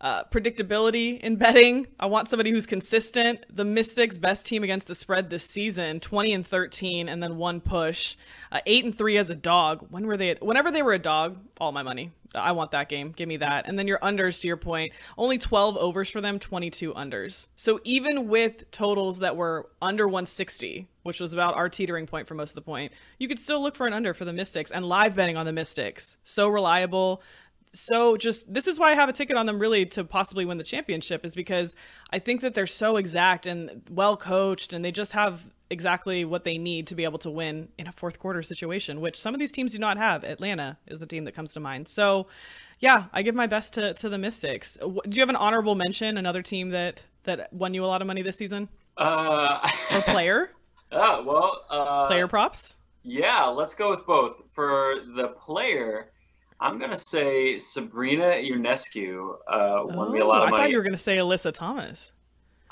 uh, 0.00 0.24
predictability 0.24 1.20
in 1.20 1.36
betting. 1.36 1.86
I 1.98 2.06
want 2.06 2.28
somebody 2.28 2.50
who's 2.50 2.66
consistent. 2.66 3.44
The 3.54 3.64
Mystics' 3.64 4.18
best 4.18 4.46
team 4.46 4.62
against 4.62 4.86
the 4.86 4.94
spread 4.94 5.30
this 5.30 5.44
season: 5.44 6.00
20 6.00 6.32
and 6.32 6.46
13, 6.46 7.08
and 7.08 7.22
then 7.22 7.36
one 7.36 7.60
push. 7.60 8.16
Uh, 8.50 8.60
Eight 8.66 8.84
and 8.84 8.94
three 8.94 9.16
as 9.16 9.30
a 9.30 9.34
dog. 9.34 9.86
When 9.90 10.06
were 10.06 10.16
they? 10.16 10.34
Whenever 10.40 10.70
they 10.70 10.82
were 10.82 10.92
a 10.92 10.98
dog, 10.98 11.38
all 11.60 11.72
my 11.72 11.82
money. 11.82 12.12
I 12.34 12.52
want 12.52 12.70
that 12.70 12.88
game. 12.88 13.12
Give 13.12 13.28
me 13.28 13.38
that. 13.38 13.66
And 13.68 13.78
then 13.78 13.88
your 13.88 13.98
unders, 13.98 14.40
to 14.40 14.46
your 14.46 14.56
point, 14.56 14.92
only 15.18 15.38
12 15.38 15.76
overs 15.76 16.10
for 16.10 16.20
them, 16.20 16.38
22 16.38 16.94
unders. 16.94 17.48
So 17.56 17.80
even 17.84 18.28
with 18.28 18.70
totals 18.70 19.18
that 19.18 19.36
were 19.36 19.68
under 19.82 20.06
160, 20.06 20.86
which 21.02 21.20
was 21.20 21.32
about 21.32 21.56
our 21.56 21.68
teetering 21.68 22.06
point 22.06 22.28
for 22.28 22.34
most 22.34 22.50
of 22.50 22.54
the 22.56 22.62
point, 22.62 22.92
you 23.18 23.26
could 23.26 23.40
still 23.40 23.60
look 23.60 23.74
for 23.74 23.86
an 23.86 23.92
under 23.92 24.14
for 24.14 24.24
the 24.24 24.32
Mystics 24.32 24.70
and 24.70 24.86
live 24.86 25.16
betting 25.16 25.36
on 25.36 25.46
the 25.46 25.52
Mystics. 25.52 26.18
So 26.22 26.48
reliable. 26.48 27.22
So 27.72 28.16
just 28.16 28.52
this 28.52 28.66
is 28.66 28.78
why 28.78 28.90
I 28.90 28.94
have 28.94 29.08
a 29.08 29.12
ticket 29.12 29.36
on 29.36 29.46
them 29.46 29.58
really 29.58 29.86
to 29.86 30.04
possibly 30.04 30.44
win 30.44 30.58
the 30.58 30.64
championship 30.64 31.24
is 31.24 31.34
because 31.34 31.76
I 32.12 32.18
think 32.18 32.40
that 32.40 32.54
they're 32.54 32.66
so 32.66 32.96
exact 32.96 33.46
and 33.46 33.82
well 33.88 34.16
coached 34.16 34.72
and 34.72 34.84
they 34.84 34.90
just 34.90 35.12
have 35.12 35.48
exactly 35.70 36.24
what 36.24 36.42
they 36.42 36.58
need 36.58 36.88
to 36.88 36.96
be 36.96 37.04
able 37.04 37.18
to 37.20 37.30
win 37.30 37.68
in 37.78 37.86
a 37.86 37.92
fourth 37.92 38.18
quarter 38.18 38.42
situation, 38.42 39.00
which 39.00 39.18
some 39.18 39.34
of 39.34 39.40
these 39.40 39.52
teams 39.52 39.72
do 39.72 39.78
not 39.78 39.96
have. 39.96 40.24
Atlanta 40.24 40.78
is 40.88 41.00
a 41.00 41.06
team 41.06 41.24
that 41.24 41.32
comes 41.32 41.52
to 41.52 41.60
mind. 41.60 41.86
So, 41.86 42.26
yeah, 42.80 43.04
I 43.12 43.22
give 43.22 43.36
my 43.36 43.46
best 43.46 43.74
to, 43.74 43.94
to 43.94 44.08
the 44.08 44.18
Mystics. 44.18 44.76
Do 44.80 45.00
you 45.12 45.20
have 45.20 45.28
an 45.28 45.36
honorable 45.36 45.76
mention? 45.76 46.18
Another 46.18 46.42
team 46.42 46.70
that 46.70 47.04
that 47.22 47.52
won 47.52 47.74
you 47.74 47.84
a 47.84 47.86
lot 47.86 48.00
of 48.00 48.08
money 48.08 48.22
this 48.22 48.36
season? 48.36 48.68
Uh, 48.96 49.60
or 49.92 50.02
player? 50.02 50.50
Oh, 50.90 51.22
well, 51.22 51.64
uh, 51.70 52.06
player 52.08 52.26
props? 52.26 52.74
Yeah, 53.02 53.44
let's 53.44 53.74
go 53.74 53.90
with 53.90 54.04
both. 54.06 54.42
For 54.52 54.96
the 55.14 55.28
player, 55.28 56.10
I'm 56.60 56.78
going 56.78 56.90
to 56.90 56.96
say 56.96 57.58
Sabrina 57.58 58.24
Ionescu 58.24 59.34
uh, 59.48 59.82
won 59.86 60.12
me 60.12 60.20
a 60.20 60.26
lot 60.26 60.42
Oh, 60.42 60.44
of 60.44 60.48
I 60.48 60.50
money. 60.50 60.62
I 60.62 60.64
thought 60.66 60.70
you 60.70 60.76
were 60.76 60.82
going 60.82 60.92
to 60.92 60.98
say 60.98 61.16
Alyssa 61.16 61.52
Thomas. 61.52 62.12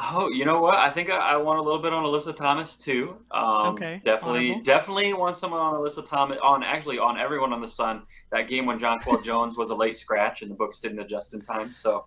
Oh, 0.01 0.28
you 0.30 0.45
know 0.45 0.61
what? 0.61 0.76
I 0.76 0.91
think 0.91 1.11
I, 1.11 1.16
I 1.32 1.36
want 1.36 1.59
a 1.59 1.62
little 1.62 1.80
bit 1.82 1.93
on 1.93 2.05
Alyssa 2.05 2.36
Thomas 2.36 2.76
too. 2.76 3.16
Um, 3.32 3.74
Okay, 3.74 4.01
definitely, 4.05 4.51
honorable. 4.51 4.62
definitely 4.64 5.12
want 5.14 5.36
someone 5.36 5.61
on 5.61 5.74
Alyssa 5.74 6.07
Thomas. 6.07 6.39
On 6.43 6.62
actually, 6.62 6.99
on 7.01 7.18
everyone 7.18 7.53
on 7.53 7.61
the 7.61 7.66
Sun. 7.66 8.03
That 8.30 8.43
game 8.49 8.64
when 8.66 8.78
John 8.78 9.01
Paul 9.01 9.20
Jones 9.22 9.57
was 9.57 9.70
a 9.70 9.74
late 9.74 9.97
scratch 9.97 10.43
and 10.43 10.51
the 10.51 10.55
books 10.55 10.78
didn't 10.78 11.01
adjust 11.01 11.34
in 11.34 11.41
time, 11.41 11.72
so 11.74 12.05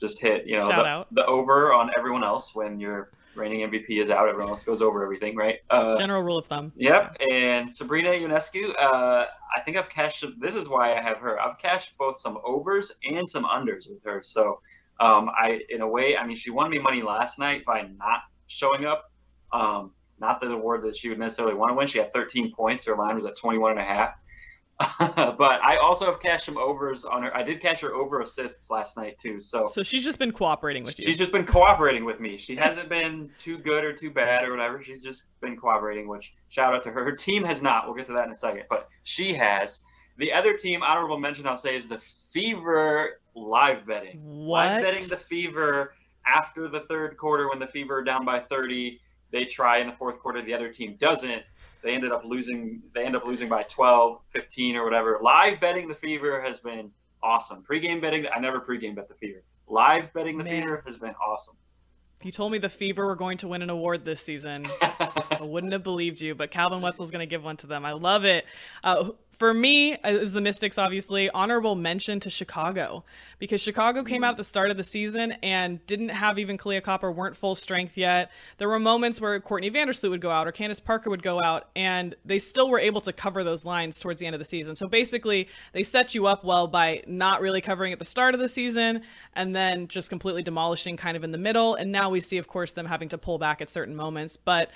just 0.00 0.20
hit 0.22 0.46
you 0.46 0.56
know 0.58 0.66
the, 0.68 1.06
the 1.12 1.26
over 1.26 1.72
on 1.74 1.90
everyone 1.98 2.24
else 2.24 2.54
when 2.54 2.80
your 2.80 3.10
reigning 3.36 3.68
MVP 3.68 4.02
is 4.02 4.10
out. 4.10 4.28
Everyone 4.28 4.50
else 4.50 4.62
goes 4.62 4.82
over 4.82 5.02
everything, 5.02 5.36
right? 5.36 5.58
Uh, 5.70 5.96
General 5.96 6.22
rule 6.22 6.38
of 6.38 6.46
thumb. 6.46 6.72
Yep, 6.76 7.16
and 7.20 7.72
Sabrina 7.72 8.10
Ionescu. 8.10 8.74
Uh, 8.78 9.26
I 9.56 9.60
think 9.64 9.76
I've 9.76 9.88
cashed. 9.88 10.24
This 10.38 10.54
is 10.54 10.68
why 10.68 10.96
I 10.96 11.00
have 11.00 11.18
her. 11.18 11.40
I've 11.40 11.58
cashed 11.58 11.96
both 11.98 12.18
some 12.18 12.38
overs 12.44 12.92
and 13.04 13.28
some 13.28 13.44
unders 13.44 13.88
with 13.88 14.02
her. 14.04 14.22
So, 14.22 14.60
um, 15.00 15.30
I, 15.30 15.60
in 15.70 15.80
a 15.80 15.88
way, 15.88 16.16
I 16.16 16.26
mean, 16.26 16.36
she 16.36 16.50
won 16.50 16.70
me 16.70 16.78
money 16.78 17.02
last 17.02 17.38
night 17.38 17.64
by 17.64 17.88
not 17.98 18.20
showing 18.46 18.84
up. 18.84 19.10
Um, 19.52 19.92
not 20.20 20.40
the 20.40 20.46
award 20.48 20.84
that 20.84 20.96
she 20.96 21.08
would 21.08 21.18
necessarily 21.18 21.54
want 21.54 21.70
to 21.70 21.74
win. 21.74 21.86
She 21.86 21.98
had 21.98 22.12
13 22.12 22.52
points. 22.54 22.84
Her 22.86 22.96
line 22.96 23.14
was 23.14 23.26
at 23.26 23.36
21 23.36 23.72
and 23.72 23.80
a 23.80 23.84
half. 23.84 24.14
but 24.98 25.62
I 25.62 25.76
also 25.76 26.06
have 26.06 26.20
cashed 26.20 26.46
some 26.46 26.58
overs 26.58 27.04
on 27.04 27.22
her. 27.22 27.36
I 27.36 27.42
did 27.42 27.60
cash 27.60 27.80
her 27.80 27.94
over 27.94 28.20
assists 28.20 28.70
last 28.70 28.96
night 28.96 29.18
too. 29.18 29.38
So 29.40 29.68
So 29.68 29.82
she's 29.82 30.02
just 30.02 30.18
been 30.18 30.32
cooperating 30.32 30.82
with 30.82 30.98
you. 30.98 31.06
She's 31.06 31.18
just 31.18 31.30
been 31.30 31.46
cooperating 31.46 32.04
with 32.04 32.18
me. 32.18 32.36
She 32.36 32.56
hasn't 32.56 32.88
been 32.88 33.30
too 33.38 33.58
good 33.58 33.84
or 33.84 33.92
too 33.92 34.10
bad 34.10 34.44
or 34.44 34.50
whatever. 34.50 34.82
She's 34.82 35.02
just 35.02 35.24
been 35.40 35.56
cooperating, 35.56 36.08
which 36.08 36.34
shout 36.48 36.74
out 36.74 36.82
to 36.84 36.90
her. 36.90 37.04
Her 37.04 37.12
team 37.12 37.44
has 37.44 37.62
not. 37.62 37.86
We'll 37.86 37.94
get 37.94 38.06
to 38.06 38.12
that 38.14 38.26
in 38.26 38.32
a 38.32 38.36
second, 38.36 38.64
but 38.68 38.88
she 39.04 39.32
has. 39.34 39.82
The 40.16 40.32
other 40.32 40.56
team, 40.56 40.82
honorable 40.82 41.18
mention, 41.18 41.46
I'll 41.46 41.56
say, 41.56 41.76
is 41.76 41.88
the 41.88 41.98
Fever 41.98 43.20
live 43.34 43.86
betting. 43.86 44.18
What? 44.22 44.66
Live 44.66 44.82
betting 44.82 45.08
the 45.08 45.16
Fever 45.16 45.94
after 46.26 46.68
the 46.68 46.80
third 46.80 47.16
quarter 47.16 47.48
when 47.48 47.58
the 47.58 47.66
Fever 47.66 47.98
are 47.98 48.04
down 48.04 48.24
by 48.24 48.40
30. 48.40 49.00
They 49.32 49.44
try 49.44 49.78
in 49.78 49.88
the 49.88 49.92
fourth 49.94 50.20
quarter. 50.20 50.42
The 50.42 50.54
other 50.54 50.72
team 50.72 50.96
doesn't. 51.00 51.42
They 51.84 51.94
ended 51.94 52.12
up 52.12 52.24
losing. 52.24 52.82
They 52.94 53.04
end 53.04 53.14
up 53.14 53.26
losing 53.26 53.48
by 53.48 53.62
12, 53.64 54.20
15, 54.30 54.76
or 54.76 54.84
whatever. 54.84 55.18
Live 55.22 55.60
betting 55.60 55.86
the 55.86 55.94
Fever 55.94 56.42
has 56.42 56.58
been 56.58 56.90
awesome. 57.22 57.62
Pre-game 57.62 58.00
betting, 58.00 58.26
I 58.34 58.40
never 58.40 58.58
pre-game 58.58 58.94
bet 58.94 59.06
the 59.06 59.14
Fever. 59.14 59.42
Live 59.68 60.12
betting 60.14 60.38
the 60.38 60.44
Man. 60.44 60.62
Fever 60.62 60.82
has 60.86 60.96
been 60.96 61.14
awesome. 61.24 61.56
If 62.20 62.26
you 62.26 62.32
told 62.32 62.52
me 62.52 62.58
the 62.58 62.70
Fever 62.70 63.04
were 63.04 63.16
going 63.16 63.36
to 63.38 63.48
win 63.48 63.60
an 63.60 63.68
award 63.68 64.02
this 64.02 64.22
season, 64.22 64.66
I 64.80 65.40
wouldn't 65.42 65.74
have 65.74 65.82
believed 65.82 66.22
you. 66.22 66.34
But 66.34 66.50
Calvin 66.50 66.80
Wetzel's 66.80 67.10
going 67.10 67.20
to 67.20 67.26
give 67.26 67.44
one 67.44 67.58
to 67.58 67.66
them. 67.66 67.84
I 67.84 67.92
love 67.92 68.24
it. 68.24 68.46
Uh, 68.82 69.10
for 69.38 69.52
me, 69.52 69.94
uh, 69.94 70.10
it 70.10 70.20
was 70.20 70.32
the 70.32 70.40
Mystics, 70.40 70.78
obviously. 70.78 71.30
Honorable 71.30 71.74
mention 71.74 72.20
to 72.20 72.30
Chicago 72.30 73.04
because 73.38 73.60
Chicago 73.60 74.02
came 74.04 74.22
out 74.24 74.32
at 74.32 74.36
the 74.36 74.44
start 74.44 74.70
of 74.70 74.76
the 74.76 74.84
season 74.84 75.32
and 75.42 75.84
didn't 75.86 76.10
have 76.10 76.38
even 76.38 76.56
Kahleah 76.56 76.82
Copper, 76.82 77.10
weren't 77.10 77.36
full 77.36 77.54
strength 77.54 77.96
yet. 77.96 78.30
There 78.58 78.68
were 78.68 78.78
moments 78.78 79.20
where 79.20 79.38
Courtney 79.40 79.70
Vandersloot 79.70 80.10
would 80.10 80.20
go 80.20 80.30
out 80.30 80.46
or 80.46 80.52
Candace 80.52 80.80
Parker 80.80 81.10
would 81.10 81.22
go 81.22 81.42
out, 81.42 81.68
and 81.76 82.14
they 82.24 82.38
still 82.38 82.68
were 82.68 82.78
able 82.78 83.00
to 83.02 83.12
cover 83.12 83.44
those 83.44 83.64
lines 83.64 84.00
towards 84.00 84.20
the 84.20 84.26
end 84.26 84.34
of 84.34 84.38
the 84.38 84.44
season. 84.44 84.76
So 84.76 84.86
basically, 84.86 85.48
they 85.72 85.82
set 85.82 86.14
you 86.14 86.26
up 86.26 86.44
well 86.44 86.66
by 86.66 87.02
not 87.06 87.40
really 87.40 87.60
covering 87.60 87.92
at 87.92 87.98
the 87.98 88.04
start 88.04 88.34
of 88.34 88.40
the 88.40 88.48
season 88.48 89.02
and 89.34 89.54
then 89.54 89.88
just 89.88 90.08
completely 90.08 90.42
demolishing 90.42 90.96
kind 90.96 91.16
of 91.16 91.24
in 91.24 91.32
the 91.32 91.38
middle. 91.38 91.74
And 91.74 91.90
now 91.90 92.10
we 92.10 92.20
see, 92.20 92.38
of 92.38 92.46
course, 92.46 92.72
them 92.72 92.86
having 92.86 93.08
to 93.10 93.18
pull 93.18 93.38
back 93.38 93.60
at 93.60 93.68
certain 93.68 93.96
moments. 93.96 94.36
But 94.36 94.70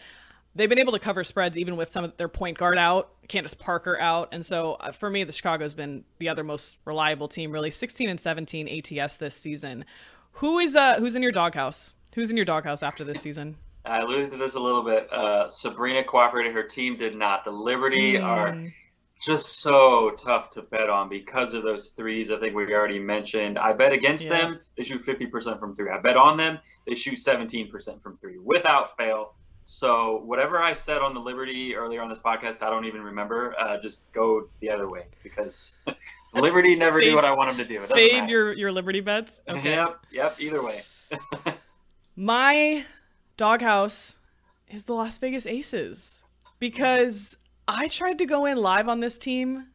they've 0.59 0.69
been 0.69 0.79
able 0.79 0.93
to 0.93 0.99
cover 0.99 1.25
spreads 1.25 1.57
even 1.57 1.77
with 1.77 1.91
some 1.91 2.05
of 2.05 2.17
their 2.19 2.29
point 2.29 2.59
guard 2.59 2.77
out, 2.77 3.11
Candace 3.29 3.55
Parker 3.55 3.99
out, 3.99 4.29
and 4.33 4.45
so 4.45 4.75
uh, 4.75 4.93
for 4.93 5.09
me, 5.09 5.25
the 5.25 5.33
Chicago's 5.33 5.73
been 5.75 6.05
the 6.19 6.29
other 6.29 6.45
most 6.45 6.77
reliable 6.85 7.29
team. 7.29 7.51
Really, 7.53 7.71
16 7.71 8.09
and 8.11 8.21
17 8.21 8.69
ATS 8.99 9.17
this 9.17 9.35
season. 9.35 9.85
Who 10.33 10.59
is 10.59 10.77
uh 10.77 10.97
who's 10.99 11.17
in 11.17 11.23
your 11.23 11.33
doghouse? 11.33 11.95
Who's 12.15 12.31
in 12.31 12.37
your 12.37 12.45
doghouse 12.47 12.83
after 12.83 13.05
this 13.05 13.23
season? 13.23 13.57
I 13.85 14.01
alluded 14.01 14.31
to 14.33 14.37
this 14.37 14.55
a 14.55 14.61
little 14.61 14.83
bit. 14.83 15.11
Uh, 15.13 15.49
Sabrina 15.49 16.05
cooperated. 16.05 16.53
Her 16.53 16.65
team 16.65 16.99
did 16.99 17.15
not. 17.17 17.45
The 17.45 17.51
Liberty 17.53 18.19
are 18.19 18.53
Mm. 18.53 18.73
just 19.23 19.61
so 19.61 20.11
tough 20.11 20.51
to 20.51 20.63
bet 20.63 20.91
on 20.91 21.09
because 21.09 21.55
of 21.55 21.63
those 21.63 21.89
threes. 21.89 22.31
I 22.31 22.39
think 22.39 22.55
we 22.55 22.73
already 22.75 22.99
mentioned. 22.99 23.59
I 23.59 23.73
bet 23.73 23.93
against 23.93 24.27
Yeah. 24.27 24.43
them, 24.43 24.61
they 24.77 24.85
shoot 24.85 25.05
50% 25.05 25.59
from 25.59 25.75
three. 25.75 25.91
I 25.91 25.99
bet 26.01 26.17
on 26.17 26.37
them, 26.37 26.59
they 26.87 26.95
shoot 26.95 27.19
17% 27.19 28.03
from 28.03 28.19
three 28.19 28.39
without 28.39 28.97
fail. 28.97 29.35
So 29.71 30.23
whatever 30.25 30.63
I 30.63 30.73
said 30.73 31.03
on 31.03 31.13
the 31.13 31.21
Liberty 31.21 31.77
earlier 31.77 32.01
on 32.01 32.09
this 32.09 32.19
podcast, 32.19 32.63
I 32.63 32.71
don't 32.71 32.87
even 32.87 33.03
remember. 33.03 33.55
Uh, 33.61 33.79
just 33.79 34.11
go 34.13 34.49
the 34.61 34.71
other 34.71 34.89
way 34.89 35.05
because 35.23 35.77
Liberty 36.35 36.75
never 36.75 37.03
do 37.03 37.15
what 37.15 37.27
I 37.27 37.35
want 37.35 37.51
them 37.51 37.59
to 37.59 37.69
do. 37.69 37.87
Fade 37.87 38.13
matter. 38.15 38.33
your 38.33 38.53
your 38.55 38.73
Liberty 38.73 39.01
bets. 39.01 39.43
Okay. 39.51 39.73
Yep, 39.73 40.07
yep. 40.11 40.41
Either 40.41 40.63
way. 40.63 40.81
My 42.17 42.87
doghouse 43.37 44.17
is 44.71 44.85
the 44.85 44.95
Las 44.95 45.19
Vegas 45.19 45.45
Aces 45.45 46.23
because 46.59 47.37
I 47.69 47.89
tried 47.89 48.17
to 48.21 48.27
go 48.27 48.47
in 48.47 48.57
live 48.57 48.89
on 48.89 49.01
this 49.01 49.19
team 49.19 49.67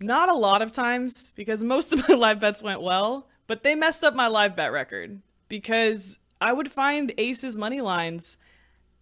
not 0.00 0.30
a 0.30 0.34
lot 0.34 0.62
of 0.62 0.72
times 0.72 1.30
because 1.36 1.62
most 1.62 1.92
of 1.92 2.08
my 2.08 2.14
live 2.14 2.40
bets 2.40 2.62
went 2.62 2.80
well, 2.80 3.28
but 3.46 3.64
they 3.64 3.74
messed 3.74 4.02
up 4.02 4.14
my 4.14 4.28
live 4.28 4.56
bet 4.56 4.72
record 4.72 5.20
because 5.48 6.16
I 6.40 6.54
would 6.54 6.72
find 6.72 7.12
Aces 7.18 7.58
money 7.58 7.82
lines 7.82 8.38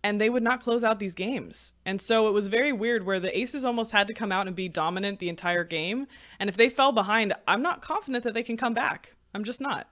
and 0.03 0.20
they 0.20 0.30
would 0.30 0.42
not 0.42 0.62
close 0.62 0.84
out 0.84 0.99
these 0.99 1.14
games. 1.14 1.72
And 1.84 2.01
so 2.01 2.28
it 2.28 2.32
was 2.32 2.49
very 2.49 2.72
weird 2.72 3.05
where 3.05 3.20
the 3.20 3.36
Aces 3.36 3.64
almost 3.64 3.92
had 3.92 4.07
to 4.07 4.14
come 4.14 4.32
out 4.32 4.46
and 4.46 4.55
be 4.55 4.68
dominant 4.68 5.18
the 5.18 5.28
entire 5.28 5.64
game. 5.64 6.07
And 6.38 6.49
if 6.49 6.57
they 6.57 6.68
fell 6.68 6.92
behind, 6.92 7.34
I'm 7.46 7.62
not 7.62 7.82
confident 7.82 8.24
that 8.24 8.34
they 8.34 8.42
can 8.42 8.57
come 8.57 8.74
back. 8.74 9.14
I'm 9.34 9.44
just 9.44 9.61
not. 9.61 9.88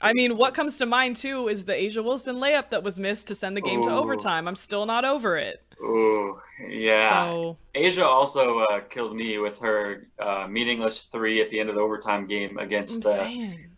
I 0.00 0.12
mean, 0.12 0.36
what 0.36 0.54
comes 0.54 0.78
to 0.78 0.86
mind 0.86 1.16
too 1.16 1.48
is 1.48 1.64
the 1.64 1.72
A'ja 1.72 2.04
Wilson 2.04 2.36
layup 2.36 2.70
that 2.70 2.82
was 2.82 2.98
missed 2.98 3.26
to 3.28 3.34
send 3.34 3.56
the 3.56 3.60
game 3.60 3.82
to 3.82 3.90
overtime. 3.90 4.46
I'm 4.46 4.56
still 4.56 4.86
not 4.86 5.04
over 5.04 5.36
it. 5.36 5.62
Ooh, 5.80 6.38
yeah. 6.68 7.10
So- 7.26 7.56
A'ja 7.74 8.04
also 8.04 8.60
uh, 8.60 8.80
killed 8.80 9.16
me 9.16 9.38
with 9.38 9.58
her 9.58 10.06
uh, 10.18 10.46
meaningless 10.48 11.04
three 11.04 11.40
at 11.40 11.50
the 11.50 11.58
end 11.58 11.68
of 11.68 11.74
the 11.74 11.80
overtime 11.80 12.26
game 12.26 12.58
against. 12.58 13.04
Uh, 13.04 13.28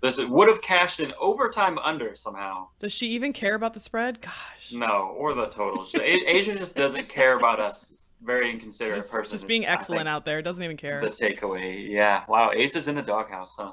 this 0.03 0.19
would 0.19 0.49
have 0.49 0.61
cashed 0.63 1.01
an 1.01 1.13
overtime 1.21 1.79
under 1.79 2.15
somehow. 2.15 2.69
Does 2.79 2.93
she 2.93 3.09
even 3.09 3.33
care 3.33 3.55
about 3.55 3.73
the 3.75 3.81
spread? 3.81 4.21
Gosh. 4.21 4.73
No, 4.73 5.15
or 5.17 5.35
the 5.35 5.47
totals. 5.47 5.93
A'ja 5.93 6.59
just 6.59 6.75
doesn't 6.75 7.09
care 7.09 7.37
about 7.37 7.61
us. 7.61 8.03
Very 8.23 8.51
inconsiderate 8.51 9.03
Just, 9.03 9.11
person. 9.11 9.33
just 9.33 9.47
being 9.47 9.67
excellent 9.67 10.09
out 10.09 10.25
there. 10.25 10.43
Doesn't 10.43 10.65
even 10.65 10.77
care. 10.77 11.01
The 11.01 11.09
takeaway. 11.09 11.89
Yeah. 11.89 12.25
Wow. 12.29 12.51
Ace 12.55 12.75
is 12.75 12.89
in 12.89 12.95
the 12.97 13.03
doghouse, 13.03 13.55
huh? 13.59 13.73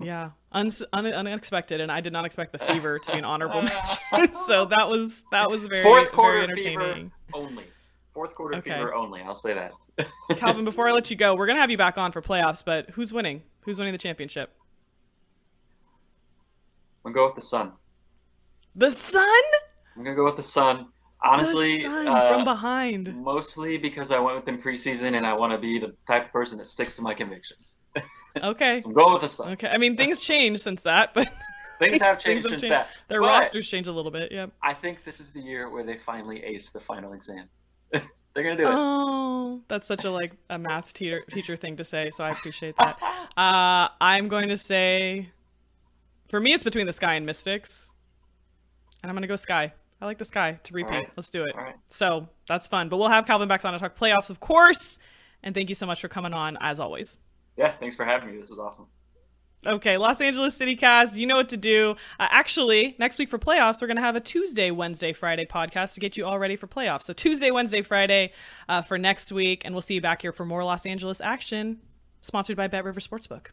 Yeah, 0.00 0.30
Uns- 0.52 0.82
un- 0.92 1.06
unexpected, 1.06 1.80
and 1.80 1.90
I 1.92 2.00
did 2.00 2.12
not 2.12 2.24
expect 2.24 2.52
the 2.52 2.58
fever 2.58 2.98
to 2.98 3.12
be 3.12 3.18
an 3.18 3.24
honorable 3.24 3.62
mention. 4.12 4.34
so 4.46 4.64
that 4.66 4.88
was 4.88 5.24
that 5.30 5.48
was 5.50 5.66
very 5.66 5.82
Fourth 5.82 6.10
quarter 6.12 6.46
very 6.46 6.60
fever 6.62 6.80
entertaining. 6.82 7.12
only. 7.34 7.64
Fourth 8.14 8.34
quarter 8.34 8.56
Okay. 8.58 8.70
fever 8.72 8.94
only. 8.94 9.20
I'll 9.22 9.34
say 9.34 9.54
that. 9.54 9.72
Calvin, 10.36 10.64
before 10.64 10.88
I 10.88 10.92
let 10.92 11.10
you 11.10 11.16
go, 11.16 11.34
we're 11.34 11.46
gonna 11.46 11.60
have 11.60 11.70
you 11.70 11.76
back 11.76 11.98
on 11.98 12.10
for 12.12 12.22
playoffs, 12.22 12.64
but 12.64 12.90
who's 12.90 13.12
winning? 13.12 13.42
Who's 13.64 13.78
winning 13.78 13.92
the 13.92 13.98
championship? 13.98 14.52
I'm 17.04 17.12
gonna 17.12 17.14
go 17.22 17.26
with 17.26 17.36
the 17.36 17.42
Sun. 17.42 17.72
The 18.74 18.90
Sun. 18.90 19.28
I'm 19.96 20.02
gonna 20.04 20.16
go 20.16 20.24
with 20.24 20.36
the 20.36 20.42
Sun. 20.42 20.86
Honestly, 21.22 21.78
the 21.78 21.82
Sun 21.84 22.08
uh, 22.08 22.28
from 22.28 22.44
behind. 22.44 23.14
Mostly 23.22 23.76
because 23.78 24.10
I 24.12 24.18
went 24.18 24.36
with 24.36 24.46
him 24.46 24.60
preseason 24.62 25.16
and 25.16 25.26
I 25.26 25.32
want 25.34 25.52
to 25.52 25.58
be 25.58 25.78
the 25.78 25.94
type 26.06 26.26
of 26.26 26.32
person 26.32 26.58
that 26.58 26.66
sticks 26.66 26.94
to 26.96 27.02
my 27.02 27.14
convictions. 27.14 27.80
Okay. 28.42 28.80
So 28.80 28.88
I'm 28.88 28.94
going 28.94 29.12
with 29.14 29.22
the 29.22 29.28
Sun. 29.28 29.52
Okay. 29.52 29.68
I 29.68 29.78
mean, 29.78 29.96
things 29.96 30.22
changed 30.22 30.62
since 30.62 30.82
that, 30.82 31.14
but 31.14 31.28
Things 31.78 32.00
have 32.00 32.18
changed 32.18 32.48
since 32.48 32.62
that. 32.62 32.88
Their 33.08 33.20
But 33.20 33.28
rosters 33.28 33.68
changed 33.68 33.88
a 33.88 33.92
little 33.92 34.10
bit. 34.10 34.32
Yeah. 34.32 34.46
I 34.62 34.74
think 34.74 35.04
this 35.04 35.20
is 35.20 35.30
the 35.30 35.40
year 35.40 35.70
where 35.70 35.84
they 35.84 35.96
finally 35.96 36.42
ace 36.42 36.70
the 36.70 36.80
final 36.80 37.12
exam. 37.12 37.48
They're 37.92 38.42
gonna 38.42 38.56
do 38.56 38.64
it. 38.64 38.72
Oh, 38.72 39.62
that's 39.68 39.86
such 39.86 40.04
a 40.04 40.10
like 40.10 40.32
a 40.50 40.58
math 40.58 40.92
teacher 40.92 41.22
teacher 41.30 41.56
thing 41.56 41.76
to 41.76 41.84
say, 41.84 42.10
so 42.12 42.24
I 42.24 42.30
appreciate 42.30 42.76
that. 42.78 42.98
Uh, 43.36 43.88
I'm 44.00 44.26
going 44.26 44.48
to 44.48 44.58
say, 44.58 45.28
for 46.28 46.40
me, 46.40 46.54
it's 46.54 46.64
between 46.64 46.88
the 46.88 46.92
Sky 46.92 47.14
and 47.14 47.24
Mystics, 47.24 47.92
and 49.00 49.10
I'm 49.10 49.14
gonna 49.14 49.28
go 49.28 49.36
Sky. 49.36 49.72
I 50.00 50.06
like 50.06 50.18
the 50.18 50.24
Sky 50.24 50.58
to 50.64 50.74
repeat. 50.74 50.90
right. 50.90 51.10
Let's 51.16 51.30
do 51.30 51.44
it. 51.44 51.54
Right. 51.54 51.76
So 51.88 52.28
that's 52.48 52.66
fun. 52.66 52.88
But 52.88 52.96
we'll 52.96 53.10
have 53.10 53.26
Calvin 53.26 53.46
back 53.46 53.64
on 53.64 53.74
to 53.74 53.78
talk 53.78 53.96
playoffs, 53.96 54.28
of 54.28 54.40
course. 54.40 54.98
And 55.44 55.54
thank 55.54 55.68
you 55.68 55.76
so 55.76 55.86
much 55.86 56.00
for 56.00 56.08
coming 56.08 56.32
on, 56.32 56.56
as 56.60 56.80
always. 56.80 57.18
Yeah, 57.58 57.72
thanks 57.78 57.96
for 57.96 58.04
having 58.04 58.30
me. 58.30 58.36
This 58.38 58.50
was 58.50 58.60
awesome. 58.60 58.86
Okay, 59.66 59.96
Los 59.98 60.20
Angeles 60.20 60.54
City 60.54 60.76
Cast, 60.76 61.18
you 61.18 61.26
know 61.26 61.34
what 61.34 61.48
to 61.48 61.56
do. 61.56 61.96
Uh, 62.20 62.28
actually, 62.30 62.94
next 63.00 63.18
week 63.18 63.28
for 63.28 63.40
playoffs, 63.40 63.82
we're 63.82 63.88
going 63.88 63.96
to 63.96 64.02
have 64.02 64.14
a 64.14 64.20
Tuesday, 64.20 64.70
Wednesday, 64.70 65.12
Friday 65.12 65.44
podcast 65.44 65.94
to 65.94 66.00
get 66.00 66.16
you 66.16 66.24
all 66.24 66.38
ready 66.38 66.54
for 66.54 66.68
playoffs. 66.68 67.02
So 67.02 67.12
Tuesday, 67.12 67.50
Wednesday, 67.50 67.82
Friday 67.82 68.32
uh, 68.68 68.82
for 68.82 68.96
next 68.96 69.32
week, 69.32 69.62
and 69.64 69.74
we'll 69.74 69.82
see 69.82 69.94
you 69.94 70.00
back 70.00 70.22
here 70.22 70.32
for 70.32 70.44
more 70.44 70.62
Los 70.62 70.86
Angeles 70.86 71.20
action, 71.20 71.80
sponsored 72.22 72.56
by 72.56 72.68
Bet 72.68 72.84
River 72.84 73.00
Sportsbook. 73.00 73.48